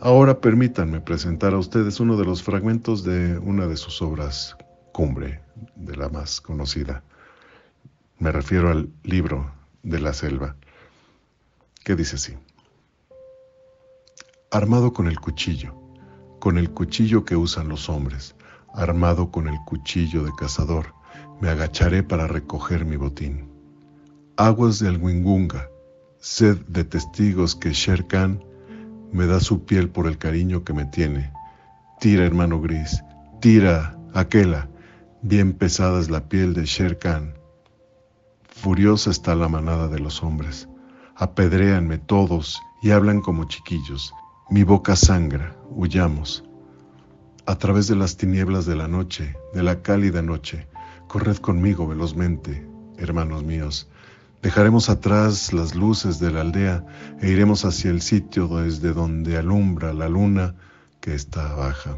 Ahora 0.00 0.40
permítanme 0.40 1.00
presentar 1.00 1.54
a 1.54 1.58
ustedes 1.58 2.00
uno 2.00 2.16
de 2.16 2.24
los 2.24 2.42
fragmentos 2.42 3.04
de 3.04 3.38
una 3.38 3.66
de 3.66 3.76
sus 3.76 4.02
obras 4.02 4.56
cumbre, 4.92 5.40
de 5.76 5.96
la 5.96 6.08
más 6.08 6.40
conocida. 6.40 7.02
Me 8.18 8.32
refiero 8.32 8.70
al 8.70 8.90
libro 9.02 9.50
de 9.82 10.00
la 10.00 10.12
selva, 10.12 10.56
que 11.84 11.94
dice 11.94 12.16
así. 12.16 12.34
Armado 14.50 14.92
con 14.92 15.06
el 15.06 15.20
cuchillo, 15.20 15.74
con 16.40 16.58
el 16.58 16.70
cuchillo 16.70 17.24
que 17.24 17.36
usan 17.36 17.68
los 17.68 17.88
hombres, 17.88 18.34
armado 18.74 19.30
con 19.30 19.48
el 19.48 19.58
cuchillo 19.64 20.24
de 20.24 20.32
cazador, 20.34 20.94
me 21.40 21.48
agacharé 21.48 22.02
para 22.02 22.26
recoger 22.26 22.84
mi 22.84 22.96
botín. 22.96 23.48
Aguas 24.36 24.80
de 24.80 24.88
Alguingunga, 24.88 25.68
sed 26.18 26.58
de 26.66 26.84
testigos 26.84 27.54
que 27.54 27.72
Sher 27.72 28.06
Khan 28.06 28.42
me 29.12 29.26
da 29.26 29.40
su 29.40 29.64
piel 29.64 29.88
por 29.90 30.06
el 30.06 30.18
cariño 30.18 30.64
que 30.64 30.72
me 30.72 30.84
tiene. 30.86 31.32
Tira, 32.00 32.24
hermano 32.24 32.60
gris, 32.60 33.02
tira, 33.40 33.96
aquela, 34.12 34.68
bien 35.22 35.52
pesada 35.52 36.00
es 36.00 36.10
la 36.10 36.28
piel 36.28 36.54
de 36.54 36.64
Sher 36.64 36.98
Khan. 36.98 37.34
Furiosa 38.48 39.10
está 39.10 39.34
la 39.34 39.48
manada 39.48 39.88
de 39.88 40.00
los 40.00 40.22
hombres. 40.22 40.68
Apedréanme 41.16 41.98
todos 41.98 42.60
y 42.82 42.90
hablan 42.90 43.20
como 43.20 43.44
chiquillos. 43.44 44.12
Mi 44.50 44.64
boca 44.64 44.96
sangra, 44.96 45.56
huyamos 45.70 46.44
a 47.46 47.56
través 47.56 47.88
de 47.88 47.96
las 47.96 48.16
tinieblas 48.16 48.66
de 48.66 48.76
la 48.76 48.88
noche, 48.88 49.36
de 49.52 49.62
la 49.62 49.82
cálida 49.82 50.22
noche, 50.22 50.66
corred 51.08 51.36
conmigo 51.36 51.86
velozmente, 51.86 52.66
hermanos 52.96 53.44
míos. 53.44 53.88
Dejaremos 54.42 54.90
atrás 54.90 55.52
las 55.52 55.74
luces 55.74 56.18
de 56.18 56.30
la 56.30 56.42
aldea 56.42 56.84
e 57.20 57.30
iremos 57.30 57.64
hacia 57.64 57.90
el 57.90 58.02
sitio 58.02 58.48
desde 58.48 58.92
donde 58.92 59.36
alumbra 59.36 59.92
la 59.92 60.08
luna 60.08 60.54
que 61.00 61.14
está 61.14 61.54
baja. 61.54 61.96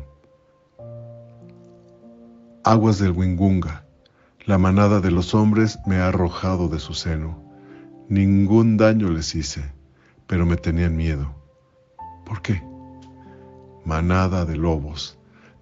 Aguas 2.65 2.99
del 2.99 3.13
Wingunga, 3.13 3.85
la 4.45 4.59
manada 4.59 5.01
de 5.01 5.11
los 5.11 5.35
hombres 5.35 5.79
me 5.87 5.97
ha 5.97 6.09
arrojado 6.09 6.69
de 6.69 6.79
su 6.79 6.95
seno. 6.95 7.43
Ningún 8.09 8.77
daño 8.77 9.09
les 9.11 9.35
hice, 9.35 9.65
pero 10.27 10.47
me 10.47 10.57
tenían 10.57 10.97
miedo. 10.97 11.35
¿Por 12.25 12.43
qué? 12.43 12.63
Manada 13.85 14.45
de 14.45 14.57
lobos, 14.57 15.16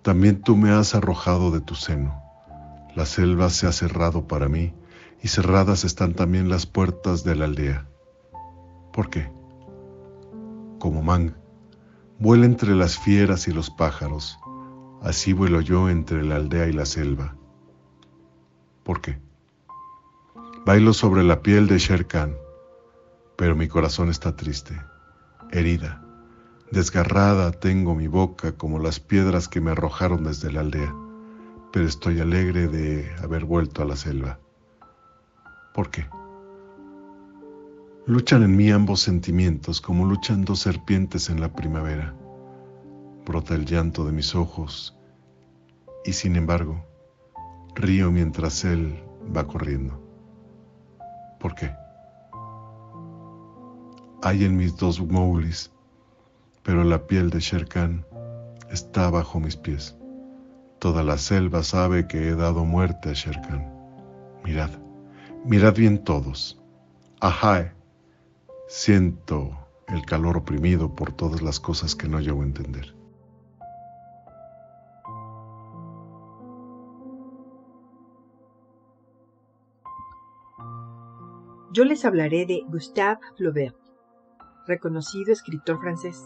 también 0.05 0.43
tú 0.43 0.55
me 0.55 0.71
has 0.71 0.95
arrojado 0.95 1.51
de 1.51 1.63
tu 1.63 1.75
seno. 1.75 2.23
La 2.95 3.07
selva 3.07 3.49
se 3.49 3.67
ha 3.67 3.73
cerrado 3.73 4.29
para 4.29 4.51
mí 4.51 4.75
y 5.23 5.29
cerradas 5.29 5.85
están 5.85 6.13
también 6.13 6.51
las 6.51 6.67
puertas 6.67 7.25
de 7.25 7.35
la 7.35 7.47
aldea. 7.47 7.89
¿Por 8.93 9.09
qué? 9.09 9.33
Como 10.79 11.03
man, 11.03 11.35
vuela 12.19 12.45
entre 12.45 12.75
las 12.75 12.99
fieras 12.99 13.49
y 13.49 13.53
los 13.53 13.71
pájaros, 13.71 14.39
así 15.03 15.33
vuelo 15.33 15.63
yo 15.63 15.89
entre 15.89 16.23
la 16.23 16.37
aldea 16.37 16.67
y 16.67 16.75
la 16.75 16.85
selva. 16.85 17.35
¿Por 18.83 19.01
qué? 19.01 19.19
Bailo 20.67 20.93
sobre 20.93 21.25
la 21.25 21.41
piel 21.41 21.67
de 21.67 21.79
Sher 21.79 22.07
Khan, 22.07 22.37
pero 23.37 23.57
mi 23.57 23.69
corazón 23.69 24.11
está 24.11 24.37
triste, 24.37 24.79
herida 25.51 26.04
Desgarrada 26.71 27.53
tengo 27.53 27.95
mi 27.95 28.09
boca 28.09 28.53
como 28.53 28.79
las 28.79 28.99
piedras 28.99 29.49
que 29.49 29.61
me 29.61 29.73
arrojaron 29.73 30.25
desde 30.25 30.51
la 30.51 30.61
aldea, 30.61 30.95
pero 31.73 31.87
estoy 31.87 32.21
alegre 32.21 32.69
de 32.69 33.15
haber 33.23 33.45
vuelto 33.45 33.83
a 33.83 33.85
la 33.85 33.97
selva. 33.97 34.39
¿Por 35.75 35.91
qué? 35.91 36.07
Luchan 38.07 38.43
en 38.43 38.57
mí 38.57 38.71
ambos 38.71 39.01
sentimientos 39.01 39.81
como 39.81 40.05
luchan 40.05 40.45
dos 40.45 40.61
serpientes 40.61 41.31
en 41.31 41.41
la 41.41 41.53
primavera. 41.53 42.15
Brota 43.25 43.55
el 43.55 43.67
llanto 43.67 44.05
de 44.05 44.13
mis 44.13 44.35
ojos 44.35 44.97
y 46.05 46.13
sin 46.13 46.37
embargo 46.37 46.85
río 47.75 48.11
mientras 48.11 48.65
él 48.65 49.03
va 49.35 49.47
corriendo. 49.47 50.01
¿Por 51.41 51.55
qué? 51.55 51.75
Hay 54.23 54.45
en 54.45 54.57
mis 54.57 54.77
dos 54.77 55.01
moulis 55.01 55.74
pero 56.65 56.83
la 56.83 57.07
piel 57.07 57.31
de 57.31 57.41
Sherkan 57.41 58.05
está 58.71 59.11
bajo 59.11 59.39
mis 59.39 59.57
pies. 59.57 59.97
Toda 60.81 61.03
la 61.05 61.19
selva 61.19 61.63
sabe 61.63 62.09
que 62.09 62.29
he 62.29 62.35
dado 62.35 62.65
muerte 62.65 63.11
a 63.11 63.13
Sherkan. 63.13 63.71
Mirad, 64.45 64.71
mirad 65.45 65.75
bien 65.75 66.03
todos. 66.03 66.61
Ajá, 67.21 67.75
siento 68.67 69.57
el 69.89 70.05
calor 70.07 70.39
oprimido 70.39 70.95
por 70.95 71.13
todas 71.13 71.43
las 71.43 71.61
cosas 71.61 71.95
que 71.95 72.09
no 72.09 72.19
llego 72.21 72.41
a 72.41 72.45
entender. 72.45 72.95
Yo 81.73 81.85
les 81.85 82.05
hablaré 82.05 82.47
de 82.47 82.63
Gustave 82.69 83.19
Flaubert, 83.37 83.77
reconocido 84.67 85.33
escritor 85.33 85.81
francés. 85.81 86.23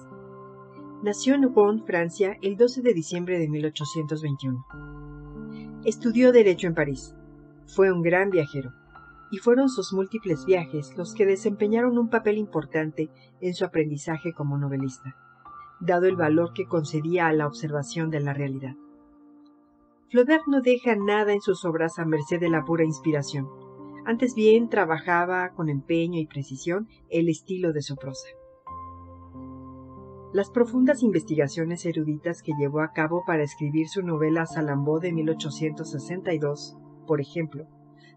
Nació 1.03 1.35
en 1.37 1.55
Rouen, 1.55 1.85
Francia, 1.85 2.37
el 2.43 2.57
12 2.57 2.83
de 2.83 2.93
diciembre 2.93 3.39
de 3.39 3.49
1821. 3.49 4.67
Estudió 5.85 6.33
Derecho 6.33 6.67
en 6.67 6.75
París. 6.75 7.15
Fue 7.67 7.93
un 7.93 8.03
gran 8.03 8.31
viajero, 8.31 8.73
y 9.31 9.39
fueron 9.39 9.69
sus 9.69 9.93
múltiples 9.93 10.45
viajes 10.45 10.97
los 10.97 11.15
que 11.15 11.25
desempeñaron 11.25 11.99
un 11.99 12.11
papel 12.11 12.37
importante 12.37 13.11
en 13.41 13.55
su 13.55 13.65
aprendizaje 13.65 14.33
como 14.33 14.59
novelista, 14.59 15.15
dado 15.79 16.07
el 16.07 16.17
valor 16.17 16.53
que 16.53 16.67
concedía 16.67 17.29
a 17.29 17.33
la 17.33 17.47
observación 17.47 18.11
de 18.11 18.21
la 18.21 18.35
realidad. 18.35 18.75
Flaubert 20.11 20.49
no 20.49 20.63
deja 20.63 20.97
nada 20.97 21.33
en 21.33 21.41
sus 21.41 21.65
obras 21.65 21.99
a 22.01 22.05
merced 22.05 22.41
de 22.41 22.51
la 22.51 22.65
pura 22.65 22.83
inspiración, 22.83 23.47
Antes 24.09 24.35
bien 24.35 24.71
trabajaba 24.71 25.51
con 25.51 25.69
empeño 25.69 26.19
y 26.19 26.27
precisión 26.27 26.89
el 27.11 27.29
estilo 27.29 27.75
de 27.75 27.83
su 27.83 27.95
prosa. 27.95 28.27
Las 30.33 30.51
profundas 30.51 31.03
investigaciones 31.03 31.87
eruditas 31.87 32.43
que 32.43 32.53
llevó 32.59 32.81
a 32.81 32.93
cabo 32.93 33.25
para 33.27 33.43
escribir 33.43 33.89
su 33.89 34.03
novela 34.03 34.45
Salambó 34.45 35.01
de 35.01 35.11
1862, 35.11 36.77
por 37.07 37.23
ejemplo, 37.23 37.67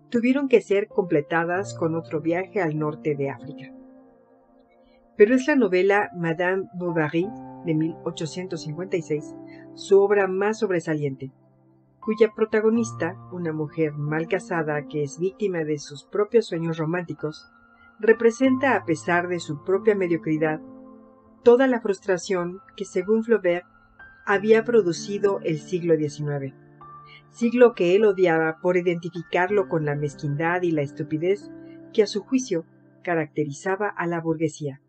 tuvieron 0.10 0.50
que 0.50 0.60
ser 0.60 0.90
completadas 0.90 1.74
con 1.74 1.96
otro 1.96 2.20
viaje 2.20 2.62
al 2.62 2.78
norte 2.78 3.16
de 3.16 3.30
África. 3.30 3.74
Pero 5.16 5.36
es 5.36 5.48
la 5.48 5.56
novela 5.56 6.10
Madame 6.14 6.68
Bovary 6.74 7.30
de 7.66 7.76
1856 7.76 9.34
su 9.74 10.02
obra 10.02 10.28
más 10.28 10.60
sobresaliente, 10.60 11.32
cuya 12.02 12.34
protagonista, 12.36 13.16
una 13.32 13.54
mujer 13.54 13.94
mal 13.94 14.28
casada 14.28 14.86
que 14.88 15.04
es 15.04 15.18
víctima 15.18 15.60
de 15.60 15.80
sus 15.80 16.04
propios 16.04 16.48
sueños 16.48 16.78
románticos, 16.78 17.50
representa 18.00 18.76
a 18.76 18.84
pesar 18.84 19.30
de 19.30 19.40
su 19.40 19.64
propia 19.64 19.96
mediocridad 19.96 20.60
toda 21.44 21.68
la 21.68 21.82
frustración 21.82 22.60
que, 22.76 22.86
según 22.86 23.24
Flaubert, 23.24 23.66
había 24.26 24.64
producido 24.64 25.40
el 25.44 25.60
siglo 25.60 25.96
XIX, 25.96 26.54
siglo 27.30 27.74
que 27.74 27.96
él 27.96 28.06
odiaba 28.06 28.60
por 28.62 28.78
identificarlo 28.78 29.68
con 29.68 29.86
la 29.86 29.96
mezquindad 29.96 30.62
y 30.62 30.72
la 30.72 30.82
estupidez 30.82 31.50
que 31.94 32.04
a 32.04 32.08
su 32.08 32.22
juicio 32.22 32.66
caracterizaba 33.04 33.90
a 33.90 34.06
la 34.08 34.22
burguesía. 34.22 34.82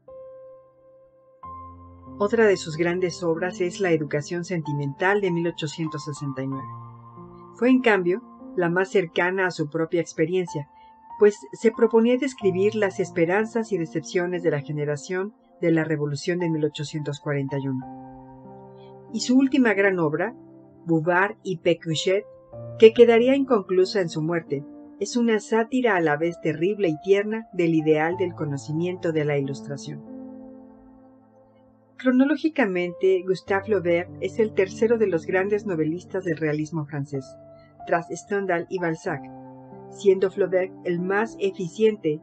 Otra 2.19 2.47
de 2.47 2.57
sus 2.57 2.77
grandes 2.77 3.23
obras 3.23 3.61
es 3.61 3.81
La 3.81 3.91
Educación 3.91 4.45
Sentimental 4.45 5.21
de 5.21 5.31
1869. 5.31 6.63
Fue, 7.55 7.71
en 7.71 7.81
cambio, 7.81 8.23
la 8.55 8.69
más 8.69 8.91
cercana 8.91 9.47
a 9.47 9.51
su 9.51 9.71
propia 9.71 10.01
experiencia, 10.01 10.69
pues 11.19 11.37
se 11.53 11.73
proponía 11.73 12.19
describir 12.19 12.75
las 12.75 13.01
esperanzas 13.01 13.73
y 13.73 13.79
decepciones 13.79 14.43
de 14.43 14.51
la 14.51 14.61
generación 14.61 15.35
de 15.63 15.71
la 15.71 15.85
Revolución 15.85 16.41
de 16.41 16.51
1841. 16.51 19.09
Y 19.15 19.21
su 19.21 19.39
última 19.39 19.73
gran 19.73 19.99
obra, 19.99 20.35
Bouvard 20.85 21.37
y 21.43 21.59
Pécuchet, 21.59 22.25
que 22.79 22.93
quedaría 22.93 23.37
inconclusa 23.37 24.01
en 24.01 24.11
su 24.11 24.21
muerte, 24.21 24.65
es 25.01 25.17
una 25.17 25.41
sátira 25.41 25.97
a 25.97 26.01
la 26.01 26.17
vez 26.17 26.41
terrible 26.43 26.89
y 26.89 26.97
tierna 27.03 27.49
del 27.53 27.75
ideal 27.75 28.17
del 28.17 28.35
conocimiento 28.35 29.13
de 29.13 29.25
la 29.25 29.39
Ilustración. 29.39 30.03
Cronológicamente, 31.97 33.23
Gustave 33.27 33.65
Flaubert 33.65 34.11
es 34.21 34.39
el 34.41 34.55
tercero 34.55 34.99
de 34.99 35.07
los 35.07 35.25
grandes 35.25 35.67
novelistas 35.67 36.25
del 36.25 36.37
realismo 36.37 36.85
francés, 36.85 37.25
tras 37.87 38.09
Stendhal 38.11 38.67
y 38.69 38.81
Balzac, 38.81 39.23
siendo 39.91 40.31
Flaubert 40.31 40.73
el 40.85 41.01
más 41.01 41.37
eficiente, 41.39 42.21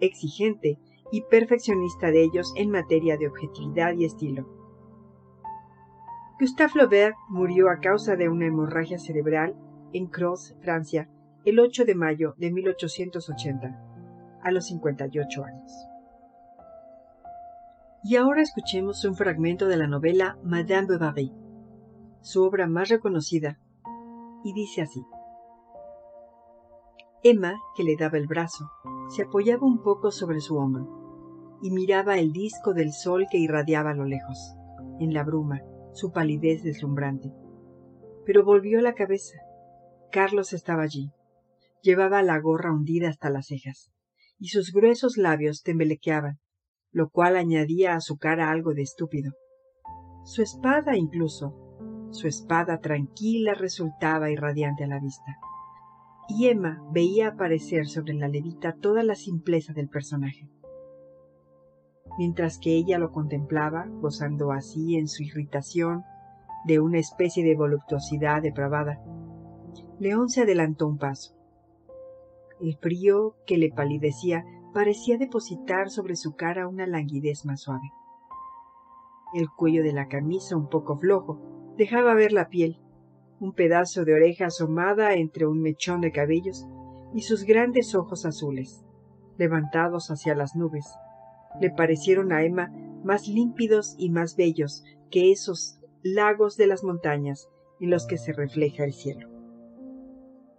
exigente 0.00 0.78
y 1.10 1.22
perfeccionista 1.22 2.10
de 2.10 2.22
ellos 2.22 2.52
en 2.56 2.70
materia 2.70 3.16
de 3.16 3.28
objetividad 3.28 3.94
y 3.94 4.04
estilo. 4.04 4.46
Gustave 6.38 6.70
Flaubert 6.70 7.16
murió 7.28 7.68
a 7.68 7.80
causa 7.80 8.16
de 8.16 8.28
una 8.28 8.46
hemorragia 8.46 8.98
cerebral 8.98 9.54
en 9.92 10.06
Cross, 10.06 10.56
Francia, 10.62 11.10
el 11.44 11.58
8 11.58 11.84
de 11.84 11.94
mayo 11.94 12.34
de 12.38 12.50
1880, 12.50 14.40
a 14.42 14.50
los 14.50 14.66
58 14.66 15.44
años. 15.44 15.72
Y 18.04 18.16
ahora 18.16 18.40
escuchemos 18.40 19.04
un 19.04 19.14
fragmento 19.14 19.68
de 19.68 19.76
la 19.76 19.86
novela 19.86 20.38
Madame 20.42 20.86
Bovary, 20.86 21.32
su 22.22 22.42
obra 22.42 22.66
más 22.66 22.88
reconocida, 22.88 23.58
y 24.42 24.54
dice 24.54 24.80
así. 24.80 25.04
Emma, 27.22 27.60
que 27.76 27.82
le 27.82 27.96
daba 27.96 28.16
el 28.16 28.26
brazo, 28.26 28.70
se 29.10 29.24
apoyaba 29.24 29.66
un 29.66 29.82
poco 29.82 30.10
sobre 30.10 30.40
su 30.40 30.56
hombro 30.56 30.99
y 31.62 31.70
miraba 31.70 32.18
el 32.18 32.32
disco 32.32 32.72
del 32.72 32.92
sol 32.92 33.26
que 33.30 33.38
irradiaba 33.38 33.90
a 33.90 33.94
lo 33.94 34.04
lejos, 34.04 34.54
en 34.98 35.12
la 35.12 35.24
bruma, 35.24 35.62
su 35.92 36.12
palidez 36.12 36.62
deslumbrante. 36.62 37.32
Pero 38.24 38.44
volvió 38.44 38.80
la 38.80 38.94
cabeza. 38.94 39.38
Carlos 40.10 40.52
estaba 40.52 40.82
allí. 40.82 41.10
Llevaba 41.82 42.22
la 42.22 42.38
gorra 42.38 42.72
hundida 42.72 43.08
hasta 43.08 43.30
las 43.30 43.46
cejas, 43.46 43.90
y 44.38 44.48
sus 44.48 44.72
gruesos 44.72 45.16
labios 45.16 45.62
temblequeaban, 45.62 46.38
lo 46.92 47.10
cual 47.10 47.36
añadía 47.36 47.94
a 47.94 48.00
su 48.00 48.16
cara 48.16 48.50
algo 48.50 48.74
de 48.74 48.82
estúpido. 48.82 49.32
Su 50.24 50.42
espada 50.42 50.96
incluso, 50.96 51.56
su 52.10 52.26
espada 52.26 52.78
tranquila 52.80 53.54
resultaba 53.54 54.30
irradiante 54.30 54.84
a 54.84 54.88
la 54.88 55.00
vista. 55.00 55.36
Y 56.28 56.48
Emma 56.48 56.82
veía 56.92 57.28
aparecer 57.28 57.86
sobre 57.86 58.14
la 58.14 58.28
levita 58.28 58.76
toda 58.80 59.02
la 59.02 59.14
simpleza 59.14 59.72
del 59.72 59.88
personaje 59.88 60.48
mientras 62.20 62.58
que 62.58 62.74
ella 62.74 62.98
lo 62.98 63.12
contemplaba, 63.12 63.86
gozando 63.88 64.52
así 64.52 64.96
en 64.96 65.08
su 65.08 65.22
irritación 65.22 66.04
de 66.66 66.78
una 66.78 66.98
especie 66.98 67.42
de 67.42 67.56
voluptuosidad 67.56 68.42
depravada. 68.42 69.02
León 69.98 70.28
se 70.28 70.42
adelantó 70.42 70.86
un 70.86 70.98
paso. 70.98 71.34
El 72.60 72.76
frío 72.76 73.36
que 73.46 73.56
le 73.56 73.70
palidecía 73.70 74.44
parecía 74.74 75.16
depositar 75.16 75.88
sobre 75.88 76.14
su 76.14 76.36
cara 76.36 76.68
una 76.68 76.86
languidez 76.86 77.46
más 77.46 77.62
suave. 77.62 77.90
El 79.32 79.48
cuello 79.48 79.82
de 79.82 79.94
la 79.94 80.06
camisa, 80.06 80.58
un 80.58 80.68
poco 80.68 80.98
flojo, 80.98 81.40
dejaba 81.78 82.12
ver 82.12 82.32
la 82.32 82.50
piel, 82.50 82.82
un 83.40 83.54
pedazo 83.54 84.04
de 84.04 84.12
oreja 84.12 84.48
asomada 84.48 85.14
entre 85.14 85.46
un 85.46 85.62
mechón 85.62 86.02
de 86.02 86.12
cabellos 86.12 86.66
y 87.14 87.22
sus 87.22 87.44
grandes 87.44 87.94
ojos 87.94 88.26
azules, 88.26 88.84
levantados 89.38 90.10
hacia 90.10 90.34
las 90.34 90.54
nubes, 90.54 90.84
le 91.60 91.70
parecieron 91.70 92.32
a 92.32 92.44
Emma 92.44 92.72
más 93.04 93.28
límpidos 93.28 93.94
y 93.98 94.10
más 94.10 94.36
bellos 94.36 94.84
que 95.10 95.32
esos 95.32 95.80
lagos 96.02 96.56
de 96.56 96.66
las 96.66 96.84
montañas 96.84 97.48
en 97.80 97.90
los 97.90 98.06
que 98.06 98.18
se 98.18 98.32
refleja 98.32 98.84
el 98.84 98.92
cielo. 98.92 99.28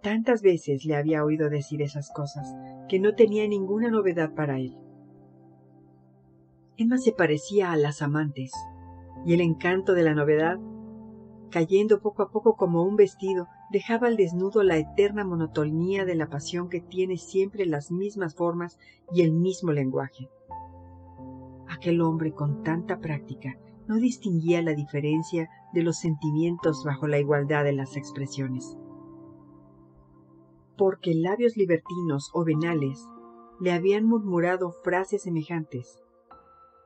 Tantas 0.02 0.42
veces 0.42 0.84
le 0.84 0.96
había 0.96 1.24
oído 1.24 1.48
decir 1.48 1.80
esas 1.80 2.10
cosas 2.10 2.52
que 2.88 2.98
no 2.98 3.14
tenía 3.14 3.46
ninguna 3.46 3.88
novedad 3.88 4.34
para 4.34 4.58
él. 4.58 4.76
Emma 6.76 6.98
se 6.98 7.12
parecía 7.12 7.70
a 7.70 7.76
las 7.76 8.02
amantes, 8.02 8.52
y 9.24 9.34
el 9.34 9.40
encanto 9.40 9.94
de 9.94 10.02
la 10.02 10.14
novedad, 10.14 10.58
cayendo 11.50 12.00
poco 12.00 12.22
a 12.22 12.30
poco 12.30 12.56
como 12.56 12.82
un 12.82 12.96
vestido, 12.96 13.46
dejaba 13.70 14.08
al 14.08 14.16
desnudo 14.16 14.64
la 14.64 14.78
eterna 14.78 15.24
monotonía 15.24 16.04
de 16.04 16.16
la 16.16 16.28
pasión 16.28 16.68
que 16.68 16.80
tiene 16.80 17.16
siempre 17.16 17.66
las 17.66 17.92
mismas 17.92 18.34
formas 18.34 18.78
y 19.12 19.22
el 19.22 19.32
mismo 19.32 19.70
lenguaje. 19.70 20.28
Aquel 21.82 22.00
hombre 22.00 22.32
con 22.32 22.62
tanta 22.62 23.00
práctica 23.00 23.58
no 23.88 23.96
distinguía 23.96 24.62
la 24.62 24.72
diferencia 24.72 25.50
de 25.74 25.82
los 25.82 25.98
sentimientos 25.98 26.84
bajo 26.84 27.08
la 27.08 27.18
igualdad 27.18 27.64
de 27.64 27.72
las 27.72 27.96
expresiones. 27.96 28.76
Porque 30.78 31.12
labios 31.12 31.56
libertinos 31.56 32.30
o 32.34 32.44
venales 32.44 33.04
le 33.58 33.72
habían 33.72 34.04
murmurado 34.04 34.70
frases 34.84 35.22
semejantes. 35.22 35.98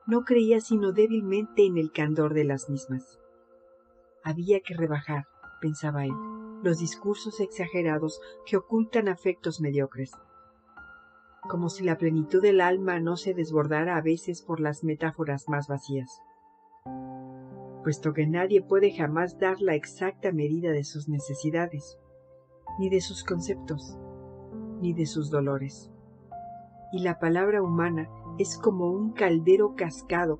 No 0.07 0.23
creía 0.23 0.61
sino 0.61 0.93
débilmente 0.93 1.67
en 1.67 1.77
el 1.77 1.91
candor 1.91 2.33
de 2.33 2.45
las 2.45 2.67
mismas. 2.67 3.19
Había 4.23 4.61
que 4.61 4.73
rebajar, 4.73 5.27
pensaba 5.61 6.05
él, 6.05 6.15
los 6.63 6.79
discursos 6.79 7.39
exagerados 7.39 8.19
que 8.47 8.57
ocultan 8.57 9.09
afectos 9.09 9.61
mediocres 9.61 10.11
como 11.49 11.69
si 11.69 11.83
la 11.83 11.97
plenitud 11.97 12.41
del 12.41 12.61
alma 12.61 12.99
no 12.99 13.15
se 13.15 13.33
desbordara 13.33 13.97
a 13.97 14.01
veces 14.01 14.41
por 14.41 14.59
las 14.59 14.83
metáforas 14.83 15.47
más 15.47 15.67
vacías, 15.67 16.21
puesto 17.83 18.13
que 18.13 18.27
nadie 18.27 18.61
puede 18.61 18.91
jamás 18.91 19.39
dar 19.39 19.61
la 19.61 19.75
exacta 19.75 20.31
medida 20.31 20.71
de 20.71 20.83
sus 20.83 21.07
necesidades, 21.07 21.97
ni 22.79 22.89
de 22.89 23.01
sus 23.01 23.23
conceptos, 23.23 23.97
ni 24.81 24.93
de 24.93 25.05
sus 25.05 25.31
dolores. 25.31 25.91
Y 26.91 27.03
la 27.03 27.19
palabra 27.19 27.61
humana 27.61 28.09
es 28.37 28.57
como 28.57 28.91
un 28.91 29.13
caldero 29.13 29.75
cascado 29.75 30.39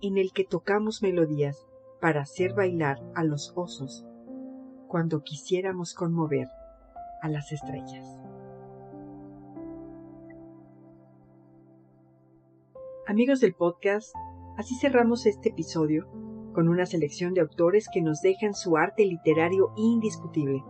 en 0.00 0.18
el 0.18 0.32
que 0.32 0.44
tocamos 0.44 1.02
melodías 1.02 1.66
para 2.00 2.22
hacer 2.22 2.54
bailar 2.54 3.00
a 3.14 3.22
los 3.22 3.52
osos 3.54 4.04
cuando 4.88 5.22
quisiéramos 5.22 5.94
conmover 5.94 6.48
a 7.22 7.28
las 7.28 7.52
estrellas. 7.52 8.18
Amigos 13.04 13.40
del 13.40 13.52
podcast, 13.52 14.14
así 14.56 14.76
cerramos 14.76 15.26
este 15.26 15.48
episodio 15.48 16.06
con 16.52 16.68
una 16.68 16.86
selección 16.86 17.34
de 17.34 17.40
autores 17.40 17.88
que 17.92 18.00
nos 18.00 18.20
dejan 18.22 18.54
su 18.54 18.76
arte 18.76 19.04
literario 19.04 19.72
indiscutible. 19.76 20.62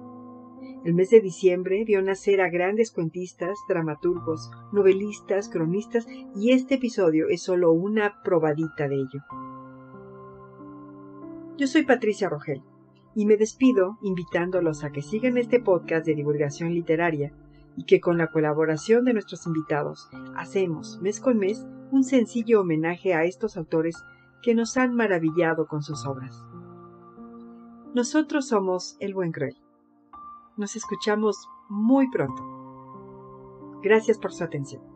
El 0.82 0.94
mes 0.94 1.10
de 1.10 1.20
diciembre 1.20 1.84
vio 1.84 2.00
nacer 2.00 2.40
a 2.40 2.48
grandes 2.48 2.90
cuentistas, 2.90 3.58
dramaturgos, 3.68 4.50
novelistas, 4.72 5.50
cronistas 5.50 6.06
y 6.34 6.52
este 6.52 6.76
episodio 6.76 7.28
es 7.28 7.42
solo 7.42 7.70
una 7.72 8.22
probadita 8.24 8.88
de 8.88 8.94
ello. 8.94 9.20
Yo 11.58 11.66
soy 11.66 11.82
Patricia 11.82 12.30
Rogel 12.30 12.62
y 13.14 13.26
me 13.26 13.36
despido 13.36 13.98
invitándolos 14.00 14.84
a 14.84 14.90
que 14.90 15.02
sigan 15.02 15.36
este 15.36 15.60
podcast 15.60 16.06
de 16.06 16.14
divulgación 16.14 16.72
literaria 16.72 17.30
y 17.76 17.84
que 17.84 18.00
con 18.00 18.16
la 18.16 18.28
colaboración 18.28 19.04
de 19.04 19.12
nuestros 19.12 19.46
invitados 19.46 20.08
hacemos 20.34 20.98
mes 21.02 21.20
con 21.20 21.36
mes 21.36 21.66
un 21.92 22.04
sencillo 22.04 22.62
homenaje 22.62 23.14
a 23.14 23.24
estos 23.24 23.56
autores 23.56 24.02
que 24.42 24.54
nos 24.54 24.76
han 24.78 24.94
maravillado 24.94 25.66
con 25.66 25.82
sus 25.82 26.06
obras. 26.06 26.42
Nosotros 27.94 28.48
somos 28.48 28.96
El 28.98 29.12
Buen 29.14 29.30
Cruel. 29.30 29.56
Nos 30.56 30.74
escuchamos 30.74 31.36
muy 31.68 32.10
pronto. 32.10 32.42
Gracias 33.82 34.18
por 34.18 34.32
su 34.32 34.42
atención. 34.42 34.91